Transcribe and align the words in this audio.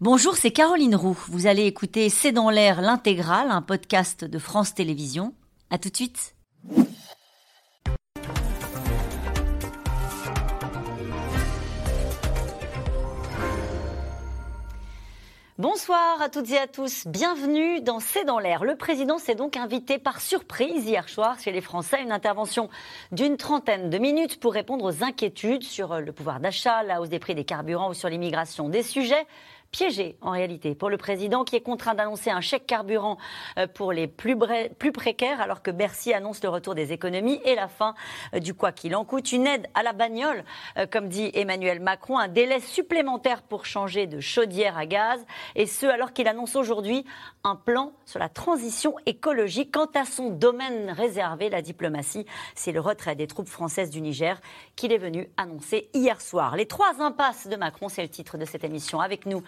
Bonjour, 0.00 0.36
c'est 0.36 0.52
Caroline 0.52 0.94
Roux. 0.94 1.18
Vous 1.26 1.48
allez 1.48 1.66
écouter 1.66 2.08
C'est 2.08 2.30
dans 2.30 2.50
l'air 2.50 2.80
l'intégrale, 2.80 3.50
un 3.50 3.62
podcast 3.62 4.24
de 4.24 4.38
France 4.38 4.72
Télévisions. 4.72 5.34
À 5.70 5.78
tout 5.78 5.90
de 5.90 5.96
suite. 5.96 6.36
Bonsoir 15.58 16.22
à 16.22 16.28
toutes 16.28 16.52
et 16.52 16.58
à 16.58 16.68
tous, 16.68 17.08
bienvenue 17.08 17.80
dans 17.80 17.98
C'est 17.98 18.24
dans 18.24 18.38
l'air. 18.38 18.62
Le 18.62 18.76
président 18.76 19.18
s'est 19.18 19.34
donc 19.34 19.56
invité 19.56 19.98
par 19.98 20.20
surprise 20.20 20.86
hier 20.86 21.08
soir 21.08 21.36
chez 21.40 21.50
les 21.50 21.60
Français 21.60 21.96
à 21.96 22.00
une 22.00 22.12
intervention 22.12 22.70
d'une 23.10 23.36
trentaine 23.36 23.90
de 23.90 23.98
minutes 23.98 24.38
pour 24.38 24.52
répondre 24.52 24.84
aux 24.84 25.02
inquiétudes 25.02 25.64
sur 25.64 25.98
le 25.98 26.12
pouvoir 26.12 26.38
d'achat, 26.38 26.84
la 26.84 27.00
hausse 27.00 27.08
des 27.08 27.18
prix 27.18 27.34
des 27.34 27.42
carburants 27.42 27.90
ou 27.90 27.94
sur 27.94 28.08
l'immigration. 28.08 28.68
Des 28.68 28.84
sujets 28.84 29.26
piégé 29.70 30.16
en 30.22 30.30
réalité 30.30 30.74
pour 30.74 30.88
le 30.88 30.96
président 30.96 31.44
qui 31.44 31.56
est 31.56 31.60
contraint 31.60 31.94
d'annoncer 31.94 32.30
un 32.30 32.40
chèque 32.40 32.66
carburant 32.66 33.18
euh, 33.58 33.66
pour 33.66 33.92
les 33.92 34.06
plus, 34.06 34.36
précaires 34.92 35.40
alors 35.40 35.62
que 35.62 35.70
Bercy 35.70 36.12
annonce 36.14 36.42
le 36.42 36.48
retour 36.48 36.74
des 36.74 36.92
économies 36.92 37.40
et 37.44 37.54
la 37.54 37.68
fin 37.68 37.94
euh, 38.34 38.40
du 38.40 38.54
quoi 38.54 38.72
qu'il 38.72 38.96
en 38.96 39.04
coûte. 39.04 39.30
Une 39.32 39.46
aide 39.46 39.66
à 39.74 39.82
la 39.82 39.92
bagnole, 39.92 40.44
euh, 40.78 40.86
comme 40.86 41.08
dit 41.08 41.30
Emmanuel 41.34 41.80
Macron, 41.80 42.18
un 42.18 42.28
délai 42.28 42.60
supplémentaire 42.60 43.42
pour 43.42 43.66
changer 43.66 44.06
de 44.06 44.20
chaudière 44.20 44.78
à 44.78 44.86
gaz 44.86 45.24
et 45.54 45.66
ce 45.66 45.86
alors 45.86 46.12
qu'il 46.12 46.28
annonce 46.28 46.56
aujourd'hui 46.56 47.04
un 47.44 47.56
plan 47.56 47.92
sur 48.06 48.18
la 48.18 48.28
transition 48.28 48.94
écologique. 49.06 49.72
Quant 49.72 49.90
à 49.94 50.04
son 50.04 50.30
domaine 50.30 50.90
réservé, 50.90 51.50
la 51.50 51.62
diplomatie, 51.62 52.24
c'est 52.54 52.72
le 52.72 52.80
retrait 52.80 53.16
des 53.16 53.26
troupes 53.26 53.48
françaises 53.48 53.90
du 53.90 54.00
Niger 54.00 54.40
qu'il 54.76 54.92
est 54.92 54.98
venu 54.98 55.28
annoncer 55.36 55.90
hier 55.92 56.20
soir. 56.20 56.56
Les 56.56 56.66
trois 56.66 57.00
impasses 57.00 57.46
de 57.46 57.56
Macron, 57.56 57.88
c'est 57.88 58.02
le 58.02 58.08
titre 58.08 58.38
de 58.38 58.44
cette 58.44 58.64
émission. 58.64 59.00
Avec 59.00 59.26
nous 59.26 59.42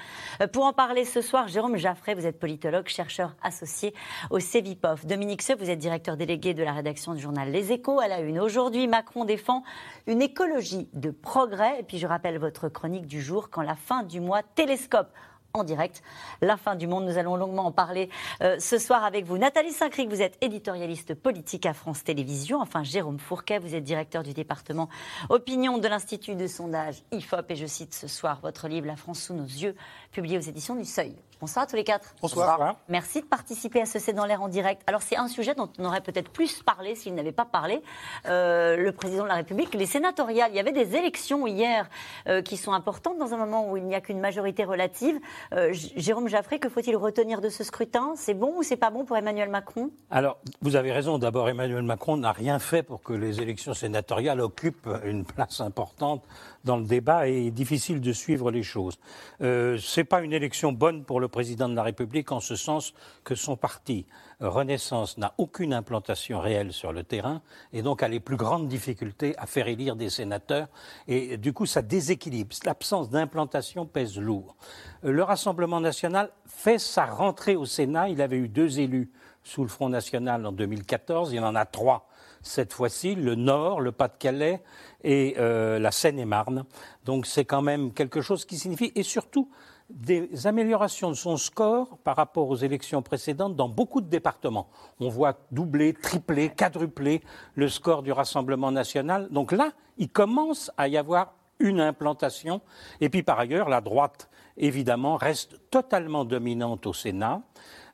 pour 0.52 0.64
en 0.64 0.72
parler 0.72 1.04
ce 1.04 1.20
soir, 1.20 1.48
Jérôme 1.48 1.76
Jaffray, 1.76 2.14
vous 2.14 2.26
êtes 2.26 2.38
politologue, 2.38 2.88
chercheur 2.88 3.34
associé 3.42 3.94
au 4.30 4.40
CEVIPOF. 4.40 5.06
Dominique 5.06 5.42
Seux, 5.42 5.56
vous 5.56 5.70
êtes 5.70 5.78
directeur 5.78 6.16
délégué 6.16 6.54
de 6.54 6.62
la 6.62 6.72
rédaction 6.72 7.14
du 7.14 7.20
journal 7.20 7.50
Les 7.50 7.72
Échos 7.72 8.00
à 8.00 8.08
la 8.08 8.20
une. 8.20 8.40
Aujourd'hui, 8.40 8.86
Macron 8.86 9.24
défend 9.24 9.62
une 10.06 10.22
écologie 10.22 10.88
de 10.92 11.10
progrès. 11.10 11.80
Et 11.80 11.82
puis 11.82 11.98
je 11.98 12.06
rappelle 12.06 12.38
votre 12.38 12.68
chronique 12.68 13.06
du 13.06 13.20
jour 13.20 13.50
quand 13.50 13.62
la 13.62 13.76
fin 13.76 14.02
du 14.02 14.20
mois 14.20 14.42
télescope 14.42 15.10
en 15.54 15.64
direct. 15.64 16.02
La 16.40 16.56
fin 16.56 16.76
du 16.76 16.86
monde, 16.86 17.04
nous 17.04 17.18
allons 17.18 17.36
longuement 17.36 17.66
en 17.66 17.72
parler 17.72 18.08
euh, 18.42 18.58
ce 18.58 18.78
soir 18.78 19.04
avec 19.04 19.24
vous. 19.24 19.38
Nathalie 19.38 19.72
Saint-Cric, 19.72 20.08
vous 20.08 20.22
êtes 20.22 20.36
éditorialiste 20.40 21.14
politique 21.14 21.66
à 21.66 21.74
France 21.74 22.04
Télévisions. 22.04 22.60
Enfin, 22.60 22.82
Jérôme 22.82 23.18
Fourquet, 23.18 23.58
vous 23.58 23.74
êtes 23.74 23.84
directeur 23.84 24.22
du 24.22 24.32
département 24.32 24.88
opinion 25.28 25.78
de 25.78 25.88
l'Institut 25.88 26.34
de 26.34 26.46
sondage 26.46 27.02
IFOP. 27.12 27.50
Et 27.50 27.56
je 27.56 27.66
cite 27.66 27.94
ce 27.94 28.08
soir 28.08 28.40
votre 28.42 28.68
livre 28.68 28.86
La 28.86 28.96
France 28.96 29.20
sous 29.22 29.34
nos 29.34 29.44
yeux, 29.44 29.74
publié 30.12 30.38
aux 30.38 30.42
éditions 30.42 30.74
du 30.74 30.84
Seuil. 30.84 31.14
Bonsoir 31.40 31.62
à 31.62 31.66
tous 31.66 31.76
les 31.76 31.84
quatre. 31.84 32.14
Bonsoir. 32.20 32.76
Merci 32.90 33.22
de 33.22 33.26
participer 33.26 33.80
à 33.80 33.86
ce 33.86 33.98
C'est 33.98 34.12
dans 34.12 34.26
l'air 34.26 34.42
en 34.42 34.48
direct. 34.48 34.82
Alors 34.86 35.00
c'est 35.00 35.16
un 35.16 35.26
sujet 35.26 35.54
dont 35.54 35.70
on 35.78 35.86
aurait 35.86 36.02
peut-être 36.02 36.28
plus 36.28 36.62
parlé 36.62 36.94
s'il 36.94 37.14
n'avait 37.14 37.32
pas 37.32 37.46
parlé. 37.46 37.80
Euh, 38.26 38.76
le 38.76 38.92
président 38.92 39.22
de 39.22 39.28
la 39.28 39.36
République, 39.36 39.72
les 39.72 39.86
sénatoriales. 39.86 40.50
Il 40.52 40.56
y 40.56 40.60
avait 40.60 40.72
des 40.72 40.96
élections 40.96 41.46
hier 41.46 41.88
euh, 42.26 42.42
qui 42.42 42.58
sont 42.58 42.74
importantes 42.74 43.16
dans 43.16 43.32
un 43.32 43.38
moment 43.38 43.70
où 43.70 43.78
il 43.78 43.84
n'y 43.84 43.94
a 43.94 44.02
qu'une 44.02 44.20
majorité 44.20 44.64
relative. 44.64 45.18
Euh, 45.54 45.72
Jérôme 45.72 46.28
Jaffré, 46.28 46.58
que 46.58 46.68
faut-il 46.68 46.94
retenir 46.94 47.40
de 47.40 47.48
ce 47.48 47.64
scrutin? 47.64 48.12
C'est 48.16 48.34
bon 48.34 48.58
ou 48.58 48.62
c'est 48.62 48.76
pas 48.76 48.90
bon 48.90 49.06
pour 49.06 49.16
Emmanuel 49.16 49.48
Macron? 49.48 49.88
Alors 50.10 50.36
vous 50.60 50.76
avez 50.76 50.92
raison. 50.92 51.16
D'abord, 51.16 51.48
Emmanuel 51.48 51.84
Macron 51.84 52.18
n'a 52.18 52.32
rien 52.32 52.58
fait 52.58 52.82
pour 52.82 53.02
que 53.02 53.14
les 53.14 53.40
élections 53.40 53.72
sénatoriales 53.72 54.42
occupent 54.42 54.90
une 55.04 55.24
place 55.24 55.62
importante 55.62 56.22
dans 56.64 56.76
le 56.76 56.84
débat 56.84 57.28
et 57.28 57.50
difficile 57.50 58.02
de 58.02 58.12
suivre 58.12 58.50
les 58.50 58.62
choses. 58.62 58.98
Euh, 59.40 59.78
Ce 59.78 60.00
n'est 60.00 60.04
pas 60.04 60.20
une 60.20 60.34
élection 60.34 60.72
bonne 60.72 61.04
pour 61.04 61.18
le 61.18 61.29
président 61.30 61.68
de 61.68 61.74
la 61.74 61.82
République 61.82 62.30
en 62.32 62.40
ce 62.40 62.56
sens 62.56 62.92
que 63.24 63.34
son 63.34 63.56
parti 63.56 64.06
Renaissance 64.40 65.16
n'a 65.18 65.34
aucune 65.38 65.72
implantation 65.72 66.40
réelle 66.40 66.72
sur 66.72 66.92
le 66.92 67.02
terrain 67.02 67.40
et 67.72 67.82
donc 67.82 68.02
a 68.02 68.08
les 68.08 68.20
plus 68.20 68.36
grandes 68.36 68.68
difficultés 68.68 69.34
à 69.38 69.46
faire 69.46 69.68
élire 69.68 69.96
des 69.96 70.10
sénateurs 70.10 70.68
et 71.08 71.36
du 71.36 71.52
coup 71.52 71.66
ça 71.66 71.82
déséquilibre. 71.82 72.54
L'absence 72.64 73.10
d'implantation 73.10 73.86
pèse 73.86 74.18
lourd. 74.18 74.56
Euh, 75.04 75.12
le 75.12 75.22
Rassemblement 75.22 75.80
national 75.80 76.30
fait 76.46 76.78
sa 76.78 77.06
rentrée 77.06 77.56
au 77.56 77.64
Sénat. 77.64 78.08
Il 78.08 78.20
avait 78.20 78.36
eu 78.36 78.48
deux 78.48 78.80
élus 78.80 79.10
sous 79.42 79.62
le 79.62 79.68
Front 79.68 79.88
national 79.88 80.44
en 80.44 80.52
2014, 80.52 81.32
il 81.32 81.40
en 81.40 81.54
a 81.54 81.64
trois 81.64 82.06
cette 82.42 82.72
fois-ci, 82.72 83.14
le 83.14 83.34
Nord, 83.34 83.80
le 83.80 83.92
Pas-de-Calais 83.92 84.62
et 85.04 85.34
euh, 85.38 85.78
la 85.78 85.90
Seine-et-Marne. 85.90 86.64
Donc 87.04 87.26
c'est 87.26 87.44
quand 87.44 87.62
même 87.62 87.92
quelque 87.92 88.20
chose 88.20 88.44
qui 88.44 88.58
signifie, 88.58 88.92
et 88.94 89.02
surtout 89.02 89.50
des 89.90 90.46
améliorations 90.46 91.10
de 91.10 91.14
son 91.14 91.36
score 91.36 91.98
par 91.98 92.16
rapport 92.16 92.48
aux 92.48 92.56
élections 92.56 93.02
précédentes 93.02 93.56
dans 93.56 93.68
beaucoup 93.68 94.00
de 94.00 94.08
départements. 94.08 94.68
On 95.00 95.08
voit 95.08 95.36
doubler, 95.50 95.92
tripler, 95.92 96.48
quadrupler 96.48 97.22
le 97.54 97.68
score 97.68 98.02
du 98.02 98.12
Rassemblement 98.12 98.70
national. 98.70 99.28
Donc 99.30 99.52
là, 99.52 99.72
il 99.98 100.08
commence 100.08 100.70
à 100.76 100.88
y 100.88 100.96
avoir 100.96 101.34
une 101.58 101.80
implantation. 101.80 102.60
Et 103.00 103.08
puis 103.08 103.22
par 103.22 103.38
ailleurs, 103.38 103.68
la 103.68 103.80
droite, 103.80 104.30
évidemment, 104.56 105.16
reste 105.16 105.60
totalement 105.70 106.24
dominante 106.24 106.86
au 106.86 106.92
Sénat. 106.92 107.42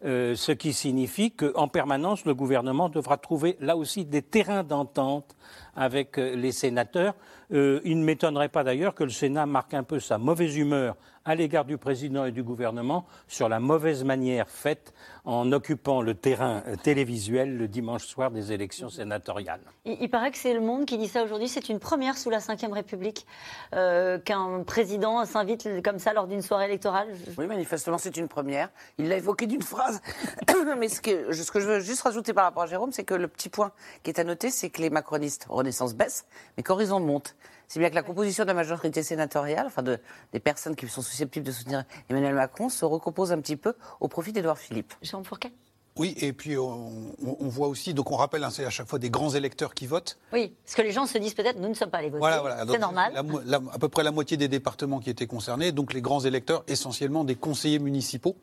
Euh, 0.04 0.34
ce 0.36 0.52
qui 0.52 0.72
signifie 0.72 1.32
qu'en 1.32 1.68
permanence, 1.68 2.26
le 2.26 2.34
gouvernement 2.34 2.88
devra 2.88 3.16
trouver 3.16 3.56
là 3.60 3.76
aussi 3.76 4.04
des 4.04 4.22
terrains 4.22 4.62
d'entente 4.62 5.34
avec 5.76 6.18
euh, 6.18 6.34
les 6.34 6.52
sénateurs. 6.52 7.14
Euh, 7.52 7.80
il 7.84 8.00
ne 8.00 8.04
m'étonnerait 8.04 8.48
pas 8.48 8.64
d'ailleurs 8.64 8.94
que 8.94 9.04
le 9.04 9.10
Sénat 9.10 9.46
marque 9.46 9.74
un 9.74 9.84
peu 9.84 10.00
sa 10.00 10.18
mauvaise 10.18 10.56
humeur 10.56 10.96
à 11.24 11.34
l'égard 11.34 11.64
du 11.64 11.76
président 11.76 12.24
et 12.24 12.30
du 12.30 12.42
gouvernement 12.42 13.04
sur 13.26 13.48
la 13.48 13.60
mauvaise 13.60 14.04
manière 14.04 14.48
faite 14.48 14.94
en 15.24 15.50
occupant 15.50 16.00
le 16.00 16.14
terrain 16.14 16.62
télévisuel 16.84 17.56
le 17.56 17.66
dimanche 17.66 18.06
soir 18.06 18.30
des 18.30 18.52
élections 18.52 18.88
sénatoriales. 18.88 19.60
Il, 19.84 20.08
paraît 20.08 20.30
que 20.30 20.38
c'est 20.38 20.54
le 20.54 20.60
monde 20.60 20.86
qui 20.86 20.98
dit 20.98 21.08
ça 21.08 21.24
aujourd'hui. 21.24 21.48
C'est 21.48 21.68
une 21.68 21.80
première 21.80 22.16
sous 22.16 22.30
la 22.30 22.38
Ve 22.38 22.72
République 22.72 23.26
euh, 23.74 24.20
qu'un 24.20 24.62
président 24.62 25.24
s'invite 25.24 25.68
comme 25.82 25.98
ça 25.98 26.12
lors 26.12 26.28
d'une 26.28 26.42
soirée 26.42 26.66
électorale. 26.66 27.08
Oui, 27.36 27.46
manifestement, 27.48 27.98
c'est 27.98 28.16
une 28.16 28.28
première. 28.28 28.70
Il 28.98 29.08
l'a 29.08 29.16
évoqué 29.16 29.48
d'une 29.48 29.62
phrase. 29.62 30.00
Mais 30.78 30.88
ce 30.88 31.00
que, 31.00 31.32
ce 31.32 31.50
que 31.50 31.58
je 31.58 31.66
veux 31.66 31.80
juste 31.80 32.02
rajouter 32.02 32.32
par 32.32 32.44
rapport 32.44 32.62
à 32.62 32.66
Jérôme, 32.66 32.92
c'est 32.92 33.04
que 33.04 33.14
le 33.14 33.26
petit 33.26 33.48
point 33.48 33.72
qui 34.04 34.10
est 34.10 34.20
à 34.20 34.24
noter, 34.24 34.50
c'est 34.50 34.70
que 34.70 34.80
les 34.80 34.90
macronistes 34.90 35.46
Renaissance 35.66 35.94
baissent, 35.94 36.26
mais 36.56 36.62
qu'Horizon 36.62 37.00
monte. 37.00 37.34
C'est 37.66 37.80
bien 37.80 37.90
que 37.90 37.96
la 37.96 38.04
composition 38.04 38.44
de 38.44 38.48
la 38.48 38.54
majorité 38.54 39.02
sénatoriale, 39.02 39.66
enfin 39.66 39.82
de, 39.82 39.98
des 40.32 40.38
personnes 40.38 40.76
qui 40.76 40.86
sont 40.86 41.02
susceptibles 41.02 41.44
de 41.44 41.50
soutenir 41.50 41.84
Emmanuel 42.08 42.34
Macron, 42.34 42.68
se 42.68 42.84
recompose 42.84 43.32
un 43.32 43.40
petit 43.40 43.56
peu 43.56 43.74
au 43.98 44.06
profit 44.06 44.32
d'Edouard 44.32 44.58
Philippe. 44.58 44.94
Jean 45.02 45.24
Fourquet? 45.24 45.52
Oui, 45.96 46.14
et 46.20 46.32
puis 46.32 46.58
on, 46.58 47.14
voit 47.40 47.68
aussi, 47.68 47.94
donc 47.94 48.10
on 48.10 48.16
rappelle, 48.16 48.44
hein, 48.44 48.50
c'est 48.50 48.66
à 48.66 48.70
chaque 48.70 48.86
fois 48.86 48.98
des 48.98 49.08
grands 49.08 49.30
électeurs 49.30 49.72
qui 49.72 49.86
votent. 49.86 50.18
Oui, 50.32 50.52
parce 50.64 50.74
que 50.74 50.82
les 50.82 50.92
gens 50.92 51.06
se 51.06 51.16
disent 51.16 51.34
peut-être, 51.34 51.58
nous 51.58 51.68
ne 51.68 51.74
sommes 51.74 51.90
pas 51.90 52.02
les 52.02 52.10
votés. 52.10 52.20
Voilà, 52.20 52.40
voilà. 52.40 52.64
C'est 52.70 52.78
normal. 52.78 53.12
à 53.16 53.78
peu 53.78 53.88
près 53.88 54.02
la 54.02 54.10
moitié 54.10 54.36
des 54.36 54.48
départements 54.48 55.00
qui 55.00 55.08
étaient 55.08 55.26
concernés, 55.26 55.72
donc 55.72 55.94
les 55.94 56.02
grands 56.02 56.20
électeurs, 56.20 56.64
essentiellement 56.68 57.24
des 57.24 57.34
conseillers 57.34 57.78
municipaux 57.78 58.36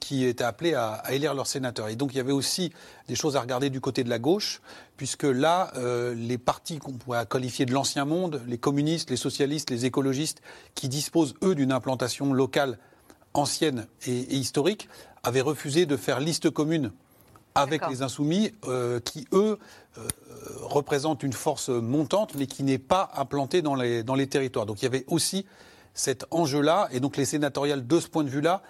qui 0.00 0.24
étaient 0.24 0.44
appelés 0.44 0.74
à, 0.74 1.02
élire 1.10 1.34
leurs 1.34 1.46
sénateurs. 1.46 1.88
Et 1.88 1.96
donc 1.96 2.14
il 2.14 2.16
y 2.16 2.20
avait 2.20 2.32
aussi 2.32 2.72
des 3.08 3.14
choses 3.14 3.36
à 3.36 3.40
regarder 3.40 3.70
du 3.70 3.80
côté 3.80 4.04
de 4.04 4.10
la 4.10 4.18
gauche, 4.18 4.60
puisque 4.96 5.24
là, 5.24 5.70
euh, 5.76 6.14
les 6.14 6.38
partis 6.38 6.78
qu'on 6.78 6.92
pourrait 6.92 7.24
qualifier 7.26 7.66
de 7.66 7.72
l'ancien 7.72 8.04
monde, 8.04 8.42
les 8.46 8.58
communistes, 8.58 9.10
les 9.10 9.16
socialistes, 9.16 9.70
les 9.70 9.86
écologistes, 9.86 10.40
qui 10.74 10.88
disposent, 10.88 11.34
eux, 11.42 11.54
d'une 11.54 11.72
implantation 11.72 12.32
locale 12.32 12.78
ancienne 13.34 13.86
et, 14.06 14.34
historique, 14.34 14.88
avaient 15.22 15.40
refusé 15.40 15.86
de 15.86 15.96
faire 15.96 16.20
liste 16.20 16.50
commune 16.50 16.92
avec 17.54 17.88
les 17.88 18.02
insoumis, 18.02 18.52
euh, 18.66 19.00
qui, 19.00 19.26
eux, 19.32 19.58
euh, 19.96 20.08
représentent 20.62 21.22
une 21.22 21.32
force 21.32 21.70
montante, 21.70 22.34
mais 22.36 22.46
qui 22.46 22.62
n'est 22.62 22.78
pas 22.78 23.10
implantée 23.16 23.62
dans 23.62 23.74
les, 23.74 24.02
dans 24.02 24.14
les 24.14 24.28
territoires. 24.28 24.66
Donc 24.66 24.80
il 24.80 24.84
y 24.84 24.86
avait 24.86 25.04
aussi 25.08 25.44
cet 25.94 26.26
enjeu-là, 26.30 26.88
et 26.92 27.00
donc 27.00 27.16
les 27.16 27.24
sénatoriales, 27.24 27.86
de 27.86 28.00
ce 28.00 28.08
point 28.08 28.22
de 28.22 28.28
vue-là, 28.28 28.62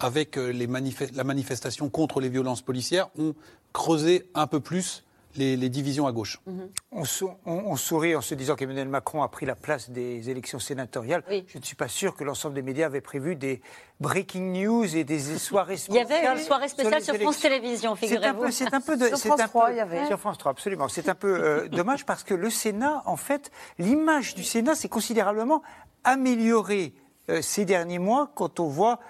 avec 0.00 0.36
euh, 0.36 0.52
la 0.52 1.24
manifestation 1.24 1.88
contre 1.88 2.20
les 2.20 2.28
violences 2.28 2.62
policières, 2.62 3.08
ont 3.18 3.34
creusé 3.72 4.28
un 4.34 4.46
peu 4.46 4.60
plus 4.60 5.03
les, 5.36 5.68
divisions 5.68 6.06
à 6.06 6.12
gauche. 6.12 6.40
Mm-hmm. 6.48 7.36
on, 7.46 7.76
sourit 7.76 8.16
en 8.16 8.20
se 8.20 8.34
disant 8.34 8.54
qu'Emmanuel 8.56 8.88
Macron 8.88 9.22
a 9.22 9.28
pris 9.28 9.46
la 9.46 9.54
place 9.54 9.90
des 9.90 10.30
élections 10.30 10.58
sénatoriales. 10.58 11.22
Je 11.46 11.58
ne 11.58 11.62
suis 11.62 11.76
pas 11.76 11.88
sûr 11.88 12.16
que 12.16 12.24
l'ensemble 12.24 12.54
des 12.54 12.62
médias 12.62 12.86
avaient 12.86 13.00
prévu 13.00 13.36
des 13.36 13.60
breaking 14.00 14.52
news 14.52 14.96
et 14.96 15.04
des 15.04 15.18
soirées 15.38 15.76
spéciales. 15.76 16.06
Il 16.08 16.12
y 16.12 16.26
avait 16.26 16.40
une 16.40 16.44
soirée 16.44 16.68
spéciale 16.68 17.02
sur, 17.02 17.14
France 17.16 17.40
Télévisions, 17.40 17.96
figurez-vous. 17.96 18.50
C'est 18.50 18.72
un 18.72 18.80
peu, 18.80 18.96
de, 18.96 19.06
sur 19.08 19.18
France 19.18 19.40
3, 19.48 19.70
il 19.72 19.76
y 19.76 19.80
avait. 19.80 20.06
Sur 20.06 20.18
France 20.18 20.38
3, 20.38 20.52
absolument. 20.52 20.88
C'est 20.88 21.08
un 21.08 21.14
peu 21.14 21.34
euh, 21.34 21.68
dommage 21.72 22.04
parce 22.06 22.22
que 22.22 22.34
le 22.34 22.50
Sénat, 22.50 23.02
en 23.06 23.16
fait, 23.16 23.50
l'image 23.78 24.34
du 24.34 24.44
Sénat 24.44 24.74
s'est 24.74 24.88
considérablement 24.88 25.62
améliorée 26.04 26.94
euh, 27.30 27.40
ces 27.40 27.64
derniers 27.64 27.98
mois 27.98 28.30
quand 28.34 28.60
on 28.60 28.68
voit 28.68 29.00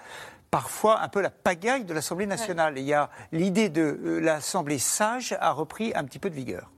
parfois 0.55 1.01
un 1.01 1.09
peu 1.09 1.19
la 1.19 1.29
pagaille 1.29 1.83
de 1.83 1.93
l'Assemblée 1.93 2.27
nationale. 2.27 2.77
Il 2.77 2.85
y 2.85 2.93
a 2.93 3.09
l'idée 3.33 3.67
de 3.67 3.81
euh, 3.81 4.19
l'Assemblée 4.21 4.79
sage 4.79 5.35
a 5.41 5.51
repris 5.51 5.91
un 5.95 6.05
petit 6.05 6.17
peu 6.17 6.29
de 6.29 6.35
vigueur. 6.35 6.71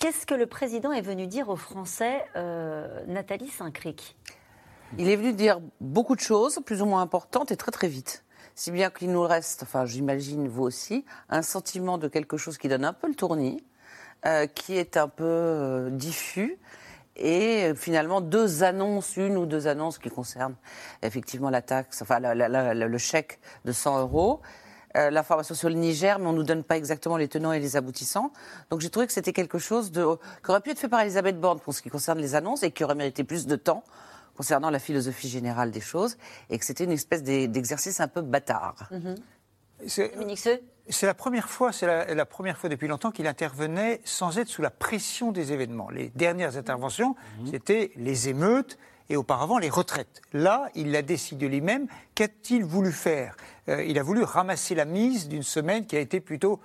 Qu'est-ce 0.00 0.26
que 0.26 0.34
le 0.34 0.46
président 0.46 0.90
est 0.90 1.02
venu 1.02 1.28
dire 1.28 1.48
aux 1.48 1.54
Français, 1.54 2.24
euh, 2.34 3.04
Nathalie 3.06 3.48
Saint-Cric? 3.48 4.16
Il 4.98 5.08
est 5.08 5.14
venu 5.14 5.32
dire 5.34 5.60
beaucoup 5.80 6.16
de 6.16 6.20
choses, 6.20 6.58
plus 6.66 6.82
ou 6.82 6.86
moins 6.86 7.00
importantes, 7.00 7.52
et 7.52 7.56
très 7.56 7.70
très 7.70 7.86
vite. 7.86 8.24
Si 8.56 8.72
bien 8.72 8.90
qu'il 8.90 9.12
nous 9.12 9.22
reste, 9.22 9.62
enfin 9.62 9.84
j'imagine 9.84 10.48
vous 10.48 10.64
aussi, 10.64 11.04
un 11.28 11.42
sentiment 11.42 11.98
de 11.98 12.08
quelque 12.08 12.36
chose 12.36 12.58
qui 12.58 12.66
donne 12.66 12.84
un 12.84 12.92
peu 12.92 13.06
le 13.06 13.14
tournis, 13.14 13.62
euh, 14.26 14.48
qui 14.48 14.76
est 14.76 14.96
un 14.96 15.06
peu 15.06 15.24
euh, 15.24 15.90
diffus, 15.90 16.58
et 17.16 17.64
euh, 17.70 17.74
finalement 17.74 18.20
deux 18.20 18.62
annonces, 18.62 19.16
une 19.16 19.36
ou 19.36 19.46
deux 19.46 19.66
annonces 19.66 19.98
qui 19.98 20.08
concernent 20.10 20.56
effectivement 21.02 21.50
la 21.50 21.62
taxe, 21.62 22.02
enfin 22.02 22.20
la- 22.20 22.34
la- 22.34 22.48
la- 22.48 22.74
le 22.74 22.98
chèque 22.98 23.38
de 23.64 23.72
100 23.72 24.00
euros, 24.00 24.40
euh, 24.96 25.10
l'information 25.10 25.54
sur 25.54 25.68
le 25.68 25.74
Niger, 25.74 26.18
mais 26.18 26.26
on 26.26 26.32
ne 26.32 26.38
nous 26.38 26.42
donne 26.42 26.62
pas 26.64 26.76
exactement 26.76 27.16
les 27.16 27.28
tenants 27.28 27.52
et 27.52 27.60
les 27.60 27.76
aboutissants. 27.76 28.32
Donc 28.70 28.80
j'ai 28.80 28.90
trouvé 28.90 29.06
que 29.06 29.12
c'était 29.12 29.32
quelque 29.32 29.58
chose 29.58 29.90
de, 29.92 30.04
qui 30.44 30.50
aurait 30.50 30.60
pu 30.60 30.70
être 30.70 30.78
fait 30.78 30.88
par 30.88 31.00
Elisabeth 31.00 31.38
Borne 31.40 31.60
pour 31.60 31.74
ce 31.74 31.82
qui 31.82 31.90
concerne 31.90 32.18
les 32.18 32.34
annonces 32.34 32.62
et 32.62 32.70
qui 32.70 32.82
aurait 32.84 32.94
mérité 32.94 33.24
plus 33.24 33.46
de 33.46 33.56
temps 33.56 33.82
concernant 34.36 34.68
la 34.70 34.78
philosophie 34.78 35.28
générale 35.30 35.70
des 35.70 35.80
choses, 35.80 36.18
et 36.50 36.58
que 36.58 36.64
c'était 36.66 36.84
une 36.84 36.92
espèce 36.92 37.22
d'e- 37.22 37.46
d'exercice 37.46 38.00
un 38.00 38.08
peu 38.08 38.20
bâtard. 38.20 38.88
Dominique 40.14 40.38
Seux? 40.38 40.60
C'est 40.88 41.06
la 41.06 41.14
première 41.14 41.48
fois, 41.48 41.72
c'est 41.72 41.86
la, 41.86 42.14
la 42.14 42.26
première 42.26 42.56
fois 42.58 42.68
depuis 42.68 42.86
longtemps 42.88 43.10
qu'il 43.10 43.26
intervenait 43.26 44.00
sans 44.04 44.38
être 44.38 44.48
sous 44.48 44.62
la 44.62 44.70
pression 44.70 45.32
des 45.32 45.52
événements. 45.52 45.90
Les 45.90 46.10
dernières 46.14 46.56
interventions, 46.56 47.16
c'était 47.50 47.90
les 47.96 48.28
émeutes 48.28 48.78
et 49.08 49.16
auparavant 49.16 49.58
les 49.58 49.70
retraites. 49.70 50.20
Là, 50.32 50.68
il 50.74 50.90
l'a 50.92 51.02
décidé 51.02 51.48
lui-même. 51.48 51.86
Qu'a-t-il 52.14 52.64
voulu 52.64 52.92
faire? 52.92 53.36
Euh, 53.68 53.84
Il 53.84 53.98
a 53.98 54.02
voulu 54.02 54.22
ramasser 54.22 54.74
la 54.74 54.84
mise 54.84 55.28
d'une 55.28 55.42
semaine 55.44 55.86
qui 55.86 55.96
a 55.96 56.00
été 56.00 56.20
plutôt 56.20 56.60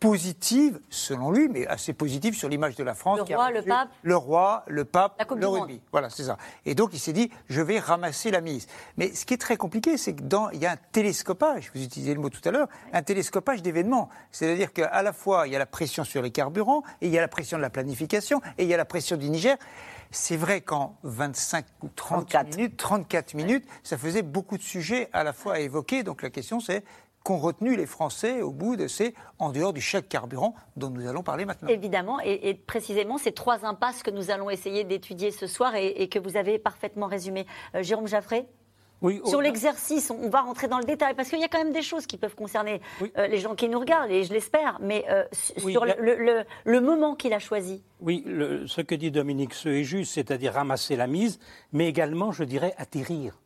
positive, 0.00 0.78
selon 0.90 1.30
lui, 1.30 1.48
mais 1.48 1.66
assez 1.66 1.92
positive 1.92 2.34
sur 2.34 2.48
l'image 2.48 2.76
de 2.76 2.84
la 2.84 2.94
France. 2.94 3.20
Le 3.28 3.34
roi, 3.34 3.50
le 3.50 3.62
pape. 3.62 3.88
Le 4.02 4.16
roi, 4.16 4.64
le 4.66 4.84
pape, 4.84 5.30
le 5.34 5.46
rugby. 5.46 5.80
Voilà, 5.90 6.10
c'est 6.10 6.24
ça. 6.24 6.36
Et 6.66 6.74
donc, 6.74 6.90
il 6.92 6.98
s'est 6.98 7.14
dit, 7.14 7.30
je 7.48 7.62
vais 7.62 7.78
ramasser 7.78 8.30
la 8.30 8.40
mise. 8.40 8.66
Mais 8.98 9.14
ce 9.14 9.24
qui 9.24 9.34
est 9.34 9.38
très 9.38 9.56
compliqué, 9.56 9.96
c'est 9.96 10.14
que 10.14 10.22
dans, 10.22 10.50
il 10.50 10.60
y 10.60 10.66
a 10.66 10.72
un 10.72 10.78
télescopage, 10.92 11.70
vous 11.74 11.82
utilisez 11.82 12.14
le 12.14 12.20
mot 12.20 12.28
tout 12.28 12.46
à 12.46 12.50
l'heure, 12.50 12.68
un 12.92 13.02
télescopage 13.02 13.62
d'événements. 13.62 14.10
C'est-à-dire 14.32 14.72
qu'à 14.72 15.02
la 15.02 15.12
fois, 15.12 15.46
il 15.46 15.52
y 15.52 15.56
a 15.56 15.58
la 15.58 15.66
pression 15.66 16.04
sur 16.04 16.20
les 16.20 16.30
carburants, 16.30 16.82
et 17.00 17.06
il 17.06 17.12
y 17.12 17.18
a 17.18 17.22
la 17.22 17.28
pression 17.28 17.56
de 17.56 17.62
la 17.62 17.70
planification, 17.70 18.42
et 18.58 18.64
il 18.64 18.68
y 18.68 18.74
a 18.74 18.78
la 18.78 18.84
pression 18.84 19.16
du 19.16 19.30
Niger. 19.30 19.56
C'est 20.10 20.36
vrai 20.36 20.60
qu'en 20.60 20.96
25 21.02 21.64
ou 21.82 21.88
30 21.88 22.28
34. 22.28 22.56
minutes, 22.56 22.76
34 22.76 23.34
minutes, 23.34 23.64
ça 23.82 23.98
faisait 23.98 24.22
beaucoup 24.22 24.56
de 24.56 24.62
sujets 24.62 25.08
à 25.12 25.24
la 25.24 25.32
fois 25.32 25.54
à 25.54 25.58
évoquer. 25.58 26.04
Donc 26.04 26.22
la 26.22 26.30
question, 26.30 26.60
c'est 26.60 26.84
qu'ont 27.26 27.38
retenu 27.38 27.74
les 27.74 27.86
Français 27.86 28.40
au 28.40 28.52
bout 28.52 28.76
de 28.76 28.86
ces, 28.86 29.12
en 29.40 29.50
dehors 29.50 29.72
du 29.72 29.80
chèque 29.80 30.08
carburant 30.08 30.54
dont 30.76 30.90
nous 30.90 31.08
allons 31.08 31.24
parler 31.24 31.44
maintenant. 31.44 31.68
Évidemment, 31.68 32.20
et, 32.24 32.48
et 32.50 32.54
précisément 32.54 33.18
ces 33.18 33.32
trois 33.32 33.64
impasses 33.64 34.04
que 34.04 34.12
nous 34.12 34.30
allons 34.30 34.48
essayer 34.48 34.84
d'étudier 34.84 35.32
ce 35.32 35.48
soir 35.48 35.74
et, 35.74 35.88
et 35.88 36.08
que 36.08 36.20
vous 36.20 36.36
avez 36.36 36.60
parfaitement 36.60 37.06
résumées. 37.08 37.44
Euh, 37.74 37.82
Jérôme 37.82 38.06
Jaffré 38.06 38.46
Oui, 39.02 39.20
Sur 39.24 39.40
l'exercice, 39.42 40.10
on 40.12 40.28
va 40.28 40.42
rentrer 40.42 40.68
dans 40.68 40.78
le 40.78 40.84
détail, 40.84 41.14
parce 41.14 41.28
qu'il 41.28 41.40
y 41.40 41.44
a 41.44 41.48
quand 41.48 41.58
même 41.58 41.72
des 41.72 41.82
choses 41.82 42.06
qui 42.06 42.16
peuvent 42.16 42.36
concerner 42.36 42.80
Oui. 43.00 43.10
euh, 43.18 43.26
les 43.26 43.38
gens 43.38 43.56
qui 43.56 43.68
nous 43.68 43.80
regardent, 43.80 44.12
et 44.12 44.22
je 44.22 44.32
l'espère, 44.32 44.78
mais 44.80 45.04
euh, 45.10 45.24
Oui, 45.64 45.72
sur 45.72 45.84
le, 45.84 45.94
le- 45.98 46.44
le 46.64 46.80
moment 46.80 47.16
qu'il 47.16 47.32
a 47.32 47.40
choisi. 47.40 47.82
Oui, 48.00 48.22
le- 48.24 48.68
ce 48.68 48.80
que 48.82 48.94
dit 48.94 49.10
Dominique 49.10 49.52
Seux 49.54 49.74
est 49.78 49.84
juste, 49.84 50.14
c'est-à-dire 50.14 50.52
ramasser 50.52 50.94
la 50.94 51.08
mise, 51.08 51.40
mais 51.72 51.88
également, 51.88 52.30
je 52.30 52.44
dirais, 52.44 52.72
atterrir. 52.78 53.36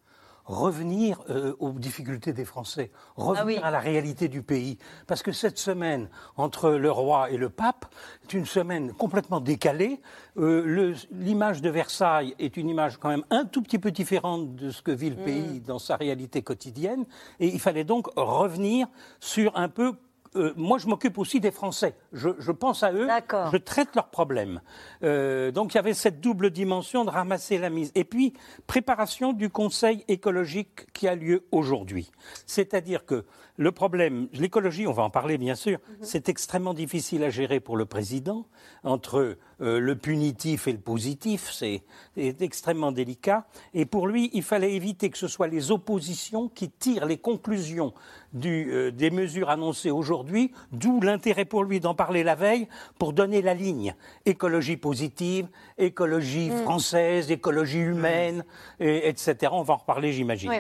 Revenir 0.55 1.20
euh, 1.31 1.55
aux 1.61 1.70
difficultés 1.70 2.32
des 2.32 2.44
Français, 2.44 2.91
revenir 3.14 3.41
Ah 3.43 3.47
oui. 3.47 3.58
à 3.62 3.70
la 3.70 3.79
réalité 3.79 4.26
du 4.26 4.43
pays. 4.43 4.79
Parce 5.06 5.23
que 5.23 5.31
cette 5.31 5.58
semaine, 5.58 6.08
entre 6.37 6.70
le 6.70 6.91
roi 6.91 7.31
et 7.31 7.37
le 7.37 7.50
pape, 7.50 7.87
est 8.25 8.35
une 8.35 8.47
semaine 8.47 8.93
complètement 8.93 9.38
décalée. 9.41 10.00
Euh, 10.38 10.93
L'image 11.12 11.62
de 11.62 11.70
Versailles 11.70 12.35
est 12.41 12.56
une 12.56 12.69
image 12.69 12.97
quand 12.97 13.11
même 13.11 13.23
un 13.31 13.44
tout 13.44 13.62
petit 13.62 13.79
peu 13.79 13.93
différente 13.93 14.56
de 14.56 14.73
ce 14.73 14.82
que 14.82 14.91
vit 14.91 15.11
le 15.11 15.17
Mm. 15.23 15.25
pays 15.25 15.61
dans 15.61 15.79
sa 15.79 15.94
réalité 15.94 16.43
quotidienne. 16.43 17.05
Et 17.38 17.47
il 17.47 17.61
fallait 17.61 17.85
donc 17.85 18.08
revenir 18.17 18.88
sur 19.20 19.56
un 19.56 19.69
peu 19.69 19.93
euh, 20.36 20.52
moi, 20.56 20.78
je 20.78 20.86
m'occupe 20.86 21.18
aussi 21.18 21.40
des 21.40 21.50
Français. 21.50 21.96
Je, 22.12 22.30
je 22.38 22.52
pense 22.52 22.82
à 22.82 22.92
eux. 22.92 23.08
Je 23.52 23.56
traite 23.56 23.94
leurs 23.96 24.10
problèmes. 24.10 24.60
Euh, 25.02 25.50
donc 25.50 25.74
il 25.74 25.76
y 25.76 25.78
avait 25.78 25.94
cette 25.94 26.20
double 26.20 26.50
dimension 26.50 27.04
de 27.04 27.10
ramasser 27.10 27.58
la 27.58 27.70
mise. 27.70 27.90
Et 27.94 28.04
puis, 28.04 28.34
préparation 28.66 29.32
du 29.32 29.50
Conseil 29.50 30.04
écologique 30.08 30.92
qui 30.92 31.08
a 31.08 31.16
lieu 31.16 31.44
aujourd'hui. 31.50 32.12
C'est-à-dire 32.46 33.04
que 33.04 33.24
le 33.60 33.72
problème, 33.72 34.26
l'écologie, 34.32 34.86
on 34.86 34.92
va 34.92 35.02
en 35.02 35.10
parler 35.10 35.36
bien 35.36 35.54
sûr, 35.54 35.78
c'est 36.00 36.30
extrêmement 36.30 36.72
difficile 36.72 37.22
à 37.24 37.28
gérer 37.28 37.60
pour 37.60 37.76
le 37.76 37.84
président, 37.84 38.46
entre 38.84 39.36
euh, 39.60 39.78
le 39.78 39.96
punitif 39.96 40.66
et 40.66 40.72
le 40.72 40.78
positif, 40.78 41.50
c'est 41.52 41.82
extrêmement 42.16 42.90
délicat. 42.90 43.46
Et 43.74 43.84
pour 43.84 44.06
lui, 44.08 44.30
il 44.32 44.42
fallait 44.42 44.72
éviter 44.72 45.10
que 45.10 45.18
ce 45.18 45.28
soit 45.28 45.46
les 45.46 45.70
oppositions 45.72 46.48
qui 46.48 46.70
tirent 46.70 47.04
les 47.04 47.18
conclusions 47.18 47.92
du, 48.32 48.72
euh, 48.72 48.90
des 48.90 49.10
mesures 49.10 49.50
annoncées 49.50 49.90
aujourd'hui, 49.90 50.52
d'où 50.72 51.02
l'intérêt 51.02 51.44
pour 51.44 51.62
lui 51.62 51.80
d'en 51.80 51.94
parler 51.94 52.22
la 52.24 52.36
veille 52.36 52.66
pour 52.98 53.12
donner 53.12 53.42
la 53.42 53.52
ligne. 53.52 53.94
Écologie 54.24 54.78
positive, 54.78 55.48
écologie 55.76 56.48
française, 56.64 57.30
écologie 57.30 57.80
humaine, 57.80 58.44
et- 58.78 59.06
etc. 59.08 59.52
On 59.52 59.62
va 59.62 59.74
en 59.74 59.76
reparler, 59.76 60.12
j'imagine. 60.14 60.48
Oui. 60.48 60.56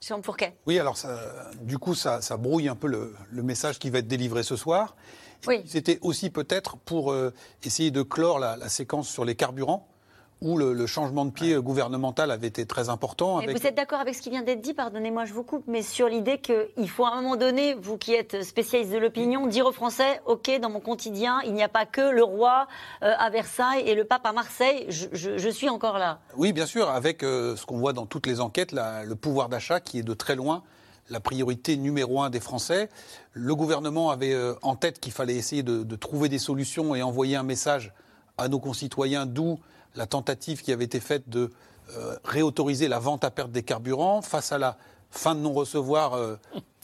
Jérôme 0.00 0.22
Fourquet. 0.22 0.56
Oui, 0.66 0.78
alors 0.78 0.96
ça, 0.96 1.18
du 1.60 1.78
coup, 1.78 1.94
ça, 1.94 2.20
ça 2.22 2.36
brouille 2.36 2.68
un 2.68 2.76
peu 2.76 2.86
le, 2.86 3.14
le 3.30 3.42
message 3.42 3.78
qui 3.78 3.90
va 3.90 3.98
être 3.98 4.08
délivré 4.08 4.42
ce 4.42 4.56
soir. 4.56 4.96
Oui. 5.46 5.62
C'était 5.66 5.98
aussi 6.02 6.30
peut-être 6.30 6.76
pour 6.76 7.12
euh, 7.12 7.32
essayer 7.62 7.90
de 7.90 8.02
clore 8.02 8.38
la, 8.38 8.56
la 8.56 8.68
séquence 8.68 9.08
sur 9.08 9.24
les 9.24 9.34
carburants, 9.34 9.88
où 10.40 10.56
le, 10.56 10.72
le 10.72 10.86
changement 10.86 11.24
de 11.24 11.30
pied 11.32 11.56
gouvernemental 11.56 12.30
avait 12.30 12.46
été 12.46 12.64
très 12.64 12.88
important. 12.88 13.38
Avec- 13.38 13.58
Vous 13.58 13.66
êtes 13.66 13.74
d'accord 13.74 13.98
avec 14.00 14.14
ce 14.14 14.22
qui 14.22 14.30
vient 14.30 14.42
d'être 14.42 14.60
dit? 14.60 14.72
Pardonnez-moi, 14.72 15.24
je 15.24 15.32
vous 15.32 15.42
coupe, 15.42 15.64
mais 15.66 15.82
sur 15.82 16.08
l'idée 16.08 16.38
qu'il 16.38 16.88
faut 16.88 17.04
à 17.04 17.10
un 17.12 17.22
moment 17.22 17.36
donné, 17.36 17.74
vous 17.74 17.96
qui 17.98 18.14
êtes 18.14 18.42
spécialiste 18.44 18.92
de 18.92 18.98
l'opinion, 18.98 19.46
dire 19.48 19.66
aux 19.66 19.72
Français 19.72 20.20
OK, 20.26 20.50
dans 20.60 20.70
mon 20.70 20.80
quotidien, 20.80 21.40
il 21.44 21.54
n'y 21.54 21.62
a 21.62 21.68
pas 21.68 21.86
que 21.86 22.00
le 22.12 22.22
roi 22.22 22.68
euh, 23.02 23.12
à 23.18 23.30
Versailles 23.30 23.82
et 23.88 23.94
le 23.96 24.04
pape 24.04 24.24
à 24.26 24.32
Marseille, 24.32 24.86
je, 24.88 25.06
je- 25.12 25.38
je 25.38 25.48
suis 25.48 25.68
encore 25.68 25.98
là. 25.98 26.20
Oui, 26.36 26.52
bien 26.52 26.66
sûr, 26.66 26.88
avec 26.88 27.22
euh, 27.24 27.56
ce 27.56 27.66
qu'on 27.66 27.78
voit 27.78 27.92
dans 27.92 28.06
toutes 28.06 28.26
les 28.26 28.40
enquêtes, 28.40 28.70
la- 28.72 29.04
le 29.04 29.14
pouvoir 29.16 29.48
d'achat 29.48 29.80
qui 29.80 29.98
est 29.98 30.02
de 30.04 30.14
très 30.14 30.36
loin 30.36 30.62
la 31.10 31.20
priorité 31.20 31.78
numéro 31.78 32.20
un 32.20 32.28
des 32.28 32.38
Français. 32.38 32.90
Le 33.32 33.54
gouvernement 33.54 34.10
avait 34.10 34.34
euh, 34.34 34.52
en 34.60 34.76
tête 34.76 35.00
qu'il 35.00 35.12
fallait 35.12 35.36
essayer 35.36 35.62
de, 35.62 35.82
de 35.82 35.96
trouver 35.96 36.28
des 36.28 36.38
solutions 36.38 36.94
et 36.94 37.02
envoyer 37.02 37.34
un 37.34 37.42
message 37.42 37.94
à 38.36 38.46
nos 38.48 38.60
concitoyens, 38.60 39.24
d'où 39.24 39.58
la 39.98 40.06
tentative 40.06 40.62
qui 40.62 40.72
avait 40.72 40.84
été 40.84 41.00
faite 41.00 41.28
de 41.28 41.50
euh, 41.96 42.16
réautoriser 42.24 42.88
la 42.88 42.98
vente 42.98 43.24
à 43.24 43.30
perte 43.30 43.50
des 43.50 43.62
carburants 43.62 44.22
face 44.22 44.52
à 44.52 44.58
la 44.58 44.78
fin 45.10 45.34
de 45.34 45.40
non-recevoir 45.40 46.14
euh, 46.14 46.36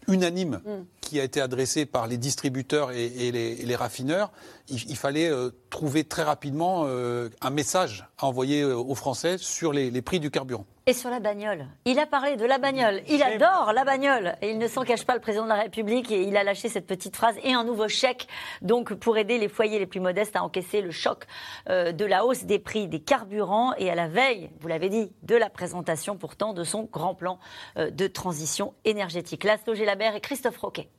unanime 0.08 0.60
qui 1.00 1.20
a 1.20 1.24
été 1.24 1.40
adressée 1.40 1.86
par 1.86 2.06
les 2.06 2.18
distributeurs 2.18 2.90
et, 2.90 3.06
et 3.06 3.32
les, 3.32 3.52
et 3.60 3.66
les 3.66 3.76
raffineurs. 3.76 4.32
Il, 4.68 4.90
il 4.90 4.96
fallait 4.96 5.28
euh, 5.30 5.50
trouver 5.70 6.04
très 6.04 6.24
rapidement 6.24 6.86
un 6.86 7.50
message 7.50 8.06
à 8.18 8.26
envoyer 8.26 8.64
aux 8.64 8.94
Français 8.94 9.38
sur 9.38 9.72
les, 9.72 9.90
les 9.90 10.02
prix 10.02 10.20
du 10.20 10.30
carburant. 10.30 10.66
Et 10.86 10.92
sur 10.92 11.08
la 11.08 11.18
bagnole. 11.18 11.66
Il 11.86 11.98
a 11.98 12.04
parlé 12.04 12.36
de 12.36 12.44
la 12.44 12.58
bagnole. 12.58 13.00
Il 13.08 13.22
adore 13.22 13.72
la 13.72 13.84
bagnole. 13.84 14.36
Et 14.42 14.50
il 14.50 14.58
ne 14.58 14.68
s'en 14.68 14.84
cache 14.84 15.06
pas, 15.06 15.14
le 15.14 15.20
président 15.20 15.44
de 15.44 15.48
la 15.48 15.54
République. 15.54 16.10
Et 16.10 16.24
il 16.24 16.36
a 16.36 16.44
lâché 16.44 16.68
cette 16.68 16.86
petite 16.86 17.16
phrase 17.16 17.36
et 17.42 17.54
un 17.54 17.64
nouveau 17.64 17.88
chèque, 17.88 18.28
donc 18.60 18.92
pour 18.92 19.16
aider 19.16 19.38
les 19.38 19.48
foyers 19.48 19.78
les 19.78 19.86
plus 19.86 20.00
modestes 20.00 20.36
à 20.36 20.44
encaisser 20.44 20.82
le 20.82 20.90
choc 20.90 21.24
euh, 21.70 21.92
de 21.92 22.04
la 22.04 22.26
hausse 22.26 22.44
des 22.44 22.58
prix 22.58 22.86
des 22.86 23.00
carburants. 23.00 23.72
Et 23.78 23.90
à 23.90 23.94
la 23.94 24.08
veille, 24.08 24.50
vous 24.60 24.68
l'avez 24.68 24.90
dit, 24.90 25.10
de 25.22 25.36
la 25.36 25.48
présentation 25.48 26.18
pourtant 26.18 26.52
de 26.52 26.64
son 26.64 26.82
grand 26.82 27.14
plan 27.14 27.38
euh, 27.78 27.90
de 27.90 28.06
transition 28.06 28.74
énergétique. 28.84 29.44
Laszlo 29.44 29.74
Gélabert 29.74 30.14
et 30.14 30.20
Christophe 30.20 30.58
Roquet. 30.58 30.90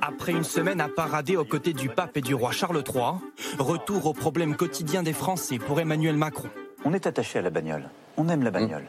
Après 0.00 0.32
une 0.32 0.44
semaine 0.44 0.80
à 0.80 0.88
parader 0.88 1.36
aux 1.36 1.44
côtés 1.44 1.72
du 1.72 1.88
pape 1.88 2.16
et 2.16 2.20
du 2.20 2.34
roi 2.34 2.52
Charles 2.52 2.82
III, 2.86 3.14
retour 3.58 4.06
aux 4.06 4.12
problèmes 4.12 4.56
quotidiens 4.56 5.02
des 5.02 5.12
Français 5.12 5.58
pour 5.58 5.80
Emmanuel 5.80 6.16
Macron. 6.16 6.48
On 6.84 6.92
est 6.92 7.06
attaché 7.06 7.38
à 7.38 7.42
la 7.42 7.50
bagnole. 7.50 7.90
On 8.16 8.28
aime 8.28 8.42
la 8.42 8.50
bagnole. 8.50 8.86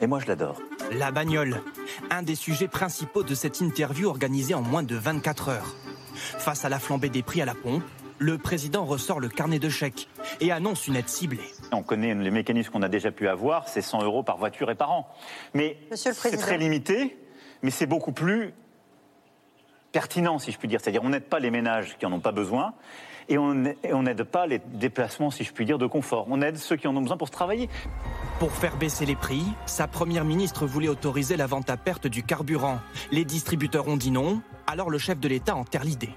Et 0.00 0.06
moi, 0.06 0.18
je 0.18 0.26
l'adore. 0.26 0.60
La 0.92 1.10
bagnole, 1.10 1.62
un 2.10 2.22
des 2.22 2.34
sujets 2.34 2.68
principaux 2.68 3.22
de 3.22 3.34
cette 3.34 3.60
interview 3.60 4.08
organisée 4.08 4.54
en 4.54 4.62
moins 4.62 4.82
de 4.82 4.96
24 4.96 5.48
heures. 5.50 5.74
Face 6.14 6.64
à 6.64 6.68
la 6.68 6.78
flambée 6.78 7.10
des 7.10 7.22
prix 7.22 7.42
à 7.42 7.44
la 7.44 7.54
pompe, 7.54 7.82
le 8.18 8.38
président 8.38 8.84
ressort 8.84 9.20
le 9.20 9.28
carnet 9.28 9.58
de 9.58 9.68
chèques 9.68 10.08
et 10.40 10.52
annonce 10.52 10.86
une 10.86 10.96
aide 10.96 11.08
ciblée. 11.08 11.40
On 11.72 11.82
connaît 11.82 12.14
les 12.14 12.30
mécanismes 12.30 12.70
qu'on 12.70 12.82
a 12.82 12.88
déjà 12.88 13.10
pu 13.10 13.28
avoir, 13.28 13.68
c'est 13.68 13.80
100 13.80 14.02
euros 14.02 14.22
par 14.22 14.36
voiture 14.36 14.70
et 14.70 14.74
par 14.74 14.90
an. 14.90 15.08
Mais 15.54 15.78
c'est 15.92 16.12
très 16.12 16.58
limité, 16.58 17.16
mais 17.62 17.70
c'est 17.70 17.86
beaucoup 17.86 18.12
plus 18.12 18.52
pertinent, 19.92 20.38
si 20.38 20.52
je 20.52 20.58
puis 20.58 20.68
dire. 20.68 20.80
C'est-à-dire, 20.80 21.02
on 21.02 21.10
n'aide 21.10 21.24
pas 21.24 21.38
les 21.38 21.50
ménages 21.50 21.96
qui 21.98 22.04
n'en 22.04 22.12
ont 22.12 22.20
pas 22.20 22.32
besoin. 22.32 22.74
Et 23.28 23.38
on 23.38 23.64
et 23.64 23.92
on 23.92 24.02
n'aide 24.02 24.24
pas 24.24 24.46
les 24.46 24.58
déplacements, 24.58 25.30
si 25.30 25.44
je 25.44 25.52
puis 25.52 25.64
dire, 25.64 25.78
de 25.78 25.86
confort. 25.86 26.26
On 26.28 26.42
aide 26.42 26.56
ceux 26.56 26.76
qui 26.76 26.88
en 26.88 26.96
ont 26.96 27.02
besoin 27.02 27.16
pour 27.16 27.28
se 27.28 27.32
travailler. 27.32 27.68
Pour 28.38 28.50
faire 28.52 28.76
baisser 28.76 29.06
les 29.06 29.14
prix, 29.14 29.44
sa 29.66 29.86
première 29.86 30.24
ministre 30.24 30.66
voulait 30.66 30.88
autoriser 30.88 31.36
la 31.36 31.46
vente 31.46 31.70
à 31.70 31.76
perte 31.76 32.06
du 32.06 32.22
carburant. 32.22 32.78
Les 33.12 33.24
distributeurs 33.24 33.86
ont 33.86 33.96
dit 33.96 34.10
non, 34.10 34.42
alors 34.66 34.90
le 34.90 34.98
chef 34.98 35.20
de 35.20 35.28
l'État 35.28 35.54
enterre 35.54 35.84
l'idée. 35.84 36.10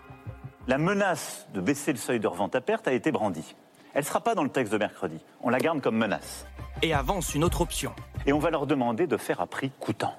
La 0.68 0.78
menace 0.78 1.48
de 1.54 1.60
baisser 1.60 1.92
le 1.92 1.98
seuil 1.98 2.20
de 2.20 2.28
revente 2.28 2.56
à 2.56 2.62
perte 2.62 2.88
a 2.88 2.94
été 2.94 3.12
brandie. 3.12 3.56
Elle 3.94 4.02
ne 4.02 4.06
sera 4.06 4.22
pas 4.22 4.34
dans 4.34 4.44
le 4.44 4.50
texte 4.50 4.72
de 4.74 4.78
mercredi. 4.78 5.20
On 5.42 5.50
la 5.50 5.60
garde 5.60 5.82
comme 5.82 5.98
menace. 5.98 6.48
Et 6.82 6.94
avance 6.94 7.36
une 7.36 7.44
autre 7.44 7.62
option. 7.62 7.94
Et 8.26 8.34
on 8.34 8.40
va 8.40 8.50
leur 8.50 8.66
demander 8.66 9.06
de 9.06 9.18
faire 9.18 9.40
à 9.40 9.46
prix 9.46 9.72
coûtant. 9.80 10.16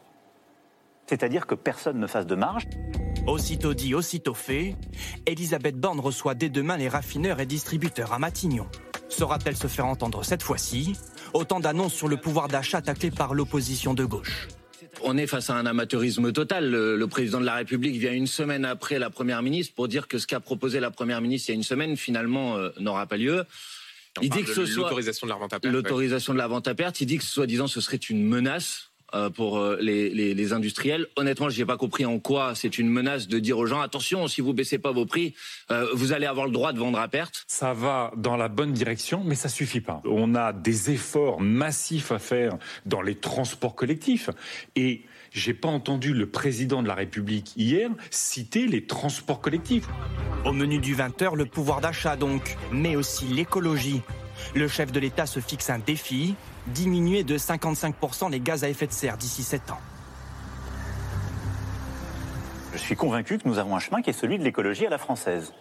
C'est-à-dire 1.06 1.46
que 1.46 1.54
personne 1.54 1.98
ne 1.98 2.06
fasse 2.06 2.26
de 2.26 2.34
marge. 2.34 2.64
Aussitôt 3.26 3.72
dit, 3.72 3.94
aussitôt 3.94 4.34
fait, 4.34 4.76
Elisabeth 5.26 5.76
Borne 5.76 5.98
reçoit 5.98 6.34
dès 6.34 6.50
demain 6.50 6.76
les 6.76 6.88
raffineurs 6.88 7.40
et 7.40 7.46
distributeurs 7.46 8.12
à 8.12 8.18
Matignon. 8.18 8.66
Saura-t-elle 9.08 9.56
se 9.56 9.66
faire 9.66 9.86
entendre 9.86 10.22
cette 10.24 10.42
fois-ci? 10.42 10.92
Autant 11.32 11.58
d'annonces 11.58 11.94
sur 11.94 12.06
le 12.06 12.18
pouvoir 12.18 12.48
d'achat 12.48 12.82
taclé 12.82 13.10
par 13.10 13.32
l'opposition 13.32 13.94
de 13.94 14.04
gauche. 14.04 14.48
On 15.02 15.16
est 15.16 15.26
face 15.26 15.48
à 15.48 15.54
un 15.54 15.64
amateurisme 15.64 16.32
total. 16.32 16.70
Le, 16.70 16.96
le, 16.96 17.06
président 17.06 17.40
de 17.40 17.46
la 17.46 17.54
République 17.54 17.96
vient 17.96 18.12
une 18.12 18.26
semaine 18.26 18.66
après 18.66 18.98
la 18.98 19.08
première 19.08 19.42
ministre 19.42 19.74
pour 19.74 19.88
dire 19.88 20.06
que 20.06 20.18
ce 20.18 20.26
qu'a 20.26 20.40
proposé 20.40 20.78
la 20.78 20.90
première 20.90 21.22
ministre 21.22 21.48
il 21.48 21.52
y 21.52 21.54
a 21.54 21.56
une 21.56 21.62
semaine 21.62 21.96
finalement 21.96 22.56
euh, 22.56 22.70
n'aura 22.78 23.06
pas 23.06 23.16
lieu. 23.16 23.44
Il 24.20 24.28
dit 24.28 24.44
que 24.44 24.54
ce 24.54 24.66
soit 24.66 24.84
l'autorisation 24.84 25.26
de 25.26 25.32
la 25.32 25.38
vente 25.38 25.52
à 25.54 25.60
perte. 25.60 25.72
L'autorisation 25.72 26.32
ouais. 26.32 26.36
de 26.36 26.42
la 26.42 26.46
vente 26.46 26.68
à 26.68 26.74
perte. 26.74 27.00
Il 27.00 27.06
dit 27.06 27.18
que 27.18 27.24
soi-disant 27.24 27.66
ce 27.66 27.80
serait 27.80 27.96
une 27.96 28.22
menace 28.22 28.90
pour 29.30 29.58
euh, 29.58 29.78
les, 29.80 30.10
les, 30.10 30.34
les, 30.34 30.52
industriels. 30.52 31.06
Honnêtement, 31.16 31.48
je 31.48 31.58
n'ai 31.58 31.64
pas 31.64 31.76
compris 31.76 32.04
en 32.04 32.18
quoi 32.18 32.54
c'est 32.54 32.78
une 32.78 32.88
menace 32.88 33.28
de 33.28 33.38
dire 33.38 33.58
aux 33.58 33.66
gens 33.66 33.80
attention, 33.80 34.26
si 34.28 34.40
vous 34.40 34.52
baissez 34.52 34.78
pas 34.78 34.92
vos 34.92 35.06
prix, 35.06 35.34
euh, 35.70 35.86
vous 35.94 36.12
allez 36.12 36.26
avoir 36.26 36.46
le 36.46 36.52
droit 36.52 36.72
de 36.72 36.78
vendre 36.78 36.98
à 36.98 37.08
perte. 37.08 37.44
Ça 37.46 37.72
va 37.72 38.12
dans 38.16 38.36
la 38.36 38.48
bonne 38.48 38.72
direction, 38.72 39.22
mais 39.24 39.34
ça 39.34 39.48
suffit 39.48 39.80
pas. 39.80 40.02
On 40.04 40.34
a 40.34 40.52
des 40.52 40.90
efforts 40.90 41.40
massifs 41.40 42.10
à 42.12 42.18
faire 42.18 42.58
dans 42.86 43.02
les 43.02 43.14
transports 43.14 43.74
collectifs 43.74 44.30
et 44.74 45.02
j'ai 45.32 45.54
pas 45.54 45.68
entendu 45.68 46.12
le 46.12 46.26
président 46.26 46.82
de 46.82 46.88
la 46.88 46.94
République 46.94 47.52
hier 47.56 47.90
citer 48.10 48.66
les 48.66 48.86
transports 48.86 49.40
collectifs. 49.40 49.86
Au 50.44 50.52
menu 50.52 50.78
du 50.78 50.96
20h, 50.96 51.36
le 51.36 51.46
pouvoir 51.46 51.80
d'achat 51.80 52.16
donc, 52.16 52.56
mais 52.72 52.96
aussi 52.96 53.26
l'écologie. 53.26 54.02
Le 54.54 54.68
chef 54.68 54.92
de 54.92 55.00
l'État 55.00 55.26
se 55.26 55.40
fixe 55.40 55.70
un 55.70 55.78
défi, 55.78 56.34
diminuer 56.66 57.24
de 57.24 57.36
55% 57.36 58.30
les 58.30 58.40
gaz 58.40 58.64
à 58.64 58.68
effet 58.68 58.86
de 58.86 58.92
serre 58.92 59.16
d'ici 59.16 59.42
7 59.42 59.70
ans. 59.70 59.80
Je 62.72 62.78
suis 62.78 62.96
convaincu 62.96 63.38
que 63.38 63.46
nous 63.46 63.58
avons 63.58 63.76
un 63.76 63.78
chemin 63.78 64.02
qui 64.02 64.10
est 64.10 64.14
celui 64.14 64.38
de 64.38 64.44
l'écologie 64.44 64.86
à 64.86 64.90
la 64.90 64.98
française, 64.98 65.52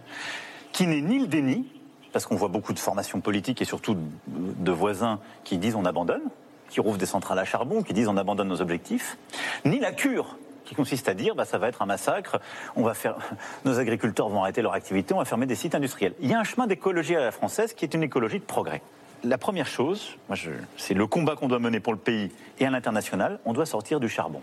qui 0.71 0.87
n'est 0.87 1.01
ni 1.01 1.19
le 1.19 1.27
déni, 1.27 1.67
parce 2.11 2.25
qu'on 2.25 2.35
voit 2.35 2.47
beaucoup 2.47 2.73
de 2.73 2.79
formations 2.79 3.21
politiques 3.21 3.61
et 3.61 3.65
surtout 3.65 3.97
de 4.27 4.71
voisins 4.71 5.19
qui 5.43 5.57
disent 5.57 5.75
on 5.75 5.85
abandonne, 5.85 6.23
qui 6.69 6.79
rouvrent 6.79 6.97
des 6.97 7.05
centrales 7.05 7.37
à 7.39 7.45
charbon, 7.45 7.83
qui 7.83 7.93
disent 7.93 8.07
on 8.07 8.17
abandonne 8.17 8.47
nos 8.47 8.61
objectifs, 8.61 9.17
ni 9.65 9.79
la 9.79 9.91
cure 9.91 10.37
qui 10.65 10.75
consiste 10.75 11.09
à 11.09 11.13
dire 11.13 11.35
bah, 11.35 11.45
ça 11.45 11.57
va 11.57 11.67
être 11.67 11.81
un 11.81 11.85
massacre, 11.85 12.39
on 12.75 12.83
va 12.83 12.93
faire, 12.93 13.17
nos 13.65 13.79
agriculteurs 13.79 14.29
vont 14.29 14.41
arrêter 14.41 14.61
leur 14.61 14.73
activité, 14.73 15.13
on 15.13 15.17
va 15.19 15.25
fermer 15.25 15.45
des 15.45 15.55
sites 15.55 15.75
industriels. 15.75 16.13
Il 16.19 16.29
y 16.29 16.33
a 16.33 16.39
un 16.39 16.43
chemin 16.43 16.67
d'écologie 16.67 17.15
à 17.15 17.21
la 17.21 17.31
française 17.31 17.73
qui 17.73 17.85
est 17.85 17.93
une 17.93 18.03
écologie 18.03 18.39
de 18.39 18.45
progrès. 18.45 18.81
La 19.25 19.37
première 19.37 19.67
chose, 19.67 20.17
c'est 20.75 20.93
le 20.93 21.07
combat 21.07 21.37
qu'on 21.37 21.47
doit 21.47 21.59
mener 21.59 21.79
pour 21.79 21.93
le 21.93 21.99
pays 21.99 22.29
et 22.59 22.65
à 22.65 22.69
l'international, 22.69 23.39
on 23.45 23.53
doit 23.53 23.65
sortir 23.65 24.01
du 24.01 24.09
charbon. 24.09 24.41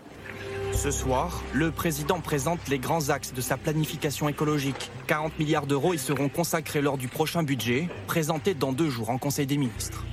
Ce 0.73 0.89
soir, 0.89 1.43
le 1.53 1.69
président 1.69 2.19
présente 2.19 2.67
les 2.67 2.79
grands 2.79 3.09
axes 3.09 3.31
de 3.31 3.41
sa 3.41 3.57
planification 3.57 4.27
écologique. 4.27 4.89
40 5.05 5.37
milliards 5.37 5.67
d'euros 5.67 5.93
y 5.93 5.99
seront 5.99 6.29
consacrés 6.29 6.81
lors 6.81 6.97
du 6.97 7.07
prochain 7.07 7.43
budget, 7.43 7.89
présenté 8.07 8.55
dans 8.55 8.71
deux 8.71 8.89
jours 8.89 9.11
en 9.11 9.19
Conseil 9.19 9.45
des 9.45 9.57
ministres. 9.57 10.03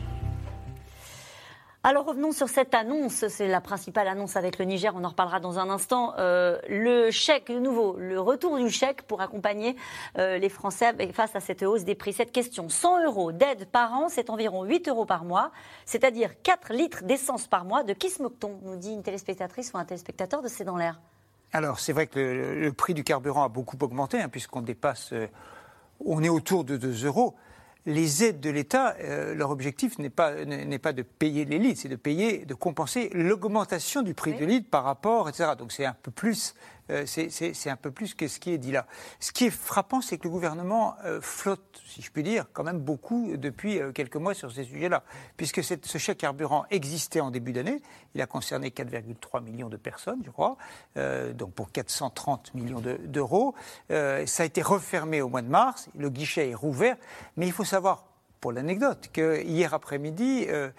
Alors 1.89 2.05
revenons 2.05 2.33
sur 2.33 2.51
cette 2.51 2.75
annonce, 2.75 3.27
c'est 3.29 3.49
la 3.49 3.63
principale 3.63 4.09
annonce 4.09 4.37
avec 4.37 4.59
le 4.59 4.67
Niger, 4.67 4.93
on 4.95 5.05
en 5.05 5.09
reparlera 5.09 5.41
dans 5.41 5.59
un 5.59 5.71
instant. 5.71 6.13
Euh, 6.19 6.59
le 6.69 7.11
chèque, 7.11 7.51
de 7.51 7.59
nouveau, 7.59 7.97
le 7.97 8.21
retour 8.21 8.59
du 8.59 8.69
chèque 8.69 9.05
pour 9.05 9.23
accompagner 9.23 9.75
euh, 10.19 10.37
les 10.37 10.51
Français 10.51 10.93
face 11.15 11.35
à 11.35 11.41
cette 11.41 11.63
hausse 11.63 11.85
des 11.85 11.95
prix. 11.95 12.13
Cette 12.13 12.31
question, 12.31 12.69
100 12.69 13.07
euros 13.07 13.33
d'aide 13.33 13.65
par 13.73 13.95
an, 13.95 14.11
c'est 14.11 14.29
environ 14.29 14.65
8 14.65 14.87
euros 14.89 15.07
par 15.07 15.25
mois, 15.25 15.51
c'est-à-dire 15.87 16.33
4 16.43 16.75
litres 16.75 17.05
d'essence 17.05 17.47
par 17.47 17.65
mois. 17.65 17.85
De 17.85 17.95
qui 17.95 18.11
se 18.11 18.23
moque-t-on 18.23 18.59
nous 18.65 18.77
dit 18.77 18.93
une 18.93 19.03
téléspectatrice 19.03 19.73
ou 19.73 19.79
un 19.79 19.87
téléspectateur 19.87 20.43
de 20.43 20.49
C'est 20.49 20.65
dans 20.65 20.77
l'air? 20.77 21.01
Alors 21.55 21.81
c'est 21.81 21.95
vrai 21.95 22.07
que 22.07 22.19
le, 22.19 22.61
le, 22.61 22.73
prix 22.75 22.93
du 22.93 23.03
carburant 23.03 23.45
a 23.45 23.49
beaucoup 23.49 23.79
augmenté, 23.81 24.21
hein, 24.21 24.29
puisqu'on 24.29 24.61
dépasse, 24.61 25.15
euh, 25.15 25.27
on 26.05 26.23
est 26.23 26.29
autour 26.29 26.65
de 26.65 26.77
2 26.77 27.07
euros 27.07 27.35
les 27.87 28.25
aides 28.25 28.41
de 28.41 28.51
l'État, 28.51 28.97
euh, 29.01 29.35
leur 29.35 29.51
objectif 29.51 29.99
n'est 29.99 30.11
pas, 30.11 30.45
n'est 30.45 30.79
pas 30.79 30.93
de 30.93 31.03
payer 31.03 31.45
les 31.45 31.59
litres, 31.59 31.81
c'est 31.83 31.89
de 31.89 31.97
payer, 31.97 32.45
de 32.45 32.55
compenser 32.55 33.11
l'augmentation 33.15 34.03
du 34.03 34.15
prix 34.15 34.33
oui. 34.33 34.39
de 34.41 34.45
litre 34.45 34.69
par 34.71 34.85
rapport, 34.85 35.29
etc. 35.29 35.53
Donc 35.59 35.73
c'est 35.73 35.87
un 35.87 35.97
peu 36.03 36.11
plus, 36.11 36.55
euh, 36.91 37.05
c'est 37.07 37.71
un 37.71 37.77
peu 37.77 37.91
plus 37.91 38.15
que 38.15 38.29
ce 38.29 38.39
qui 38.39 38.53
est 38.53 38.59
dit 38.59 38.73
là. 38.73 38.87
Ce 39.21 39.33
qui 39.33 39.47
est 39.47 39.51
frappant, 39.51 40.01
c'est 40.01 40.19
que 40.19 40.25
le 40.25 40.31
gouvernement 40.31 40.95
euh, 41.05 41.21
flotte, 41.21 41.81
si 41.87 42.03
je 42.03 42.11
puis 42.11 42.23
dire, 42.23 42.47
quand 42.53 42.65
même 42.65 42.79
beaucoup 42.79 43.37
depuis 43.37 43.81
euh, 43.81 43.93
quelques 43.93 44.17
mois 44.17 44.35
sur 44.35 44.53
ces 44.53 44.65
sujets-là, 44.65 45.03
puisque 45.37 45.63
ce 45.63 45.99
chèque 45.99 46.19
carburant 46.19 46.65
existait 46.71 47.21
en 47.21 47.31
début 47.31 47.53
d'année. 47.53 47.83
Il 48.15 48.23
a 48.23 48.27
concerné 48.27 48.71
4,3 48.71 49.43
millions 49.43 49.69
de 49.69 49.77
personnes, 49.77 50.21
je 50.25 50.31
crois, 50.31 50.57
euh, 50.97 51.33
donc 51.33 51.53
pour 51.53 51.71
430 51.73 52.55
millions 52.55 52.81
d'euros. 52.81 53.55
De, 53.89 54.25
ça 54.27 54.43
a 54.43 54.47
été 54.47 54.63
refermé 54.63 55.21
au 55.23 55.29
mois 55.29 55.43
de 55.43 55.49
mars. 55.49 55.89
Le 55.97 56.11
guichet 56.11 56.51
est 56.51 56.55
rouvert, 56.55 56.97
mais 57.37 57.47
il 57.47 57.53
faut 57.53 57.65
savoir 57.65 58.08
pour 58.41 58.53
l'anecdote, 58.53 59.11
que 59.13 59.43
hier 59.43 59.75
après-midi, 59.75 60.47
euh, 60.49 60.71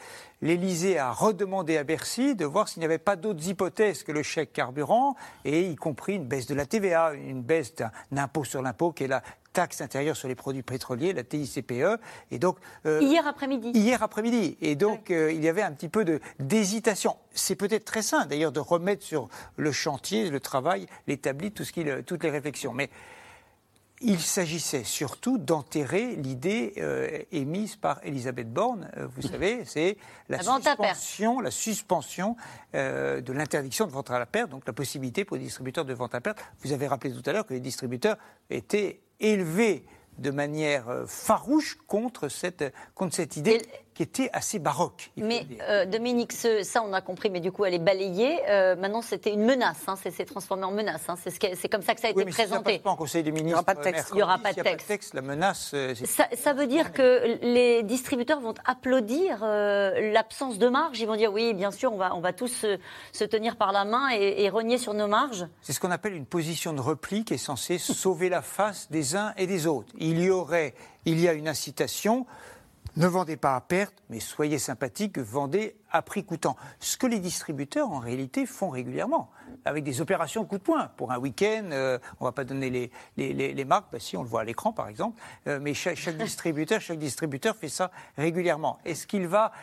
l'Élysée 0.42 0.98
a 0.98 1.12
redemandé 1.12 1.78
à 1.78 1.84
Bercy 1.84 2.36
de 2.36 2.46
voir 2.46 2.68
s'il 2.68 2.80
n'y 2.80 2.86
avait 2.86 2.98
pas 2.98 3.16
d'autres 3.16 3.48
hypothèses 3.48 4.04
que 4.04 4.12
le 4.12 4.24
chèque 4.24 4.54
carburant, 4.54 5.16
et 5.46 5.64
y 5.64 5.76
compris 5.76 6.16
une 6.16 6.26
baisse 6.26 6.48
de 6.48 6.56
la 6.56 6.66
TVA, 6.66 7.14
une 7.14 7.42
baisse 7.42 7.76
d'un 7.76 7.92
impôt 8.18 8.44
sur 8.44 8.62
l'impôt 8.62 8.92
qui 8.92 9.04
est 9.04 9.08
la 9.08 9.22
taxe 9.54 9.82
intérieure 9.82 10.16
sur 10.16 10.28
les 10.28 10.36
produits 10.36 10.62
pétroliers, 10.62 11.14
la 11.14 11.24
TICPE. 11.24 12.00
Et 12.32 12.40
donc 12.40 12.58
euh, 12.86 13.00
hier 13.02 13.26
après-midi. 13.28 13.72
Hier 13.74 14.02
après-midi. 14.02 14.58
Et 14.62 14.76
donc 14.76 15.12
euh, 15.12 15.32
il 15.32 15.44
y 15.44 15.50
avait 15.50 15.64
un 15.64 15.72
petit 15.72 15.90
peu 15.90 16.06
d'hésitation. 16.40 17.16
C'est 17.34 17.56
peut-être 17.56 17.86
très 17.86 18.02
sain 18.02 18.26
d'ailleurs 18.26 18.52
de 18.52 18.60
remettre 18.60 19.04
sur 19.04 19.28
le 19.58 19.72
chantier, 19.72 20.30
le 20.30 20.40
travail, 20.40 20.86
l'établi, 21.08 21.52
tout 21.52 21.64
ce 21.64 21.74
qui, 21.74 21.84
toutes 22.06 22.24
les 22.24 22.30
réflexions. 22.30 22.74
Mais 22.74 22.90
il 24.02 24.20
s'agissait 24.20 24.84
surtout 24.84 25.38
d'enterrer 25.38 26.16
l'idée 26.16 26.74
euh, 26.78 27.20
émise 27.32 27.76
par 27.76 28.00
Elisabeth 28.04 28.52
Borne. 28.52 28.90
Euh, 28.98 29.08
vous 29.08 29.22
savez, 29.22 29.66
c'est 29.66 29.98
la, 30.30 30.38
la, 30.38 30.44
suspension, 30.44 31.40
la 31.40 31.52
suspension 31.52 32.36
euh, 32.76 33.22
de 33.22 33.34
l'interdiction 33.34 33.88
de 33.88 33.92
vente 33.92 34.10
à 34.12 34.20
la 34.20 34.26
perte, 34.26 34.50
donc 34.50 34.66
la 34.66 34.74
possibilité 34.74 35.26
pour 35.26 35.38
les 35.38 35.44
distributeurs 35.44 35.86
de 35.86 35.94
vente 35.94 36.16
à 36.16 36.22
perte. 36.22 36.40
Vous 36.62 36.72
avez 36.72 36.88
rappelé 36.88 37.14
tout 37.14 37.28
à 37.30 37.34
l'heure 37.34 37.46
que 37.46 37.54
les 37.54 37.60
distributeurs 37.60 38.18
étaient 38.50 39.02
élevés 39.20 39.86
de 40.18 40.32
manière 40.32 40.86
farouche 41.08 41.78
contre 41.88 42.28
cette, 42.28 42.74
contre 42.94 43.16
cette 43.16 43.38
idée 43.38 43.62
qui 44.00 44.04
était 44.04 44.30
assez 44.32 44.60
baroque. 44.60 45.12
Mais 45.18 45.46
euh, 45.68 45.86
Dominique, 45.86 46.32
ce, 46.32 46.64
ça 46.64 46.82
on 46.88 46.94
a 46.94 47.02
compris, 47.02 47.30
mais 47.30 47.42
du 47.42 47.52
coup 47.52 47.66
elle 47.66 47.74
est 47.74 47.80
balayée. 47.80 48.40
Euh, 48.48 48.78
maintenant 48.78 49.02
c'était 49.02 49.34
une 49.34 49.44
menace, 49.44 49.84
hein, 49.88 49.96
c'est 49.98 50.24
transformé 50.24 50.64
en 50.64 50.72
menace. 50.72 51.02
Hein, 51.10 51.16
c'est 51.22 51.32
ce 51.32 51.68
comme 51.68 51.82
ça 51.82 51.96
que 51.96 52.00
ça 52.00 52.08
a 52.08 52.12
été 52.12 52.24
mais 52.24 52.32
présenté. 52.32 52.76
Si 52.76 52.80
pas 52.80 52.92
en 52.92 52.96
Conseil 52.96 53.24
des 53.24 53.32
ministres. 53.32 53.48
Il 53.48 53.50
n'y 53.50 53.54
aura 53.56 53.64
pas 53.64 53.76
de 53.76 53.82
texte. 53.82 54.10
Il 54.14 54.16
n'y 54.16 54.24
aura 54.24 54.38
pas 54.38 54.54
de 54.54 54.62
texte. 54.62 54.64
Pas 54.64 54.84
de 54.84 54.88
texte 54.88 55.14
la 55.16 55.22
menace. 55.22 55.72
Euh, 55.74 55.94
Ça, 56.06 56.30
ça, 56.34 56.54
veut 56.54 56.68
dire 56.68 56.94
que 56.94 57.40
les 57.42 57.84
distributeurs 57.84 58.40
vont 58.40 58.54
applaudir 58.64 59.42
euh, 59.44 60.14
l'absence 60.14 60.60
de 60.60 60.70
marge. 60.70 60.98
Ils 61.02 61.06
vont 61.06 61.18
dire 61.18 61.34
oui, 61.34 61.54
bien 61.54 61.72
sûr, 61.72 61.92
on 61.92 61.98
va, 61.98 62.16
on 62.16 62.22
va 62.22 62.32
tous 62.32 62.48
se, 62.48 62.80
se 63.12 63.26
tenir 63.26 63.58
par 63.58 63.74
la 63.74 63.84
main 63.84 64.12
et, 64.14 64.44
et 64.44 64.50
renier 64.50 64.78
sur 64.78 64.94
nos 64.94 65.08
marges. 65.08 65.46
C'est 65.62 65.74
ce 65.74 65.82
qu'on 65.82 65.92
appelle 65.92 66.14
une 66.14 66.26
position 66.26 66.72
de 66.72 66.80
repli 66.80 67.26
qui 67.26 67.34
est 67.34 67.38
censée 67.38 67.78
sauver 67.78 68.30
la 68.30 68.42
face 68.42 68.90
des 68.90 69.18
uns 69.18 69.34
et 69.36 69.46
des 69.46 69.68
autres. 69.68 69.92
Il 69.98 70.22
y 70.22 70.30
aurait, 70.30 70.74
il 71.04 71.20
y 71.20 71.28
a 71.28 71.34
une 71.34 71.50
incitation. 71.50 72.26
Ne 73.00 73.08
vendez 73.08 73.38
pas 73.38 73.56
à 73.56 73.62
perte, 73.62 73.96
mais 74.10 74.20
soyez 74.20 74.60
sympathiques, 74.60 75.20
vendez 75.20 75.78
à 75.90 76.02
prix 76.02 76.26
coûtant. 76.26 76.58
Ce 76.82 76.98
que 76.98 77.08
les 77.08 77.20
distributeurs, 77.20 77.90
en 77.90 78.00
réalité, 78.00 78.46
font 78.46 78.70
régulièrement, 78.70 79.32
avec 79.64 79.86
des 79.86 80.02
opérations 80.02 80.44
coup 80.44 80.58
de 80.58 80.64
poing. 80.64 80.92
Pour 80.98 81.14
un 81.14 81.18
week-end, 81.18 81.70
euh, 81.72 81.98
on 82.20 82.26
ne 82.26 82.28
va 82.28 82.34
pas 82.34 82.44
donner 82.44 82.70
les, 82.70 82.92
les, 83.16 83.32
les, 83.32 83.54
les 83.54 83.64
marques, 83.64 83.86
bah, 83.90 84.00
si 84.02 84.18
on 84.18 84.24
le 84.24 84.28
voit 84.28 84.42
à 84.42 84.44
l'écran 84.44 84.74
par 84.74 84.90
exemple, 84.90 85.18
euh, 85.48 85.60
mais 85.62 85.74
chaque, 85.74 85.96
chaque 85.96 86.18
distributeur, 86.26 86.82
chaque 86.82 87.00
distributeur 87.00 87.56
fait 87.56 87.70
ça 87.70 87.90
régulièrement. 88.18 88.80
Est-ce 88.84 89.08
qu'il 89.08 89.28
va 89.28 89.54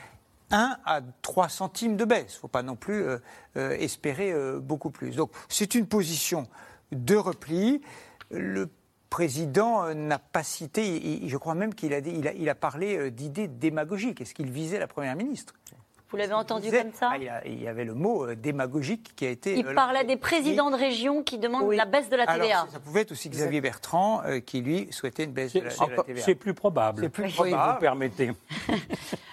1 0.50 0.78
à 0.86 1.02
3 1.20 1.50
centimes 1.50 1.98
de 1.98 2.06
baisse? 2.06 2.32
Il 2.32 2.36
ne 2.36 2.40
faut 2.40 2.48
pas 2.48 2.62
non 2.62 2.76
plus 2.76 3.04
euh, 3.04 3.18
espérer 3.78 4.32
beaucoup 4.60 4.88
plus. 4.88 5.14
Donc 5.14 5.30
c'est 5.50 5.74
une 5.74 5.86
position 5.86 6.48
de 6.90 7.16
repli. 7.16 7.82
Le 8.30 8.70
président 9.16 9.94
n'a 9.94 10.18
pas 10.18 10.42
cité, 10.42 11.22
je 11.26 11.36
crois 11.38 11.54
même 11.54 11.74
qu'il 11.74 11.94
a, 11.94 12.00
il 12.00 12.28
a, 12.28 12.34
il 12.34 12.50
a 12.50 12.54
parlé 12.54 13.10
d'idées 13.10 13.48
démagogiques. 13.48 14.20
Est-ce 14.20 14.34
qu'il 14.34 14.50
visait 14.50 14.78
la 14.78 14.86
Première 14.86 15.16
ministre? 15.16 15.54
Vous 16.10 16.18
l'avez 16.18 16.34
entendu 16.34 16.66
disait, 16.66 16.82
comme 16.82 16.92
ça? 16.92 17.12
Ah, 17.12 17.16
il, 17.18 17.28
a, 17.30 17.46
il, 17.46 17.62
y 17.62 17.66
avait 17.66 17.86
le 17.86 17.94
mot 17.94 18.26
euh, 18.26 18.36
démagogique 18.36 19.16
qui 19.16 19.24
a 19.24 19.30
été. 19.30 19.58
Il 19.58 19.66
euh, 19.66 19.74
parlait 19.74 20.04
des 20.04 20.18
présidents 20.18 20.70
de 20.70 20.76
région 20.76 21.22
qui 21.22 21.38
demandent 21.38 21.64
oui. 21.64 21.76
la 21.76 21.86
baisse 21.86 22.10
de 22.10 22.16
la 22.16 22.26
TVA. 22.26 22.60
Alors, 22.60 22.72
ça 22.72 22.78
pouvait 22.78 23.00
être 23.00 23.12
aussi 23.12 23.30
Xavier 23.30 23.62
Bertrand 23.62 24.22
euh, 24.24 24.40
qui, 24.40 24.60
lui, 24.60 24.86
souhaitait 24.90 25.24
une 25.24 25.32
baisse 25.32 25.54
de 25.54 25.60
la, 25.60 25.70
de 25.70 25.96
la 25.96 26.02
TVA. 26.02 26.22
C'est 26.22 26.34
plus 26.34 26.52
probable. 26.52 27.04
C'est 27.04 27.08
plus 27.08 27.24
oui, 27.24 27.50
probable. 27.50 27.72
vous 27.72 27.80
permettez. 27.80 28.32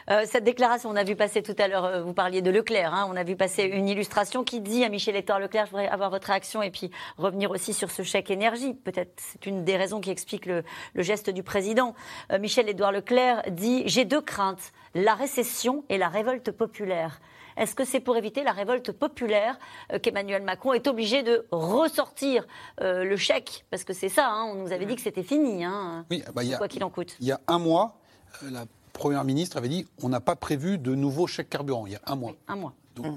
Euh, 0.09 0.23
cette 0.25 0.43
déclaration, 0.43 0.89
on 0.89 0.95
a 0.95 1.03
vu 1.03 1.15
passer 1.15 1.41
tout 1.41 1.55
à 1.57 1.67
l'heure, 1.67 1.85
euh, 1.85 2.03
vous 2.03 2.13
parliez 2.13 2.41
de 2.41 2.51
Leclerc, 2.51 2.93
hein, 2.93 3.07
on 3.09 3.15
a 3.15 3.23
vu 3.23 3.35
passer 3.35 3.63
une 3.63 3.87
illustration 3.87 4.43
qui 4.43 4.59
dit 4.59 4.83
à 4.83 4.89
Michel-Édouard 4.89 5.39
Leclerc, 5.39 5.65
je 5.67 5.71
voudrais 5.71 5.87
avoir 5.87 6.09
votre 6.09 6.27
réaction 6.27 6.61
et 6.61 6.71
puis 6.71 6.91
revenir 7.17 7.51
aussi 7.51 7.73
sur 7.73 7.89
ce 7.89 8.03
chèque 8.03 8.29
énergie. 8.29 8.73
Peut-être 8.73 9.13
c'est 9.17 9.45
une 9.45 9.63
des 9.63 9.77
raisons 9.77 10.01
qui 10.01 10.11
explique 10.11 10.45
le, 10.45 10.63
geste 10.95 11.29
du 11.29 11.43
président. 11.43 11.95
Euh, 12.31 12.39
Michel-Édouard 12.39 12.91
Leclerc 12.91 13.43
dit 13.49 13.83
J'ai 13.85 14.05
deux 14.05 14.21
craintes, 14.21 14.73
la 14.93 15.15
récession 15.15 15.85
et 15.89 15.97
la 15.97 16.09
révolte 16.09 16.51
populaire. 16.51 17.21
Est-ce 17.55 17.75
que 17.75 17.85
c'est 17.85 17.99
pour 17.99 18.17
éviter 18.17 18.43
la 18.43 18.51
révolte 18.51 18.91
populaire 18.91 19.59
qu'Emmanuel 20.01 20.41
Macron 20.41 20.73
est 20.73 20.87
obligé 20.87 21.21
de 21.21 21.45
ressortir 21.51 22.47
le 22.81 23.15
chèque? 23.15 23.63
Parce 23.69 23.83
que 23.83 23.93
c'est 23.93 24.09
ça, 24.09 24.27
hein, 24.27 24.45
on 24.51 24.55
nous 24.55 24.71
avait 24.71 24.87
dit 24.87 24.95
que 24.95 25.01
c'était 25.01 25.21
fini, 25.21 25.63
hein, 25.63 26.03
oui, 26.09 26.23
bah, 26.33 26.41
quoi 26.57 26.67
qu'il 26.67 26.83
en 26.83 26.89
coûte. 26.89 27.15
Il 27.19 27.27
y 27.27 27.31
a 27.31 27.39
un 27.47 27.59
mois, 27.59 27.99
la 28.41 28.65
Première 28.93 29.23
ministre 29.23 29.57
avait 29.57 29.69
dit 29.69 29.85
on 30.01 30.09
n'a 30.09 30.21
pas 30.21 30.35
prévu 30.35 30.77
de 30.77 30.95
nouveaux 30.95 31.27
chèques 31.27 31.49
carburant 31.49 31.85
il 31.87 31.93
y 31.93 31.95
a 31.95 32.01
un 32.05 32.15
mois. 32.15 32.35
un 32.47 32.55
mois. 32.55 32.73
Mmh. 32.99 33.11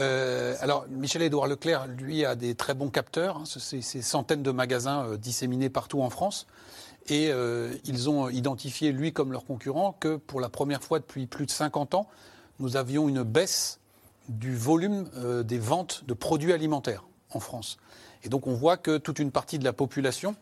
Euh, 0.00 0.54
alors, 0.60 0.86
Michel-Édouard 0.90 1.46
Leclerc, 1.46 1.86
lui, 1.86 2.24
a 2.24 2.34
des 2.34 2.54
très 2.54 2.74
bons 2.74 2.90
capteurs. 2.90 3.38
Hein, 3.38 3.44
c'est 3.46 3.80
ces 3.80 4.02
centaines 4.02 4.42
de 4.42 4.50
magasins 4.50 5.06
euh, 5.06 5.16
disséminés 5.16 5.70
partout 5.70 6.02
en 6.02 6.10
France. 6.10 6.46
Et 7.08 7.30
euh, 7.30 7.72
ils 7.84 8.10
ont 8.10 8.28
identifié, 8.28 8.92
lui 8.92 9.12
comme 9.12 9.32
leur 9.32 9.44
concurrent, 9.44 9.96
que 9.98 10.16
pour 10.16 10.40
la 10.40 10.48
première 10.48 10.82
fois 10.82 10.98
depuis 10.98 11.26
plus 11.26 11.46
de 11.46 11.50
50 11.50 11.94
ans, 11.94 12.08
nous 12.58 12.76
avions 12.76 13.08
une 13.08 13.22
baisse 13.22 13.80
du 14.28 14.56
volume 14.56 15.08
des 15.44 15.58
ventes 15.58 16.02
de 16.06 16.14
produits 16.14 16.52
alimentaires 16.52 17.04
en 17.30 17.38
France. 17.38 17.78
Et 18.24 18.28
donc, 18.28 18.48
on 18.48 18.54
voit 18.54 18.76
que 18.76 18.98
toute 18.98 19.20
une 19.20 19.30
partie 19.30 19.60
de 19.60 19.64
la 19.64 19.72
population 19.72 20.34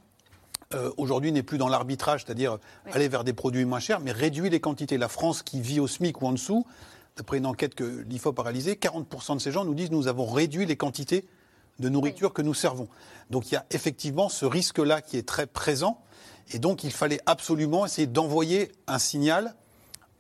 euh, 0.75 0.91
aujourd'hui 0.97 1.33
n'est 1.33 1.43
plus 1.43 1.59
dans 1.59 1.69
l'arbitrage, 1.69 2.25
c'est-à-dire 2.25 2.59
aller 2.93 3.09
vers 3.09 3.25
des 3.25 3.33
produits 3.33 3.65
moins 3.65 3.81
chers, 3.81 4.01
mais 4.01 4.13
réduit 4.13 4.51
les 4.51 4.61
quantités. 4.61 4.99
La 4.99 5.09
France 5.09 5.43
qui 5.43 5.61
vit 5.61 5.81
au 5.81 5.87
SMIC 5.87 6.21
ou 6.23 6.27
en 6.27 6.33
dessous, 6.33 6.67
d'après 7.17 7.39
une 7.39 7.47
enquête 7.47 7.75
que 7.75 8.05
l'IFOP 8.09 8.39
a 8.39 8.43
réalisée, 8.43 8.75
40% 8.75 9.37
de 9.37 9.41
ces 9.41 9.53
gens 9.53 9.65
nous 9.65 9.75
disent 9.75 9.91
nous 9.91 10.09
avons 10.09 10.27
réduit 10.27 10.67
les 10.67 10.77
quantités 10.77 11.27
de 11.79 11.89
nourriture 11.89 12.33
que 12.33 12.43
nous 12.43 12.55
servons. 12.55 12.89
Donc 13.31 13.51
il 13.51 13.55
y 13.55 13.57
a 13.57 13.67
effectivement 13.71 14.29
ce 14.29 14.47
risque-là 14.47 15.01
qui 15.01 15.17
est 15.17 15.27
très 15.27 15.47
présent. 15.47 16.01
Et 16.53 16.59
donc 16.59 16.85
il 16.85 16.93
fallait 16.93 17.21
absolument 17.27 17.87
essayer 17.87 18.07
d'envoyer 18.07 18.71
un 18.87 18.99
signal, 18.99 19.55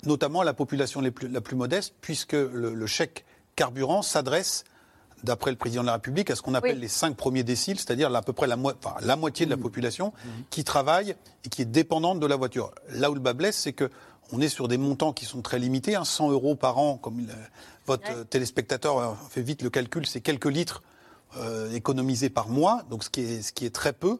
notamment 0.04 0.40
à 0.40 0.44
la 0.44 0.54
population 0.54 1.00
la 1.00 1.40
plus 1.40 1.56
modeste, 1.56 1.94
puisque 2.00 2.32
le 2.32 2.86
chèque 2.86 3.24
carburant 3.56 4.02
s'adresse 4.02 4.64
d'après 5.24 5.50
le 5.50 5.56
président 5.56 5.82
de 5.82 5.86
la 5.86 5.94
République, 5.94 6.30
à 6.30 6.36
ce 6.36 6.42
qu'on 6.42 6.54
appelle 6.54 6.78
les 6.78 6.88
cinq 6.88 7.16
premiers 7.16 7.42
déciles, 7.42 7.78
c'est-à-dire 7.78 8.14
à 8.14 8.22
peu 8.22 8.32
près 8.32 8.46
la, 8.46 8.56
moitié 8.56 9.46
de 9.46 9.50
la 9.50 9.56
mmh. 9.56 9.60
population 9.60 10.08
mmh. 10.08 10.28
qui 10.50 10.64
travaille 10.64 11.16
et 11.44 11.48
qui 11.48 11.62
est 11.62 11.66
dépendante 11.66 12.20
de 12.20 12.26
la 12.26 12.36
voiture. 12.36 12.72
Là 12.90 13.10
où 13.10 13.14
le 13.14 13.20
bas 13.20 13.32
blesse, 13.32 13.56
c'est 13.56 13.72
que 13.72 13.90
on 14.32 14.40
est 14.40 14.48
sur 14.48 14.68
des 14.68 14.78
montants 14.78 15.12
qui 15.12 15.24
sont 15.24 15.42
très 15.42 15.58
limités, 15.58 15.96
100 16.02 16.28
hein, 16.28 16.32
euros 16.32 16.54
par 16.54 16.78
an, 16.78 16.96
comme 16.96 17.26
votre 17.86 18.24
téléspectateur 18.24 18.98
euh, 18.98 19.12
fait 19.30 19.42
vite 19.42 19.62
le 19.62 19.70
calcul, 19.70 20.06
c'est 20.06 20.20
quelques 20.20 20.46
litres 20.46 20.82
euh, 21.36 21.70
économisés 21.72 22.30
par 22.30 22.48
mois, 22.48 22.82
donc 22.90 23.04
ce 23.04 23.10
qui 23.10 23.20
est, 23.20 23.42
ce 23.42 23.52
qui 23.52 23.66
est 23.66 23.74
très 23.74 23.92
peu. 23.92 24.18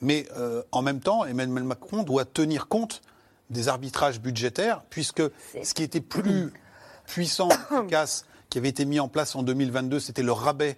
Mais 0.00 0.26
euh, 0.36 0.62
en 0.72 0.82
même 0.82 1.00
temps, 1.00 1.24
Emmanuel 1.24 1.64
Macron 1.64 2.02
doit 2.02 2.24
tenir 2.24 2.68
compte 2.68 3.02
des 3.50 3.68
arbitrages 3.68 4.20
budgétaires, 4.20 4.82
puisque 4.90 5.22
ce 5.62 5.74
qui 5.74 5.82
était 5.82 6.00
plus 6.00 6.52
puissant, 7.06 7.48
efficace, 7.72 8.24
qui 8.50 8.58
avait 8.58 8.68
été 8.68 8.84
mis 8.84 9.00
en 9.00 9.08
place 9.08 9.36
en 9.36 9.42
2022, 9.42 10.00
c'était 10.00 10.24
le 10.24 10.32
rabais, 10.32 10.76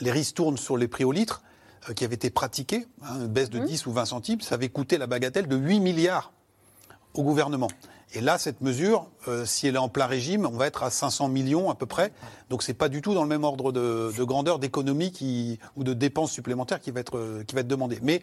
les 0.00 0.10
ristournes 0.10 0.58
sur 0.58 0.76
les 0.76 0.88
prix 0.88 1.04
au 1.04 1.12
litre, 1.12 1.42
euh, 1.88 1.94
qui 1.94 2.04
avait 2.04 2.16
été 2.16 2.28
pratiqué, 2.28 2.86
hein, 3.02 3.20
une 3.20 3.28
baisse 3.28 3.50
de 3.50 3.60
10 3.60 3.86
mmh. 3.86 3.88
ou 3.88 3.92
20 3.92 4.04
centimes, 4.04 4.40
ça 4.40 4.56
avait 4.56 4.68
coûté 4.68 4.98
la 4.98 5.06
bagatelle 5.06 5.46
de 5.46 5.56
8 5.56 5.80
milliards 5.80 6.32
au 7.14 7.22
gouvernement. 7.22 7.68
Et 8.14 8.20
là, 8.20 8.36
cette 8.36 8.60
mesure, 8.60 9.08
euh, 9.26 9.46
si 9.46 9.66
elle 9.66 9.76
est 9.76 9.78
en 9.78 9.88
plein 9.88 10.06
régime, 10.06 10.44
on 10.44 10.56
va 10.56 10.66
être 10.66 10.82
à 10.82 10.90
500 10.90 11.28
millions 11.28 11.70
à 11.70 11.74
peu 11.74 11.86
près. 11.86 12.12
Donc 12.50 12.62
c'est 12.62 12.74
pas 12.74 12.88
du 12.88 13.00
tout 13.00 13.14
dans 13.14 13.22
le 13.22 13.28
même 13.28 13.44
ordre 13.44 13.72
de, 13.72 14.12
grandeur 14.22 14.58
d'économie 14.58 15.58
ou 15.76 15.84
de 15.84 15.94
dépenses 15.94 16.32
supplémentaires 16.32 16.80
qui 16.80 16.90
va 16.90 17.00
être, 17.00 17.16
euh, 17.16 17.44
qui 17.44 17.54
va 17.54 17.62
être 17.62 17.68
demandé. 17.68 17.98
Mais 18.02 18.22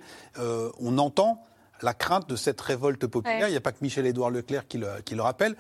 on 0.80 0.98
entend 1.00 1.42
la 1.82 1.94
crainte 1.94 2.30
de 2.30 2.36
cette 2.36 2.60
révolte 2.62 3.08
populaire. 3.08 3.48
Il 3.48 3.52
n'y 3.52 3.58
a 3.58 3.62
pas 3.62 3.72
que 3.72 3.82
Michel-Édouard 3.82 4.30
Leclerc 4.30 4.68
qui 4.68 4.78
le 4.78 5.22
rappelle. 5.22 5.56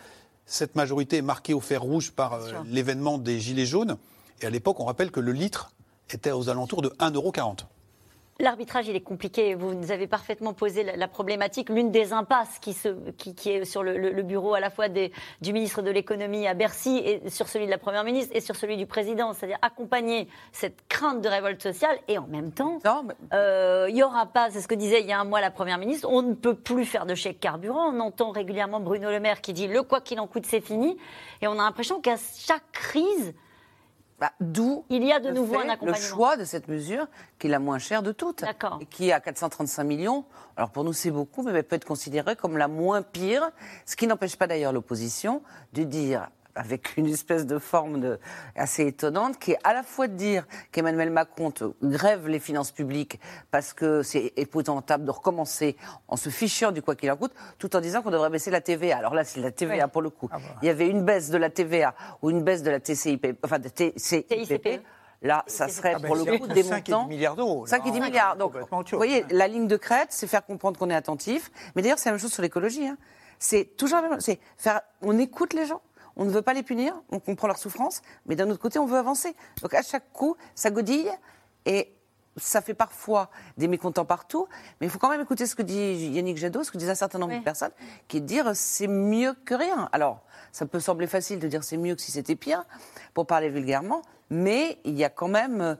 Cette 0.51 0.75
majorité 0.75 1.17
est 1.17 1.21
marquée 1.21 1.53
au 1.53 1.59
fer 1.59 1.79
rouge 1.79 2.09
par 2.09 2.33
euh, 2.33 2.51
l'événement 2.65 3.19
des 3.19 3.39
Gilets 3.39 3.67
jaunes. 3.67 3.97
Et 4.41 4.47
à 4.47 4.49
l'époque, 4.49 4.79
on 4.79 4.85
rappelle 4.85 5.11
que 5.11 5.19
le 5.19 5.31
litre 5.31 5.71
était 6.09 6.31
aux 6.31 6.49
alentours 6.49 6.81
de 6.81 6.89
1,40 6.99 7.13
euro. 7.13 7.31
L'arbitrage, 8.41 8.87
il 8.87 8.95
est 8.95 9.01
compliqué. 9.01 9.53
Vous 9.53 9.73
nous 9.73 9.91
avez 9.91 10.07
parfaitement 10.07 10.53
posé 10.53 10.83
la, 10.83 11.07
problématique. 11.09 11.67
L'une 11.69 11.91
des 11.91 12.13
impasses 12.13 12.57
qui, 12.59 12.71
se, 12.71 12.87
qui, 13.11 13.49
est 13.49 13.65
sur 13.65 13.83
le, 13.83 14.21
bureau 14.23 14.53
à 14.53 14.61
la 14.61 14.69
fois 14.69 14.87
des, 14.87 15.11
du 15.41 15.51
ministre 15.51 15.81
de 15.81 15.91
l'économie 15.91 16.47
à 16.47 16.53
Bercy 16.53 17.01
et 17.03 17.29
sur 17.29 17.49
celui 17.49 17.65
de 17.65 17.71
la 17.71 17.77
première 17.77 18.05
ministre 18.05 18.33
et 18.33 18.39
sur 18.39 18.55
celui 18.55 18.77
du 18.77 18.85
président, 18.85 19.33
c'est-à-dire 19.33 19.57
accompagner 19.61 20.29
cette 20.53 20.87
crainte 20.87 21.21
de 21.21 21.27
révolte 21.27 21.61
sociale 21.61 21.97
et 22.07 22.17
en 22.17 22.27
même 22.27 22.51
temps, 22.51 22.79
euh, 23.33 23.87
il 23.89 23.95
n'y 23.95 24.03
aura 24.03 24.25
pas, 24.25 24.49
c'est 24.51 24.61
ce 24.61 24.69
que 24.69 24.75
disait 24.75 25.01
il 25.01 25.07
y 25.07 25.11
a 25.11 25.19
un 25.19 25.25
mois 25.25 25.41
la 25.41 25.51
première 25.51 25.77
ministre, 25.77 26.07
on 26.09 26.21
ne 26.21 26.33
peut 26.33 26.55
plus 26.55 26.85
faire 26.85 27.05
de 27.05 27.15
chèque 27.15 27.41
carburant. 27.41 27.93
On 27.93 27.99
entend 27.99 28.31
régulièrement 28.31 28.79
Bruno 28.79 29.09
Le 29.09 29.19
Maire 29.19 29.41
qui 29.41 29.51
dit 29.51 29.67
le 29.67 29.83
quoi 29.83 29.99
qu'il 29.99 30.19
en 30.21 30.27
coûte, 30.27 30.45
c'est 30.45 30.61
fini. 30.61 30.97
Et 31.41 31.47
on 31.47 31.53
a 31.53 31.63
l'impression 31.63 31.99
qu'à 31.99 32.15
chaque 32.37 32.71
crise, 32.71 33.33
bah, 34.19 34.31
D'où 34.39 34.85
il 34.89 35.03
y 35.03 35.11
a 35.11 35.19
de 35.19 35.31
nouveau 35.31 35.55
un 35.55 35.69
accompagnement. 35.69 35.97
Le 35.97 36.01
choix 36.01 36.37
de 36.37 36.43
cette 36.43 36.67
mesure, 36.67 37.07
qui 37.37 37.47
est 37.47 37.49
la 37.49 37.59
moins 37.59 37.79
chère 37.79 38.03
de 38.03 38.11
toutes, 38.11 38.43
et 38.81 38.85
qui 38.85 39.09
est 39.09 39.11
à 39.11 39.19
435 39.19 39.83
millions. 39.83 40.25
Alors 40.57 40.71
pour 40.71 40.83
nous 40.83 40.93
c'est 40.93 41.11
beaucoup, 41.11 41.43
mais 41.43 41.51
elle 41.51 41.63
peut 41.63 41.75
être 41.75 41.85
considérée 41.85 42.35
comme 42.35 42.57
la 42.57 42.67
moins 42.67 43.01
pire, 43.01 43.51
ce 43.85 43.95
qui 43.95 44.07
n'empêche 44.07 44.35
pas 44.35 44.47
d'ailleurs 44.47 44.73
l'opposition 44.73 45.41
de 45.73 45.83
dire 45.83 46.29
avec 46.59 46.97
une 46.97 47.07
espèce 47.07 47.45
de 47.45 47.57
forme 47.57 48.01
de, 48.01 48.19
assez 48.55 48.85
étonnante, 48.85 49.39
qui 49.39 49.51
est 49.51 49.59
à 49.63 49.73
la 49.73 49.83
fois 49.83 50.07
de 50.07 50.13
dire 50.13 50.45
qu'Emmanuel 50.71 51.09
Macron 51.09 51.53
grève 51.81 52.27
les 52.27 52.39
finances 52.39 52.71
publiques 52.71 53.19
parce 53.49 53.73
que 53.73 54.03
c'est 54.03 54.33
épouvantable 54.35 55.05
de 55.05 55.11
recommencer 55.11 55.77
en 56.07 56.17
se 56.17 56.29
fichant 56.29 56.71
du 56.71 56.81
quoi 56.81 56.95
qu'il 56.95 57.09
en 57.11 57.17
coûte, 57.17 57.33
tout 57.57 57.75
en 57.75 57.81
disant 57.81 58.01
qu'on 58.01 58.11
devrait 58.11 58.29
baisser 58.29 58.51
la 58.51 58.61
TVA. 58.61 58.97
Alors 58.97 59.13
là, 59.13 59.23
c'est 59.23 59.39
la 59.39 59.51
TVA 59.51 59.87
pour 59.87 60.01
le 60.01 60.09
coup. 60.09 60.29
Ah. 60.31 60.37
Il 60.61 60.65
y 60.65 60.69
avait 60.69 60.87
une 60.87 61.03
baisse 61.03 61.29
de 61.29 61.37
la 61.37 61.49
TVA 61.49 61.95
ou 62.21 62.29
une 62.29 62.43
baisse 62.43 62.61
de 62.61 62.71
la 62.71 62.79
TCIP, 62.79 63.37
enfin 63.43 63.59
de 63.59 63.69
TCIP. 63.69 64.81
Là, 65.21 65.43
ça 65.47 65.67
serait 65.67 65.95
ah 65.95 65.99
pour 65.99 66.15
le 66.15 66.23
coup 66.37 66.47
des 66.47 66.63
montants. 66.63 67.03
5 67.03 67.07
milliards 67.07 67.35
d'euros. 67.35 67.65
5 67.65 67.85
et 67.85 67.91
10 67.91 67.99
milliards. 67.99 68.37
Donc, 68.37 68.53
vous 68.55 68.97
voyez, 68.97 69.25
la 69.31 69.47
ligne 69.47 69.67
de 69.67 69.75
crête, 69.75 70.09
c'est 70.11 70.27
faire 70.27 70.45
comprendre 70.45 70.79
qu'on 70.79 70.89
est 70.89 70.95
attentif. 70.95 71.51
Mais 71.75 71.81
d'ailleurs, 71.81 71.99
c'est 71.99 72.09
la 72.09 72.13
même 72.13 72.21
chose 72.21 72.31
sur 72.31 72.41
l'écologie. 72.41 72.87
Hein. 72.87 72.97
C'est 73.37 73.77
toujours 73.77 74.01
la 74.01 74.09
même 74.09 74.21
chose. 74.21 74.35
Faire, 74.57 74.81
on 75.01 75.17
écoute 75.17 75.53
les 75.53 75.65
gens. 75.65 75.81
On 76.19 76.25
ne 76.25 76.31
veut 76.31 76.41
pas 76.41 76.53
les 76.53 76.63
punir, 76.63 77.01
on 77.11 77.19
comprend 77.21 77.47
leur 77.47 77.57
souffrance, 77.57 78.01
mais 78.25 78.35
d'un 78.35 78.49
autre 78.49 78.59
côté, 78.59 78.77
on 78.77 78.85
veut 78.85 78.97
avancer. 78.97 79.33
Donc 79.61 79.73
à 79.73 79.81
chaque 79.81 80.11
coup, 80.11 80.35
ça 80.53 80.69
godille 80.69 81.09
et 81.65 81.93
ça 82.35 82.59
fait 82.59 82.73
parfois 82.73 83.29
des 83.57 83.69
mécontents 83.69 84.03
partout, 84.03 84.45
mais 84.79 84.87
il 84.87 84.89
faut 84.89 84.99
quand 84.99 85.09
même 85.09 85.21
écouter 85.21 85.45
ce 85.45 85.55
que 85.55 85.61
dit 85.61 86.09
Yannick 86.09 86.35
Jadot, 86.35 86.65
ce 86.65 86.71
que 86.71 86.77
disent 86.77 86.89
un 86.89 86.95
certain 86.95 87.19
nombre 87.19 87.37
de 87.37 87.43
personnes, 87.43 87.71
qui 88.09 88.17
est 88.17 88.19
de 88.19 88.25
dire 88.25 88.51
c'est 88.53 88.87
mieux 88.87 89.33
que 89.45 89.55
rien. 89.55 89.87
Alors, 89.93 90.21
ça 90.51 90.65
peut 90.65 90.81
sembler 90.81 91.07
facile 91.07 91.39
de 91.39 91.47
dire 91.47 91.63
c'est 91.63 91.77
mieux 91.77 91.95
que 91.95 92.01
si 92.01 92.11
c'était 92.11 92.35
pire, 92.35 92.65
pour 93.13 93.25
parler 93.25 93.49
vulgairement, 93.49 94.01
mais 94.29 94.77
il 94.83 94.97
y 94.97 95.05
a 95.05 95.09
quand 95.09 95.29
même 95.29 95.77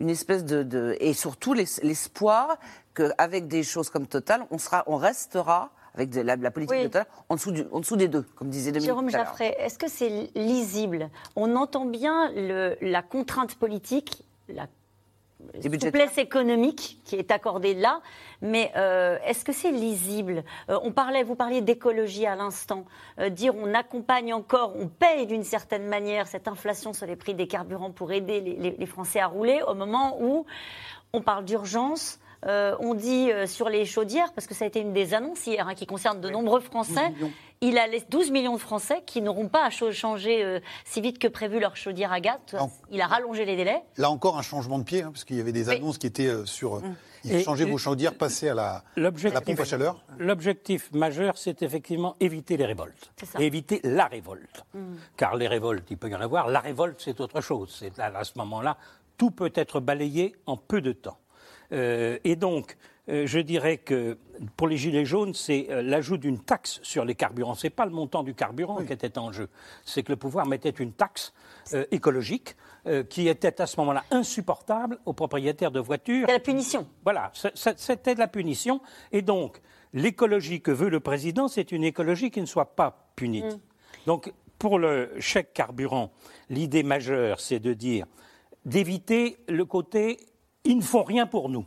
une 0.00 0.10
espèce 0.10 0.44
de, 0.44 0.96
et 0.98 1.14
surtout 1.14 1.54
l'espoir 1.54 2.58
qu'avec 2.94 3.46
des 3.46 3.62
choses 3.62 3.88
comme 3.88 4.08
Total, 4.08 4.48
on 4.50 4.58
sera, 4.58 4.82
on 4.88 4.96
restera 4.96 5.70
avec 5.96 6.14
la, 6.14 6.50
politique 6.50 6.78
de 6.78 6.84
Total, 6.84 7.06
en 7.28 7.34
dessous, 7.36 7.54
en 7.72 7.80
dessous 7.80 7.96
des 7.96 8.08
deux, 8.08 8.22
comme 8.36 8.50
disait 8.50 8.70
Dominique. 8.70 8.86
Jérôme 8.86 9.10
Jaffray, 9.10 9.56
est-ce 9.58 9.78
que 9.78 9.88
c'est 9.88 10.30
lisible? 10.34 11.10
On 11.34 11.56
entend 11.56 11.86
bien 11.86 12.30
le, 12.34 12.76
la 12.82 13.02
contrainte 13.02 13.54
politique, 13.54 14.24
la 14.48 14.66
souplesse 15.62 16.18
économique 16.18 17.00
qui 17.04 17.16
est 17.16 17.30
accordée 17.30 17.74
là, 17.74 18.00
mais 18.42 18.72
euh, 18.76 19.18
est-ce 19.24 19.44
que 19.44 19.52
c'est 19.52 19.70
lisible? 19.70 20.44
Euh, 20.68 20.78
On 20.82 20.92
parlait, 20.92 21.22
vous 21.22 21.34
parliez 21.34 21.62
d'écologie 21.62 22.26
à 22.26 22.36
l'instant, 22.36 22.84
euh, 23.18 23.30
dire 23.30 23.54
on 23.56 23.72
accompagne 23.74 24.34
encore, 24.34 24.74
on 24.76 24.88
paye 24.88 25.26
d'une 25.26 25.44
certaine 25.44 25.86
manière 25.86 26.26
cette 26.26 26.48
inflation 26.48 26.92
sur 26.92 27.06
les 27.06 27.16
prix 27.16 27.34
des 27.34 27.46
carburants 27.46 27.90
pour 27.92 28.12
aider 28.12 28.40
les, 28.40 28.76
les 28.76 28.86
Français 28.86 29.20
à 29.20 29.26
rouler, 29.26 29.62
au 29.66 29.74
moment 29.74 30.18
où 30.20 30.44
on 31.12 31.22
parle 31.22 31.44
d'urgence, 31.44 32.18
euh, 32.44 32.76
on 32.80 32.94
dit 32.94 33.30
euh, 33.30 33.46
sur 33.46 33.68
les 33.68 33.84
chaudières, 33.84 34.32
parce 34.32 34.46
que 34.46 34.54
ça 34.54 34.64
a 34.64 34.68
été 34.68 34.80
une 34.80 34.92
des 34.92 35.14
annonces 35.14 35.46
hier, 35.46 35.66
hein, 35.66 35.74
qui 35.74 35.86
concerne 35.86 36.20
de 36.20 36.28
nombreux 36.28 36.60
Français, 36.60 37.12
il 37.60 37.78
a 37.78 37.86
les 37.86 38.02
12 38.08 38.30
millions 38.30 38.54
de 38.54 38.60
Français 38.60 39.02
qui 39.06 39.22
n'auront 39.22 39.48
pas 39.48 39.64
à 39.64 39.70
changer 39.70 40.44
euh, 40.44 40.60
si 40.84 41.00
vite 41.00 41.18
que 41.18 41.28
prévu 41.28 41.58
leur 41.58 41.76
chaudière 41.76 42.12
à 42.12 42.20
gaz. 42.20 42.38
Il 42.90 43.00
a 43.00 43.06
rallongé 43.06 43.44
les 43.44 43.56
délais. 43.56 43.82
Là 43.96 44.10
encore, 44.10 44.38
un 44.38 44.42
changement 44.42 44.78
de 44.78 44.84
pied, 44.84 45.02
hein, 45.02 45.10
parce 45.12 45.24
qu'il 45.24 45.36
y 45.36 45.40
avait 45.40 45.52
des 45.52 45.70
annonces 45.70 45.98
qui 45.98 46.06
étaient 46.06 46.30
sur. 46.44 46.82
Mmh. 47.24 47.42
changer 47.42 47.64
vos 47.64 47.78
chaudières, 47.78 48.14
passer 48.14 48.50
à 48.50 48.54
la, 48.54 48.84
la 48.96 49.40
pompe 49.40 49.58
à 49.58 49.64
chaleur. 49.64 50.04
L'objectif 50.18 50.92
majeur, 50.92 51.36
c'est 51.36 51.62
effectivement 51.62 52.14
éviter 52.20 52.56
les 52.56 52.66
révoltes. 52.66 53.10
Et 53.40 53.46
éviter 53.46 53.80
la 53.82 54.06
révolte. 54.06 54.64
Mmh. 54.74 54.80
Car 55.16 55.34
les 55.34 55.48
révoltes, 55.48 55.90
il 55.90 55.96
peut 55.96 56.08
y 56.08 56.14
en 56.14 56.20
avoir. 56.20 56.48
La 56.48 56.60
révolte, 56.60 57.00
c'est 57.00 57.18
autre 57.20 57.40
chose. 57.40 57.74
C'est 57.80 57.98
à 57.98 58.22
ce 58.22 58.32
moment-là, 58.36 58.76
tout 59.16 59.30
peut 59.30 59.52
être 59.54 59.80
balayé 59.80 60.36
en 60.46 60.56
peu 60.56 60.80
de 60.80 60.92
temps. 60.92 61.18
Euh, 61.72 62.18
et 62.24 62.36
donc, 62.36 62.76
euh, 63.08 63.26
je 63.26 63.38
dirais 63.38 63.76
que 63.76 64.18
pour 64.56 64.66
les 64.66 64.76
Gilets 64.76 65.04
jaunes, 65.04 65.32
c'est 65.32 65.68
euh, 65.70 65.80
l'ajout 65.80 66.16
d'une 66.16 66.40
taxe 66.40 66.80
sur 66.82 67.04
les 67.04 67.14
carburants. 67.14 67.54
Ce 67.54 67.66
n'est 67.66 67.70
pas 67.70 67.84
le 67.84 67.92
montant 67.92 68.24
du 68.24 68.34
carburant 68.34 68.84
qui 68.84 68.92
était 68.92 69.16
en 69.16 69.30
jeu. 69.30 69.48
C'est 69.84 70.02
que 70.02 70.10
le 70.10 70.16
pouvoir 70.16 70.46
mettait 70.46 70.70
une 70.70 70.92
taxe 70.92 71.32
euh, 71.72 71.84
écologique 71.90 72.56
qui 73.10 73.26
était 73.26 73.60
à 73.60 73.66
ce 73.66 73.80
moment-là 73.80 74.04
insupportable 74.12 75.00
aux 75.06 75.12
propriétaires 75.12 75.72
de 75.72 75.80
voitures. 75.80 76.20
C'était 76.20 76.32
la 76.34 76.38
punition. 76.38 76.86
Voilà, 77.02 77.32
c'était 77.34 78.14
de 78.14 78.20
la 78.20 78.28
punition. 78.28 78.80
Et 79.10 79.22
donc, 79.22 79.60
l'écologie 79.92 80.60
que 80.60 80.70
veut 80.70 80.88
le 80.88 81.00
président, 81.00 81.48
c'est 81.48 81.72
une 81.72 81.82
écologie 81.82 82.30
qui 82.30 82.40
ne 82.40 82.46
soit 82.46 82.76
pas 82.76 83.10
punie. 83.16 83.42
Mm. 83.42 83.58
Donc, 84.06 84.32
pour 84.60 84.78
le 84.78 85.10
chèque 85.18 85.52
carburant, 85.52 86.12
l'idée 86.48 86.84
majeure, 86.84 87.40
c'est 87.40 87.58
de 87.58 87.74
dire 87.74 88.06
d'éviter 88.64 89.36
le 89.48 89.64
côté 89.64 90.18
ils 90.66 90.76
ne 90.76 90.82
font 90.82 91.02
rien 91.02 91.26
pour 91.26 91.48
nous. 91.48 91.64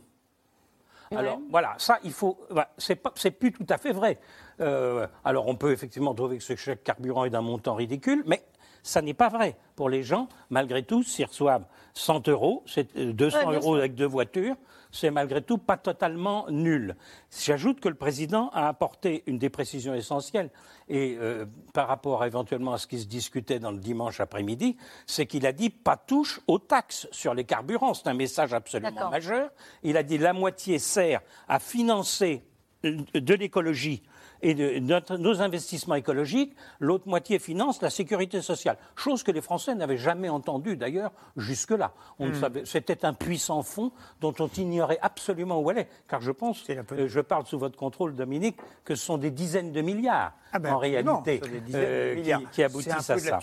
Alors 1.12 1.40
voilà, 1.50 1.74
ça, 1.78 1.98
il 2.04 2.12
faut. 2.12 2.38
C'est 2.78 3.30
plus 3.32 3.50
tout 3.50 3.66
à 3.68 3.78
fait 3.78 3.92
vrai. 3.92 4.18
Euh, 4.60 5.08
alors 5.24 5.48
on 5.48 5.56
peut 5.56 5.72
effectivement 5.72 6.14
trouver 6.14 6.38
que 6.38 6.44
ce 6.44 6.54
chèque 6.54 6.84
carburant 6.84 7.24
est 7.24 7.30
d'un 7.30 7.40
montant 7.40 7.74
ridicule, 7.74 8.22
mais 8.26 8.44
ça 8.82 9.02
n'est 9.02 9.14
pas 9.14 9.28
vrai. 9.28 9.56
Pour 9.76 9.88
les 9.88 10.02
gens, 10.02 10.28
malgré 10.50 10.82
tout, 10.82 11.02
s'ils 11.02 11.26
reçoivent 11.26 11.66
100 11.94 12.28
euros, 12.28 12.62
c'est 12.66 12.96
200 12.96 13.38
euh, 13.38 13.54
euros 13.54 13.74
avec 13.76 13.94
deux 13.94 14.06
voitures, 14.06 14.56
c'est 14.92 15.10
malgré 15.10 15.42
tout 15.42 15.58
pas 15.58 15.76
totalement 15.76 16.46
nul. 16.50 16.96
J'ajoute 17.30 17.80
que 17.80 17.88
le 17.88 17.94
président 17.94 18.50
a 18.50 18.68
apporté 18.68 19.22
une 19.26 19.38
des 19.38 19.50
précisions 19.50 19.94
essentielles, 19.94 20.50
et 20.88 21.16
euh, 21.20 21.46
par 21.72 21.88
rapport 21.88 22.24
éventuellement 22.24 22.72
à 22.72 22.78
ce 22.78 22.86
qui 22.86 22.98
se 22.98 23.06
discutait 23.06 23.58
dans 23.58 23.70
le 23.70 23.78
dimanche 23.78 24.20
après-midi, 24.20 24.76
c'est 25.06 25.26
qu'il 25.26 25.46
a 25.46 25.52
dit 25.52 25.70
pas 25.70 25.96
touche 25.96 26.40
aux 26.46 26.58
taxes 26.58 27.08
sur 27.12 27.34
les 27.34 27.44
carburants. 27.44 27.94
C'est 27.94 28.08
un 28.08 28.14
message 28.14 28.52
absolument 28.52 29.10
majeur. 29.10 29.50
Il 29.82 29.96
a 29.96 30.02
dit 30.02 30.18
la 30.18 30.32
moitié 30.32 30.78
sert 30.78 31.20
à 31.48 31.58
financer 31.58 32.42
de 32.82 33.34
l'écologie 33.34 34.02
et 34.42 34.54
de, 34.54 35.16
nos 35.16 35.42
investissements 35.42 35.94
écologiques, 35.94 36.54
l'autre 36.78 37.08
moitié 37.08 37.38
finance 37.38 37.82
la 37.82 37.90
sécurité 37.90 38.40
sociale. 38.42 38.76
Chose 38.96 39.22
que 39.22 39.30
les 39.30 39.40
Français 39.40 39.74
n'avaient 39.74 39.96
jamais 39.96 40.28
entendue 40.28 40.76
d'ailleurs 40.76 41.12
jusque-là. 41.36 41.92
Hmm. 42.18 42.32
C'était 42.64 43.04
un 43.04 43.12
puissant 43.12 43.62
fond 43.62 43.92
dont 44.20 44.34
on 44.38 44.48
ignorait 44.48 44.98
absolument 45.02 45.60
où 45.60 45.70
elle 45.70 45.78
est. 45.78 45.88
Car 46.08 46.20
je 46.20 46.32
pense, 46.32 46.64
euh, 46.70 47.08
je 47.08 47.20
parle 47.20 47.46
sous 47.46 47.58
votre 47.58 47.76
contrôle, 47.76 48.14
Dominique, 48.14 48.56
que 48.84 48.94
ce 48.94 49.04
sont 49.04 49.18
des 49.18 49.30
dizaines 49.30 49.72
de 49.72 49.80
milliards 49.80 50.32
ah 50.52 50.58
ben, 50.58 50.74
en 50.74 50.78
réalité 50.78 51.40
euh, 51.74 52.40
qui, 52.52 52.62
aboutissent 52.62 53.10
à 53.10 53.18
ça. 53.18 53.38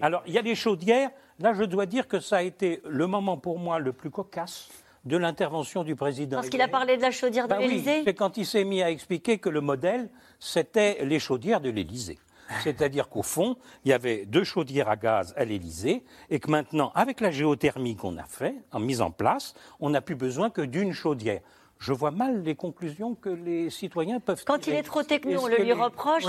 Alors 0.00 0.22
il 0.26 0.34
y 0.34 0.38
a 0.38 0.42
les 0.42 0.54
chaudières. 0.54 1.10
Là, 1.38 1.54
je 1.54 1.64
dois 1.64 1.86
dire 1.86 2.06
que 2.06 2.20
ça 2.20 2.36
a 2.36 2.42
été 2.42 2.80
le 2.86 3.06
moment 3.06 3.36
pour 3.36 3.58
moi 3.58 3.78
le 3.78 3.92
plus 3.92 4.10
cocasse 4.10 4.68
de 5.04 5.16
l'intervention 5.16 5.84
du 5.84 5.96
président. 5.96 6.36
Parce 6.36 6.48
qu'il 6.48 6.60
a 6.60 6.68
parlé 6.68 6.96
de 6.96 7.02
la 7.02 7.10
chaudière 7.10 7.44
de 7.44 7.50
bah 7.50 7.58
l'Élysée 7.58 8.02
C'est 8.04 8.14
quand 8.14 8.36
il 8.36 8.46
s'est 8.46 8.64
mis 8.64 8.82
à 8.82 8.90
expliquer 8.90 9.38
que 9.38 9.48
le 9.48 9.60
modèle, 9.60 10.08
c'était 10.38 11.04
les 11.04 11.18
chaudières 11.18 11.60
de 11.60 11.70
l'Élysée. 11.70 12.18
C'est-à-dire 12.62 13.08
qu'au 13.08 13.22
fond, 13.22 13.56
il 13.84 13.90
y 13.90 13.92
avait 13.94 14.26
deux 14.26 14.44
chaudières 14.44 14.88
à 14.88 14.96
gaz 14.96 15.32
à 15.36 15.44
l'Élysée 15.44 16.04
et 16.28 16.38
que 16.38 16.50
maintenant, 16.50 16.92
avec 16.94 17.20
la 17.20 17.30
géothermie 17.30 17.96
qu'on 17.96 18.18
a 18.18 18.24
fait, 18.24 18.54
en 18.72 18.80
mise 18.80 19.00
en 19.00 19.10
place, 19.10 19.54
on 19.80 19.90
n'a 19.90 20.02
plus 20.02 20.16
besoin 20.16 20.50
que 20.50 20.60
d'une 20.60 20.92
chaudière 20.92 21.40
je 21.82 21.92
vois 21.92 22.12
mal 22.12 22.42
les 22.44 22.54
conclusions 22.54 23.16
que 23.16 23.28
les 23.28 23.68
citoyens 23.68 24.20
peuvent 24.20 24.44
Quand 24.46 24.68
il 24.68 24.74
est 24.74 24.84
trop 24.84 25.02
technique, 25.02 25.38
on 25.40 25.48
le 25.48 25.56
lui 25.56 25.72
reproche, 25.72 26.22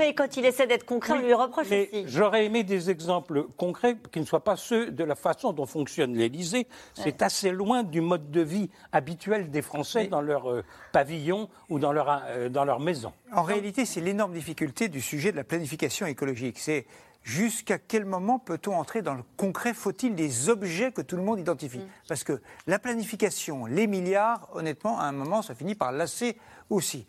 et 0.00 0.14
quand 0.14 0.36
il 0.38 0.46
essaie 0.46 0.66
d'être 0.66 0.86
concret, 0.86 1.12
on 1.12 1.18
lui 1.18 1.34
reproche 1.34 1.66
aussi. 1.66 2.04
J'aurais 2.06 2.46
aimé 2.46 2.64
des 2.64 2.90
exemples 2.90 3.44
concrets 3.58 3.96
qui 4.10 4.20
ne 4.20 4.24
soient 4.24 4.42
pas 4.42 4.56
ceux 4.56 4.90
de 4.90 5.04
la 5.04 5.14
façon 5.14 5.52
dont 5.52 5.66
fonctionne 5.66 6.16
l'Élysée. 6.16 6.66
C'est 6.94 7.20
assez 7.20 7.50
loin 7.50 7.82
du 7.82 8.00
mode 8.00 8.30
de 8.30 8.40
vie 8.40 8.70
habituel 8.92 9.50
des 9.50 9.60
Français 9.62 10.06
dans 10.06 10.22
leur 10.22 10.50
euh, 10.50 10.64
pavillon 10.92 11.48
ou 11.68 11.78
dans 11.78 11.92
leur, 11.92 12.22
euh, 12.28 12.48
dans 12.48 12.64
leur 12.64 12.80
maison. 12.80 13.12
En 13.32 13.42
réalité, 13.42 13.84
c'est 13.84 14.00
l'énorme 14.00 14.32
difficulté 14.32 14.88
du 14.88 15.02
sujet 15.02 15.32
de 15.32 15.36
la 15.36 15.44
planification 15.44 16.06
écologique. 16.06 16.58
C'est 16.58 16.86
jusqu'à 17.24 17.78
quel 17.78 18.04
moment 18.04 18.38
peut-on 18.38 18.74
entrer 18.74 19.02
dans 19.02 19.14
le 19.14 19.24
concret? 19.36 19.74
Faut-il 19.74 20.14
des 20.14 20.48
objets 20.48 20.92
que 20.92 21.02
tout 21.02 21.16
le 21.16 21.22
monde 21.22 21.40
identifie? 21.40 21.78
Mm. 21.78 21.88
Parce 22.06 22.22
que 22.22 22.40
la 22.66 22.78
planification, 22.78 23.66
les 23.66 23.88
milliards, 23.88 24.48
honnêtement, 24.52 25.00
à 25.00 25.04
un 25.04 25.12
moment, 25.12 25.42
ça 25.42 25.54
finit 25.54 25.74
par 25.74 25.90
lasser 25.90 26.36
aussi. 26.70 27.06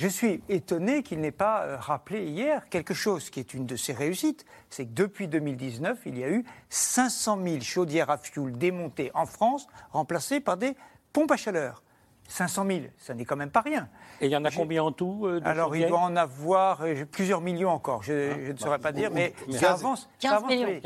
Je 0.00 0.08
suis 0.08 0.42
étonné 0.48 1.02
qu'il 1.02 1.20
n'ait 1.20 1.30
pas 1.30 1.64
euh, 1.64 1.76
rappelé 1.76 2.26
hier 2.26 2.68
quelque 2.68 2.94
chose 2.94 3.30
qui 3.30 3.40
est 3.40 3.54
une 3.54 3.66
de 3.66 3.76
ses 3.76 3.92
réussites, 3.92 4.44
c'est 4.70 4.86
que 4.86 4.92
depuis 4.92 5.28
2019, 5.28 5.98
il 6.06 6.18
y 6.18 6.24
a 6.24 6.30
eu 6.30 6.44
500 6.70 7.38
000 7.42 7.60
chaudières 7.60 8.10
à 8.10 8.18
fioul 8.18 8.52
démontées 8.56 9.10
en 9.14 9.26
France, 9.26 9.68
remplacées 9.92 10.40
par 10.40 10.56
des 10.56 10.74
pompes 11.12 11.30
à 11.30 11.36
chaleur. 11.36 11.82
500 12.28 12.66
000, 12.66 12.80
ça 12.98 13.14
n'est 13.14 13.24
quand 13.24 13.36
même 13.36 13.50
pas 13.50 13.62
rien. 13.62 13.88
Et 14.20 14.26
il 14.26 14.30
y 14.30 14.36
en 14.36 14.44
a 14.44 14.50
combien 14.50 14.82
en 14.82 14.92
tout 14.92 15.22
euh, 15.24 15.40
Alors, 15.44 15.74
il 15.74 15.86
doit 15.86 16.00
en 16.00 16.14
avoir 16.14 16.82
euh, 16.82 17.04
plusieurs 17.10 17.40
millions 17.40 17.70
encore, 17.70 18.02
je, 18.02 18.32
ah. 18.32 18.52
ne 18.52 18.58
saurais 18.58 18.78
pas 18.78 18.92
dire, 18.92 19.10
mais 19.10 19.32
ça 19.50 19.72
avance. 19.72 20.08
15 20.20 20.44
millions. 20.44 20.80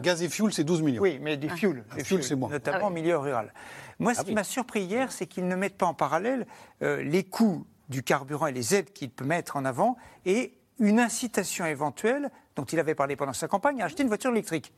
Gaz, 0.00 0.22
et 0.22 0.28
fuel, 0.28 0.52
c'est 0.52 0.64
12 0.64 0.82
millions. 0.82 1.02
Oui, 1.02 1.18
mais 1.20 1.36
des 1.36 1.48
ah. 1.50 1.56
fuels, 1.56 1.84
c'est 2.22 2.34
moins. 2.34 2.48
Notamment 2.48 2.86
en 2.86 2.88
ah 2.88 2.92
milieu 2.92 3.18
rural. 3.18 3.52
Moi, 3.98 4.14
ce 4.14 4.22
qui 4.22 4.32
m'a 4.32 4.44
surpris 4.44 4.82
hier, 4.82 5.12
c'est 5.12 5.26
qu'ils 5.26 5.46
ne 5.46 5.54
mettent 5.54 5.78
pas 5.78 5.86
en 5.86 5.94
parallèle 5.94 6.46
euh, 6.82 7.02
les 7.02 7.24
coûts 7.24 7.66
du 7.88 8.02
carburant 8.02 8.46
et 8.46 8.52
les 8.52 8.74
aides 8.74 8.92
qu'il 8.92 9.10
peut 9.10 9.24
mettre 9.24 9.56
en 9.56 9.64
avant 9.64 9.96
et 10.24 10.58
une 10.78 10.98
incitation 10.98 11.64
éventuelle, 11.66 12.30
dont 12.56 12.64
il 12.64 12.78
avait 12.78 12.94
parlé 12.94 13.16
pendant 13.16 13.32
sa 13.32 13.48
campagne, 13.48 13.80
à 13.80 13.86
acheter 13.86 14.02
une 14.02 14.08
voiture 14.08 14.30
électrique. 14.30 14.72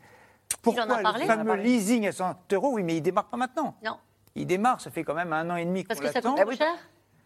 Pourquoi 0.62 0.86
le 0.86 1.26
fameux 1.26 1.56
leasing 1.56 2.06
à 2.08 2.12
100 2.12 2.52
euros 2.52 2.72
Oui, 2.72 2.82
mais 2.82 2.94
il 2.94 3.00
ne 3.00 3.04
démarre 3.04 3.26
pas 3.26 3.36
maintenant. 3.36 3.76
Non 3.84 3.98
il 4.38 4.46
démarre, 4.46 4.80
ça 4.80 4.90
fait 4.90 5.04
quand 5.04 5.14
même 5.14 5.32
un 5.32 5.50
an 5.50 5.56
et 5.56 5.64
demi 5.64 5.84
qu'on 5.84 5.88
Parce 5.88 6.00
que 6.00 6.12
ça 6.12 6.20
coûte 6.20 6.40
trop 6.40 6.52
cher 6.52 6.74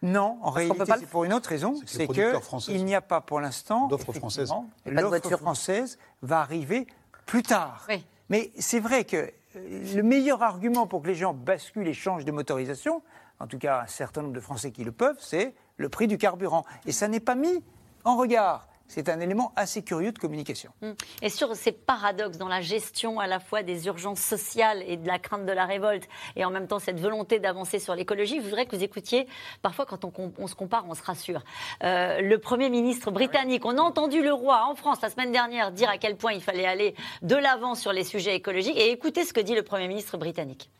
non, 0.02 0.38
en 0.42 0.50
réalité, 0.50 0.84
c'est 0.98 1.06
pour 1.06 1.22
une 1.22 1.32
autre 1.32 1.48
raison, 1.48 1.80
c'est 1.86 2.08
qu'il 2.08 2.84
n'y 2.84 2.94
a 2.96 3.00
pas 3.00 3.20
pour 3.20 3.40
l'instant 3.40 3.86
d'offre 3.86 4.12
française. 4.12 4.52
L'offre 4.84 5.36
française 5.36 5.96
va 6.22 6.40
arriver 6.40 6.88
plus 7.24 7.44
tard. 7.44 7.86
Mais 8.28 8.50
c'est 8.58 8.80
vrai 8.80 9.04
que 9.04 9.30
euh, 9.56 9.94
le 9.94 10.02
meilleur 10.02 10.42
argument 10.42 10.86
pour 10.86 11.02
que 11.02 11.08
les 11.08 11.14
gens 11.14 11.34
basculent 11.34 11.86
et 11.86 11.92
changent 11.92 12.24
de 12.24 12.32
motorisation, 12.32 13.02
en 13.40 13.46
tout 13.46 13.58
cas 13.58 13.82
un 13.82 13.86
certain 13.86 14.22
nombre 14.22 14.34
de 14.34 14.40
Français 14.40 14.70
qui 14.70 14.84
le 14.84 14.92
peuvent, 14.92 15.18
c'est 15.18 15.54
le 15.76 15.88
prix 15.88 16.06
du 16.06 16.16
carburant. 16.16 16.64
Et 16.86 16.92
ça 16.92 17.08
n'est 17.08 17.20
pas 17.20 17.34
mis 17.34 17.62
en 18.04 18.16
regard 18.16 18.66
c'est 18.92 19.08
un 19.08 19.20
élément 19.20 19.52
assez 19.56 19.82
curieux 19.82 20.12
de 20.12 20.18
communication. 20.18 20.70
Hum. 20.82 20.94
Et 21.22 21.30
sur 21.30 21.56
ces 21.56 21.72
paradoxes 21.72 22.36
dans 22.36 22.48
la 22.48 22.60
gestion 22.60 23.20
à 23.20 23.26
la 23.26 23.40
fois 23.40 23.62
des 23.62 23.86
urgences 23.86 24.20
sociales 24.20 24.84
et 24.86 24.98
de 24.98 25.06
la 25.06 25.18
crainte 25.18 25.46
de 25.46 25.52
la 25.52 25.64
révolte, 25.64 26.06
et 26.36 26.44
en 26.44 26.50
même 26.50 26.66
temps 26.66 26.78
cette 26.78 27.00
volonté 27.00 27.38
d'avancer 27.38 27.78
sur 27.78 27.94
l'écologie, 27.94 28.36
je 28.36 28.44
voudrais 28.44 28.66
que 28.66 28.76
vous 28.76 28.84
écoutiez, 28.84 29.26
parfois 29.62 29.86
quand 29.86 30.04
on, 30.04 30.46
se 30.46 30.54
compare, 30.54 30.84
on 30.88 30.94
se 30.94 31.02
rassure. 31.02 31.42
Euh, 31.82 32.20
le 32.20 32.38
Premier 32.38 32.68
ministre 32.68 33.10
britannique, 33.10 33.64
on 33.64 33.78
a 33.78 33.80
entendu 33.80 34.22
le 34.22 34.32
roi 34.32 34.66
en 34.68 34.74
France 34.74 35.00
la 35.00 35.08
semaine 35.08 35.32
dernière 35.32 35.72
dire 35.72 35.88
à 35.88 35.96
quel 35.96 36.16
point 36.16 36.32
il 36.32 36.42
fallait 36.42 36.66
aller 36.66 36.94
de 37.22 37.36
l'avant 37.36 37.74
sur 37.74 37.94
les 37.94 38.04
sujets 38.04 38.34
écologiques, 38.34 38.76
et 38.76 38.90
écoutez 38.90 39.24
ce 39.24 39.32
que 39.32 39.40
dit 39.40 39.54
le 39.54 39.62
Premier 39.62 39.88
ministre 39.88 40.18
britannique. 40.18 40.70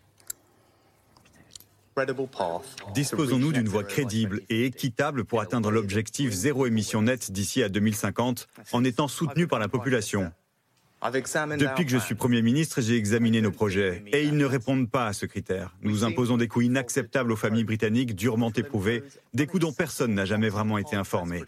Disposons-nous 2.95 3.53
d'une 3.53 3.69
voie 3.69 3.85
crédible 3.85 4.43
et 4.49 4.65
équitable 4.67 5.25
pour 5.25 5.41
atteindre 5.41 5.71
l'objectif 5.71 6.33
zéro 6.33 6.67
émission 6.67 7.03
nette 7.03 7.31
d'ici 7.31 7.63
à 7.63 7.69
2050 7.69 8.49
en 8.73 8.85
étant 8.85 9.09
soutenu 9.09 9.47
par 9.47 9.59
la 9.59 9.69
population. 9.69 10.33
Depuis 11.03 11.85
que 11.85 11.91
je 11.91 11.99
suis 11.99 12.15
Premier 12.15 12.43
ministre, 12.43 12.81
j'ai 12.81 12.97
examiné 12.97 13.41
nos 13.41 13.51
projets 13.51 14.05
et 14.13 14.23
ils 14.23 14.37
ne 14.37 14.45
répondent 14.45 14.89
pas 14.89 15.07
à 15.09 15.13
ce 15.13 15.27
critère. 15.27 15.75
Nous 15.83 16.05
imposons 16.05 16.37
des 16.37 16.47
coûts 16.47 16.63
inacceptables 16.63 17.33
aux 17.33 17.37
familles 17.37 17.65
britanniques 17.65 18.15
durement 18.15 18.53
éprouvées, 18.53 19.03
des 19.35 19.47
coûts 19.47 19.59
dont 19.59 19.73
personne 19.73 20.15
n'a 20.15 20.25
jamais 20.25 20.49
vraiment 20.49 20.79
été 20.79 20.95
informé. 20.95 21.43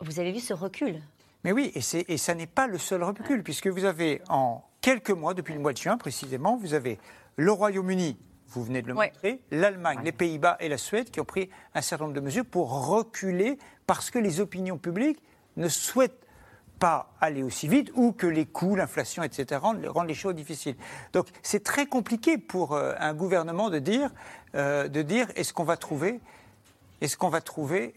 Vous 0.00 0.20
avez 0.20 0.32
vu 0.32 0.40
ce 0.40 0.52
recul? 0.52 1.02
Mais 1.46 1.52
oui, 1.52 1.70
et, 1.76 2.12
et 2.12 2.18
ça 2.18 2.34
n'est 2.34 2.48
pas 2.48 2.66
le 2.66 2.76
seul 2.76 3.04
recul, 3.04 3.44
puisque 3.44 3.68
vous 3.68 3.84
avez 3.84 4.20
en 4.28 4.64
quelques 4.80 5.10
mois, 5.12 5.32
depuis 5.32 5.54
le 5.54 5.60
mois 5.60 5.72
de 5.72 5.78
juin 5.78 5.96
précisément, 5.96 6.56
vous 6.56 6.74
avez 6.74 6.98
le 7.36 7.52
Royaume-Uni, 7.52 8.18
vous 8.48 8.64
venez 8.64 8.82
de 8.82 8.88
le 8.88 8.94
montrer, 8.94 9.40
l'Allemagne, 9.52 10.00
les 10.02 10.10
Pays-Bas 10.10 10.56
et 10.58 10.68
la 10.68 10.76
Suède 10.76 11.08
qui 11.08 11.20
ont 11.20 11.24
pris 11.24 11.48
un 11.72 11.82
certain 11.82 12.06
nombre 12.06 12.16
de 12.16 12.20
mesures 12.20 12.44
pour 12.44 12.88
reculer 12.88 13.58
parce 13.86 14.10
que 14.10 14.18
les 14.18 14.40
opinions 14.40 14.76
publiques 14.76 15.22
ne 15.56 15.68
souhaitent 15.68 16.26
pas 16.80 17.14
aller 17.20 17.44
aussi 17.44 17.68
vite 17.68 17.92
ou 17.94 18.10
que 18.10 18.26
les 18.26 18.46
coûts, 18.46 18.74
l'inflation, 18.74 19.22
etc., 19.22 19.60
rendent, 19.62 20.08
les 20.08 20.14
choses 20.14 20.34
difficiles. 20.34 20.74
Donc 21.12 21.28
c'est 21.44 21.62
très 21.62 21.86
compliqué 21.86 22.38
pour 22.38 22.72
euh, 22.72 22.92
un 22.98 23.14
gouvernement 23.14 23.70
de 23.70 23.78
dire, 23.78 24.10
euh, 24.56 24.88
de 24.88 25.00
dire 25.00 25.28
est-ce 25.36 25.52
qu'on 25.52 25.62
va 25.62 25.76
trouver, 25.76 26.18
est-ce 27.00 27.16
qu'on 27.16 27.28
va 27.28 27.40
trouver. 27.40 27.94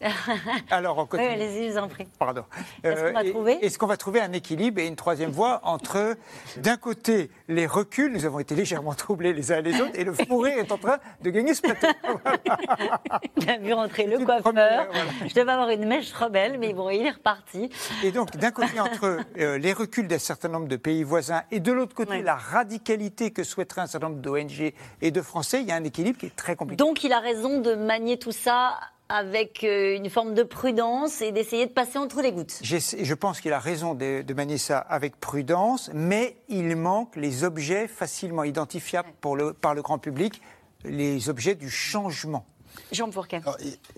Alors, 0.70 0.98
on 0.98 1.06
continue. 1.06 1.28
Oui, 1.28 1.34
allez-y, 1.34 1.66
je 1.68 1.72
vous 1.72 1.78
en 1.78 1.88
prie. 1.88 2.06
Pardon. 2.18 2.44
Est-ce 2.82 3.02
qu'on 3.06 3.12
va 3.12 3.24
et- 3.24 3.30
trouver? 3.30 3.64
Est-ce 3.64 3.78
qu'on 3.78 3.86
va 3.86 3.96
trouver 3.96 4.20
un 4.20 4.32
équilibre 4.32 4.80
et 4.80 4.86
une 4.86 4.96
troisième 4.96 5.30
voie 5.30 5.60
entre, 5.64 6.16
d'un 6.56 6.76
côté, 6.76 7.30
les 7.48 7.66
reculs, 7.66 8.12
nous 8.12 8.24
avons 8.24 8.38
été 8.38 8.54
légèrement 8.54 8.94
troublés 8.94 9.32
les 9.32 9.52
uns 9.52 9.58
et 9.58 9.62
les 9.62 9.80
autres, 9.80 9.92
et 9.94 10.04
le 10.04 10.12
fourré 10.12 10.52
est 10.58 10.72
en 10.72 10.78
train 10.78 10.98
de 11.22 11.30
gagner 11.30 11.54
ce 11.54 11.62
plateau. 11.62 11.86
Il 13.36 13.50
a 13.50 13.58
vu 13.58 13.72
rentrer 13.72 14.06
le 14.06 14.18
coiffeur. 14.18 14.42
première, 14.42 14.86
voilà. 14.90 15.10
Je 15.26 15.34
devais 15.34 15.52
avoir 15.52 15.68
une 15.70 15.86
mèche 15.86 16.12
rebelle, 16.12 16.58
mais 16.58 16.72
bon, 16.72 16.90
il 16.90 17.06
est 17.06 17.10
reparti. 17.10 17.70
Et 18.02 18.10
donc, 18.12 18.36
d'un 18.36 18.50
côté, 18.50 18.80
entre 18.80 19.18
euh, 19.38 19.58
les 19.58 19.72
reculs 19.72 20.06
d'un 20.08 20.18
certain 20.18 20.48
nombre 20.48 20.68
de 20.68 20.76
pays 20.76 21.02
voisins 21.02 21.42
et 21.50 21.60
de 21.60 21.72
l'autre 21.72 21.94
côté, 21.94 22.10
Ouais. 22.10 22.22
la 22.22 22.34
radicalité 22.34 23.30
que 23.30 23.44
souhaiteraient 23.44 23.82
un 23.82 23.86
certain 23.86 24.08
nombre 24.08 24.20
d'ONG 24.20 24.72
et 25.00 25.10
de 25.10 25.22
Français, 25.22 25.60
il 25.60 25.68
y 25.68 25.70
a 25.72 25.76
un 25.76 25.84
équilibre 25.84 26.18
qui 26.18 26.26
est 26.26 26.34
très 26.34 26.56
compliqué. 26.56 26.76
Donc 26.82 27.04
il 27.04 27.12
a 27.12 27.20
raison 27.20 27.60
de 27.60 27.74
manier 27.74 28.18
tout 28.18 28.32
ça 28.32 28.78
avec 29.10 29.64
euh, 29.64 29.96
une 29.96 30.08
forme 30.08 30.34
de 30.34 30.44
prudence 30.44 31.20
et 31.20 31.32
d'essayer 31.32 31.66
de 31.66 31.72
passer 31.72 31.98
entre 31.98 32.22
les 32.22 32.30
gouttes. 32.32 32.60
Je 32.62 33.14
pense 33.14 33.40
qu'il 33.40 33.52
a 33.52 33.58
raison 33.58 33.94
de, 33.94 34.22
de 34.22 34.34
manier 34.34 34.56
ça 34.56 34.78
avec 34.78 35.18
prudence, 35.18 35.90
mais 35.92 36.36
il 36.48 36.76
manque 36.76 37.16
les 37.16 37.42
objets 37.44 37.88
facilement 37.88 38.44
identifiables 38.44 39.10
pour 39.20 39.36
le- 39.36 39.52
par 39.52 39.74
le 39.74 39.82
grand 39.82 39.98
public, 39.98 40.40
les 40.84 41.28
objets 41.28 41.56
du 41.56 41.68
changement. 41.68 42.46
Jean 42.92 43.10
Fourquet. 43.10 43.40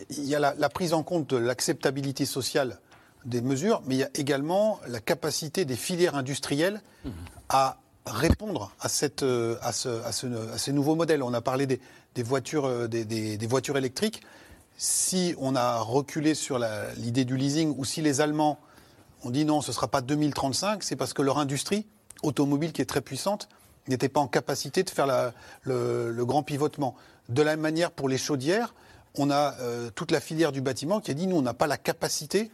Il- 0.08 0.24
y 0.24 0.34
a 0.34 0.40
la, 0.40 0.54
la 0.56 0.68
prise 0.70 0.94
en 0.94 1.02
compte 1.02 1.28
de 1.28 1.36
l'acceptabilité 1.36 2.24
sociale 2.24 2.78
des 3.26 3.42
mesures, 3.42 3.82
mais 3.86 3.94
il 3.96 3.98
y 3.98 4.04
a 4.04 4.10
également 4.14 4.80
la 4.88 4.98
capacité 5.00 5.64
des 5.66 5.76
filières 5.76 6.16
industrielles 6.16 6.80
à 7.50 7.76
répondre 8.06 8.72
à, 8.80 8.88
cette, 8.88 9.22
euh, 9.22 9.56
à, 9.62 9.72
ce, 9.72 9.88
à, 10.04 10.10
ce- 10.10 10.50
à 10.52 10.58
ces 10.58 10.72
nouveaux 10.72 10.96
modèles. 10.96 11.22
On 11.22 11.34
a 11.34 11.40
parlé 11.42 11.66
des, 11.66 11.80
des 12.14 12.22
voitures, 12.22 12.64
euh, 12.64 12.88
des, 12.88 13.04
des- 13.04 13.36
des 13.36 13.46
voitures 13.46 13.76
électriques. 13.76 14.22
Si 14.76 15.34
on 15.38 15.54
a 15.54 15.78
reculé 15.78 16.34
sur 16.34 16.58
l'idée 16.96 17.24
du 17.24 17.36
leasing 17.36 17.74
ou 17.76 17.84
si 17.84 18.02
les 18.02 18.20
Allemands 18.20 18.58
ont 19.24 19.30
dit 19.30 19.44
non, 19.44 19.60
ce 19.60 19.70
ne 19.70 19.74
sera 19.74 19.88
pas 19.88 20.00
2035, 20.00 20.82
c'est 20.82 20.96
parce 20.96 21.12
que 21.12 21.22
leur 21.22 21.38
industrie 21.38 21.86
automobile, 22.22 22.72
qui 22.72 22.82
est 22.82 22.86
très 22.86 23.00
puissante, 23.00 23.48
n'était 23.88 24.08
pas 24.08 24.20
en 24.20 24.28
capacité 24.28 24.82
de 24.82 24.90
faire 24.90 25.32
le, 25.64 26.24
grand 26.24 26.42
pivotement. 26.42 26.94
De 27.28 27.42
la 27.42 27.52
même 27.52 27.60
manière, 27.60 27.90
pour 27.90 28.08
les 28.08 28.18
chaudières, 28.18 28.74
on 29.16 29.30
a 29.30 29.54
euh, 29.60 29.90
toute 29.94 30.10
la 30.10 30.20
filière 30.20 30.52
du 30.52 30.60
bâtiment 30.60 31.00
qui 31.00 31.10
a 31.10 31.14
dit 31.14 31.26
nous, 31.26 31.36
on 31.36 31.42
n'a 31.42 31.54
pas 31.54 31.66
la 31.66 31.76
capacité, 31.76 32.50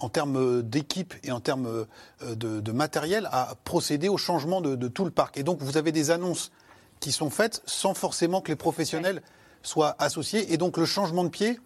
en 0.00 0.08
termes 0.08 0.62
d'équipe 0.62 1.14
et 1.24 1.32
en 1.32 1.40
termes 1.40 1.86
euh, 2.22 2.34
de, 2.34 2.72
matériel, 2.72 3.28
à 3.32 3.54
procéder 3.64 4.08
au 4.08 4.16
changement 4.16 4.60
de 4.60 4.88
tout 4.88 5.04
le 5.04 5.10
parc. 5.10 5.36
Et 5.38 5.42
donc, 5.42 5.58
vous 5.60 5.76
avez 5.76 5.92
des 5.92 6.10
annonces 6.10 6.52
qui 7.00 7.12
sont 7.12 7.30
faites 7.30 7.62
sans 7.66 7.94
forcément 7.94 8.40
que 8.40 8.48
les 8.48 8.56
professionnels 8.56 9.22
soient 9.62 9.96
associés. 9.98 10.52
Et 10.52 10.56
donc, 10.56 10.76
le 10.76 10.86
changement 10.86 11.24
de 11.24 11.28
pied 11.28 11.58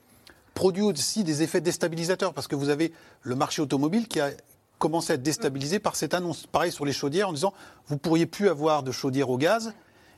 produit 0.55 0.83
aussi 0.83 1.24
des 1.24 1.42
effets 1.42 1.61
déstabilisateurs 1.61 2.35
parce 2.35 2.46
que 2.46 2.57
vous 2.57 2.68
avez 2.68 2.92
le 3.22 3.35
marché 3.35 3.62
automobile 3.62 4.09
qui 4.09 4.20
a 4.20 4.31
commencé 4.78 5.12
à 5.12 5.14
être 5.14 5.22
déstabilisé 5.22 5.78
par 5.78 5.96
cette 5.96 6.14
annonce. 6.14 6.46
Pareil 6.46 6.72
sur 6.72 6.85
les 6.85 6.92
chaudières 6.92 7.28
en 7.28 7.33
disant 7.33 7.55
vous 7.87 7.96
pourriez 7.96 8.26
plus 8.26 8.48
avoir 8.48 8.83
de 8.83 8.92
chaudières 8.92 9.31
au 9.31 9.38
gaz. 9.38 9.72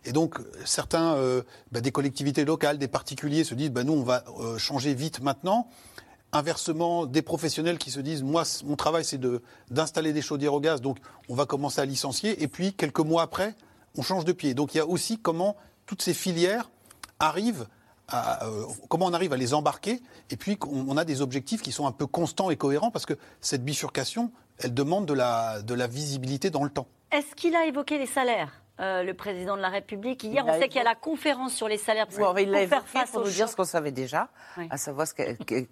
Et 0.06 0.12
donc 0.12 0.38
certains, 0.64 1.14
euh, 1.14 1.42
bah, 1.72 1.80
des 1.80 1.92
collectivités 1.92 2.44
locales, 2.44 2.78
des 2.78 2.88
particuliers 2.88 3.44
se 3.44 3.54
disent 3.54 3.70
bah, 3.70 3.84
nous 3.84 3.92
on 3.92 4.02
va 4.02 4.24
euh, 4.40 4.58
changer 4.58 4.94
vite 4.94 5.20
maintenant. 5.20 5.68
Inversement, 6.32 7.06
des 7.06 7.22
professionnels 7.22 7.78
qui 7.78 7.90
se 7.90 8.00
disent 8.00 8.22
moi 8.22 8.42
mon 8.64 8.74
travail 8.74 9.04
c'est 9.04 9.20
d'installer 9.70 10.12
des 10.12 10.22
chaudières 10.22 10.54
au 10.54 10.60
gaz 10.60 10.80
donc 10.80 10.98
on 11.28 11.34
va 11.34 11.46
commencer 11.46 11.80
à 11.80 11.84
licencier 11.84 12.42
et 12.42 12.48
puis 12.48 12.72
quelques 12.72 13.00
mois 13.00 13.22
après 13.22 13.54
on 13.96 14.02
change 14.02 14.24
de 14.24 14.32
pied. 14.32 14.54
Donc 14.54 14.74
il 14.74 14.78
y 14.78 14.80
a 14.80 14.86
aussi 14.86 15.18
comment 15.18 15.56
toutes 15.86 16.02
ces 16.02 16.14
filières 16.14 16.70
arrivent 17.26 17.66
à, 18.08 18.44
euh, 18.46 18.66
comment 18.88 19.06
on 19.06 19.12
arrive 19.12 19.32
à 19.32 19.36
les 19.36 19.54
embarquer 19.54 20.02
et 20.30 20.36
puis 20.36 20.58
on 20.66 20.96
a 20.96 21.04
des 21.04 21.22
objectifs 21.22 21.62
qui 21.62 21.72
sont 21.72 21.86
un 21.86 21.92
peu 21.92 22.06
constants 22.06 22.50
et 22.50 22.56
cohérents 22.56 22.90
parce 22.90 23.06
que 23.06 23.14
cette 23.40 23.64
bifurcation, 23.64 24.30
elle 24.58 24.74
demande 24.74 25.06
de 25.06 25.14
la, 25.14 25.62
de 25.62 25.74
la 25.74 25.86
visibilité 25.86 26.50
dans 26.50 26.64
le 26.64 26.70
temps. 26.70 26.86
Est-ce 27.10 27.34
qu'il 27.34 27.54
a 27.54 27.66
évoqué 27.66 27.98
les 27.98 28.06
salaires? 28.06 28.63
Euh, 28.80 29.02
le 29.04 29.14
président 29.14 29.56
de 29.56 29.62
la 29.62 29.68
République. 29.68 30.24
Hier, 30.24 30.42
Il 30.46 30.50
on 30.50 30.58
sait 30.60 30.66
qu'il 30.68 30.78
y 30.78 30.80
a 30.80 30.84
la 30.84 30.94
conférence 30.96 31.54
sur 31.54 31.68
les 31.68 31.78
salaires 31.78 32.06
Ouais, 32.18 32.24
mais 32.34 32.42
il 32.42 32.50
l'a 32.50 32.62
évoqué 32.62 32.82
face 32.86 33.10
pour 33.10 33.20
nous 33.24 33.30
dire 33.30 33.48
ce 33.48 33.54
qu'on 33.54 33.64
savait 33.64 33.92
déjà, 33.92 34.28
Oui. 34.58 34.66
à 34.70 34.76
savoir 34.76 35.06
ce 35.06 35.14
que- 35.14 35.32
que- 35.44 35.66